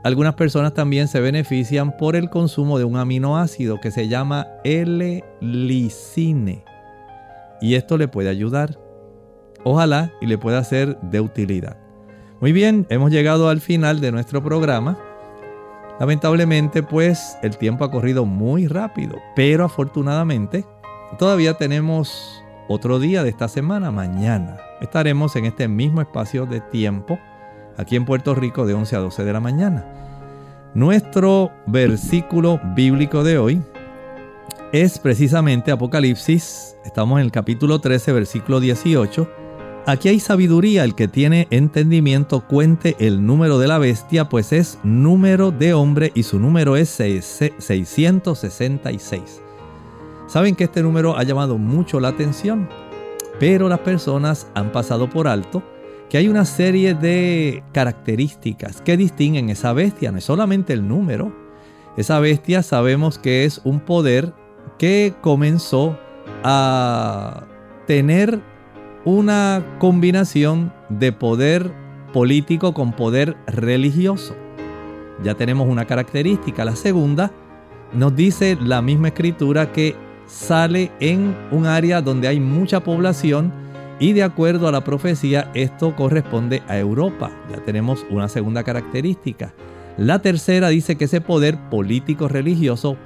Algunas 0.03 0.35
personas 0.35 0.73
también 0.73 1.07
se 1.07 1.19
benefician 1.19 1.97
por 1.97 2.15
el 2.15 2.29
consumo 2.29 2.77
de 2.77 2.85
un 2.85 2.95
aminoácido 2.95 3.79
que 3.81 3.91
se 3.91 4.07
llama 4.07 4.47
L-licine. 4.63 6.63
Y 7.61 7.75
esto 7.75 7.97
le 7.97 8.07
puede 8.07 8.29
ayudar. 8.29 8.79
Ojalá 9.63 10.13
y 10.21 10.27
le 10.27 10.37
pueda 10.37 10.63
ser 10.63 10.99
de 11.01 11.19
utilidad. 11.21 11.77
Muy 12.39 12.51
bien, 12.51 12.85
hemos 12.89 13.11
llegado 13.11 13.49
al 13.49 13.61
final 13.61 13.99
de 13.99 14.11
nuestro 14.11 14.43
programa. 14.43 14.97
Lamentablemente, 15.99 16.83
pues 16.83 17.37
el 17.41 17.57
tiempo 17.57 17.83
ha 17.83 17.91
corrido 17.91 18.25
muy 18.25 18.67
rápido, 18.67 19.17
pero 19.35 19.65
afortunadamente 19.65 20.63
todavía 21.17 21.55
tenemos 21.55 22.43
otro 22.67 22.99
día 22.99 23.23
de 23.23 23.29
esta 23.29 23.47
semana, 23.47 23.89
mañana. 23.89 24.57
Estaremos 24.81 25.35
en 25.35 25.45
este 25.45 25.67
mismo 25.67 26.01
espacio 26.01 26.45
de 26.45 26.61
tiempo, 26.61 27.17
aquí 27.77 27.95
en 27.95 28.05
Puerto 28.05 28.35
Rico, 28.35 28.67
de 28.67 28.75
11 28.75 28.95
a 28.95 28.99
12 28.99 29.23
de 29.23 29.33
la 29.33 29.39
mañana. 29.39 29.85
Nuestro 30.75 31.51
versículo 31.65 32.59
bíblico 32.75 33.23
de 33.23 33.39
hoy 33.39 33.61
es 34.71 34.99
precisamente 34.99 35.71
Apocalipsis, 35.71 36.75
estamos 36.85 37.19
en 37.19 37.25
el 37.25 37.31
capítulo 37.31 37.79
13, 37.79 38.11
versículo 38.11 38.59
18 38.59 39.27
Aquí 39.87 40.09
hay 40.09 40.19
sabiduría, 40.19 40.83
el 40.83 40.93
que 40.95 41.07
tiene 41.07 41.47
entendimiento 41.49 42.45
cuente 42.45 42.97
el 42.99 43.25
número 43.25 43.57
de 43.57 43.69
la 43.69 43.77
bestia, 43.77 44.27
pues 44.27 44.51
es 44.51 44.79
número 44.83 45.51
de 45.51 45.73
hombre 45.73 46.11
y 46.13 46.23
su 46.23 46.39
número 46.39 46.75
es 46.75 46.89
666. 46.89 49.41
Saben 50.27 50.57
que 50.57 50.65
este 50.65 50.83
número 50.83 51.17
ha 51.17 51.23
llamado 51.23 51.57
mucho 51.57 52.01
la 52.01 52.09
atención, 52.09 52.67
pero 53.39 53.69
las 53.69 53.79
personas 53.79 54.47
han 54.55 54.73
pasado 54.73 55.09
por 55.09 55.29
alto 55.29 55.63
que 56.09 56.17
hay 56.17 56.27
una 56.27 56.43
serie 56.43 56.93
de 56.93 57.63
características 57.71 58.81
que 58.81 58.97
distinguen 58.97 59.49
esa 59.49 59.71
bestia, 59.71 60.11
no 60.11 60.17
es 60.17 60.25
solamente 60.25 60.73
el 60.73 60.85
número. 60.85 61.31
Esa 61.95 62.19
bestia 62.19 62.61
sabemos 62.61 63.17
que 63.17 63.45
es 63.45 63.61
un 63.63 63.79
poder 63.79 64.33
que 64.77 65.13
comenzó 65.21 65.97
a 66.43 67.43
tener 67.87 68.39
una 69.05 69.63
combinación 69.79 70.73
de 70.89 71.11
poder 71.11 71.71
político 72.13 72.73
con 72.73 72.93
poder 72.93 73.37
religioso. 73.47 74.35
Ya 75.23 75.33
tenemos 75.33 75.67
una 75.67 75.85
característica. 75.85 76.65
La 76.65 76.75
segunda 76.75 77.31
nos 77.93 78.15
dice 78.15 78.57
la 78.61 78.81
misma 78.81 79.09
escritura 79.09 79.71
que 79.71 79.95
sale 80.25 80.91
en 80.99 81.35
un 81.51 81.65
área 81.65 82.01
donde 82.01 82.27
hay 82.27 82.39
mucha 82.39 82.83
población 82.83 83.51
y 83.99 84.13
de 84.13 84.23
acuerdo 84.23 84.67
a 84.67 84.71
la 84.71 84.83
profecía 84.83 85.49
esto 85.53 85.95
corresponde 85.95 86.61
a 86.67 86.77
Europa. 86.77 87.31
Ya 87.49 87.63
tenemos 87.63 88.05
una 88.09 88.27
segunda 88.27 88.63
característica. 88.63 89.53
La 89.97 90.21
tercera 90.21 90.67
dice 90.67 90.95
que 90.95 91.05
ese 91.05 91.21
poder 91.21 91.57
político 91.69 92.27
religioso 92.27 92.97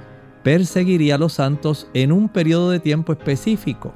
perseguiría 0.42 1.16
a 1.16 1.18
los 1.18 1.34
santos 1.34 1.88
en 1.94 2.12
un 2.12 2.28
periodo 2.28 2.70
de 2.70 2.80
tiempo 2.80 3.12
específico 3.12 3.94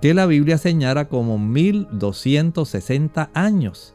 que 0.00 0.14
la 0.14 0.26
Biblia 0.26 0.58
señala 0.58 1.06
como 1.08 1.38
1260 1.38 3.30
años, 3.34 3.94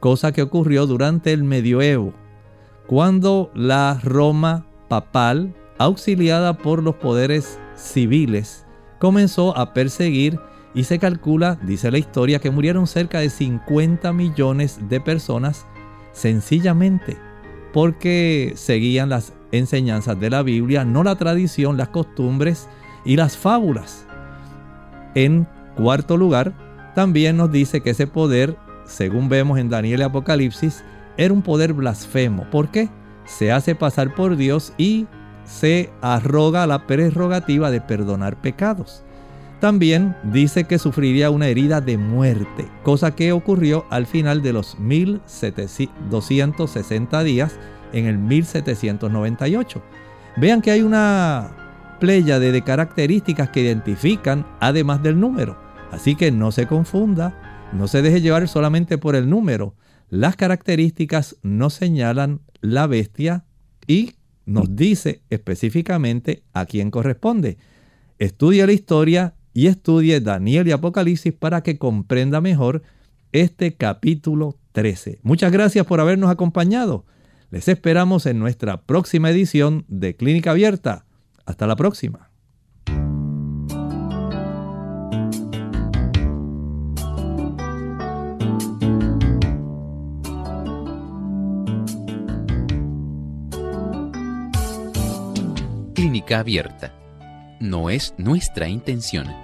cosa 0.00 0.32
que 0.32 0.42
ocurrió 0.42 0.86
durante 0.86 1.32
el 1.32 1.44
medioevo, 1.44 2.12
cuando 2.86 3.50
la 3.54 4.00
Roma 4.02 4.66
papal, 4.88 5.54
auxiliada 5.78 6.58
por 6.58 6.82
los 6.82 6.96
poderes 6.96 7.58
civiles, 7.76 8.66
comenzó 8.98 9.56
a 9.56 9.72
perseguir 9.74 10.40
y 10.74 10.84
se 10.84 10.98
calcula, 10.98 11.56
dice 11.62 11.90
la 11.92 11.98
historia, 11.98 12.40
que 12.40 12.50
murieron 12.50 12.88
cerca 12.88 13.20
de 13.20 13.30
50 13.30 14.12
millones 14.12 14.80
de 14.88 15.00
personas 15.00 15.66
sencillamente 16.12 17.16
porque 17.74 18.52
seguían 18.54 19.08
las 19.08 19.32
enseñanzas 19.50 20.18
de 20.20 20.30
la 20.30 20.44
Biblia, 20.44 20.84
no 20.84 21.02
la 21.02 21.16
tradición, 21.16 21.76
las 21.76 21.88
costumbres 21.88 22.68
y 23.04 23.16
las 23.16 23.36
fábulas. 23.36 24.06
En 25.16 25.48
cuarto 25.74 26.16
lugar, 26.16 26.54
también 26.94 27.36
nos 27.36 27.50
dice 27.50 27.80
que 27.80 27.90
ese 27.90 28.06
poder, 28.06 28.56
según 28.84 29.28
vemos 29.28 29.58
en 29.58 29.70
Daniel 29.70 30.00
y 30.00 30.02
Apocalipsis, 30.04 30.84
era 31.16 31.34
un 31.34 31.42
poder 31.42 31.72
blasfemo. 31.72 32.48
¿Por 32.48 32.68
qué? 32.68 32.90
Se 33.24 33.50
hace 33.50 33.74
pasar 33.74 34.14
por 34.14 34.36
Dios 34.36 34.72
y 34.78 35.08
se 35.44 35.90
arroga 36.00 36.68
la 36.68 36.86
prerrogativa 36.86 37.72
de 37.72 37.80
perdonar 37.80 38.40
pecados. 38.40 39.02
También 39.60 40.16
dice 40.24 40.64
que 40.64 40.78
sufriría 40.78 41.30
una 41.30 41.48
herida 41.48 41.80
de 41.80 41.96
muerte, 41.96 42.68
cosa 42.82 43.14
que 43.14 43.32
ocurrió 43.32 43.86
al 43.90 44.04
final 44.06 44.42
de 44.42 44.52
los 44.52 44.78
1260 44.78 47.24
días 47.24 47.58
en 47.92 48.04
el 48.06 48.18
1798. 48.18 49.82
Vean 50.36 50.60
que 50.60 50.72
hay 50.72 50.82
una 50.82 51.96
pléyade 52.00 52.50
de 52.52 52.62
características 52.62 53.48
que 53.50 53.62
identifican 53.62 54.46
además 54.60 55.02
del 55.02 55.18
número. 55.18 55.58
Así 55.90 56.14
que 56.16 56.30
no 56.30 56.52
se 56.52 56.66
confunda, 56.66 57.70
no 57.72 57.88
se 57.88 58.02
deje 58.02 58.20
llevar 58.20 58.46
solamente 58.48 58.98
por 58.98 59.14
el 59.14 59.30
número. 59.30 59.74
Las 60.10 60.36
características 60.36 61.36
nos 61.42 61.72
señalan 61.74 62.40
la 62.60 62.86
bestia 62.86 63.46
y 63.86 64.16
nos 64.44 64.74
dice 64.74 65.22
específicamente 65.30 66.42
a 66.52 66.66
quién 66.66 66.90
corresponde. 66.90 67.56
Estudie 68.18 68.66
la 68.66 68.72
historia 68.72 69.34
y 69.54 69.68
estudie 69.68 70.20
Daniel 70.20 70.66
y 70.66 70.72
Apocalipsis 70.72 71.32
para 71.32 71.62
que 71.62 71.78
comprenda 71.78 72.40
mejor 72.40 72.82
este 73.32 73.76
capítulo 73.76 74.58
13. 74.72 75.20
Muchas 75.22 75.52
gracias 75.52 75.86
por 75.86 76.00
habernos 76.00 76.30
acompañado. 76.30 77.06
Les 77.50 77.68
esperamos 77.68 78.26
en 78.26 78.40
nuestra 78.40 78.82
próxima 78.82 79.30
edición 79.30 79.84
de 79.86 80.16
Clínica 80.16 80.50
Abierta. 80.50 81.06
Hasta 81.46 81.68
la 81.68 81.76
próxima. 81.76 82.30
Clínica 95.94 96.40
Abierta. 96.40 96.92
No 97.60 97.88
es 97.88 98.14
nuestra 98.18 98.68
intención 98.68 99.43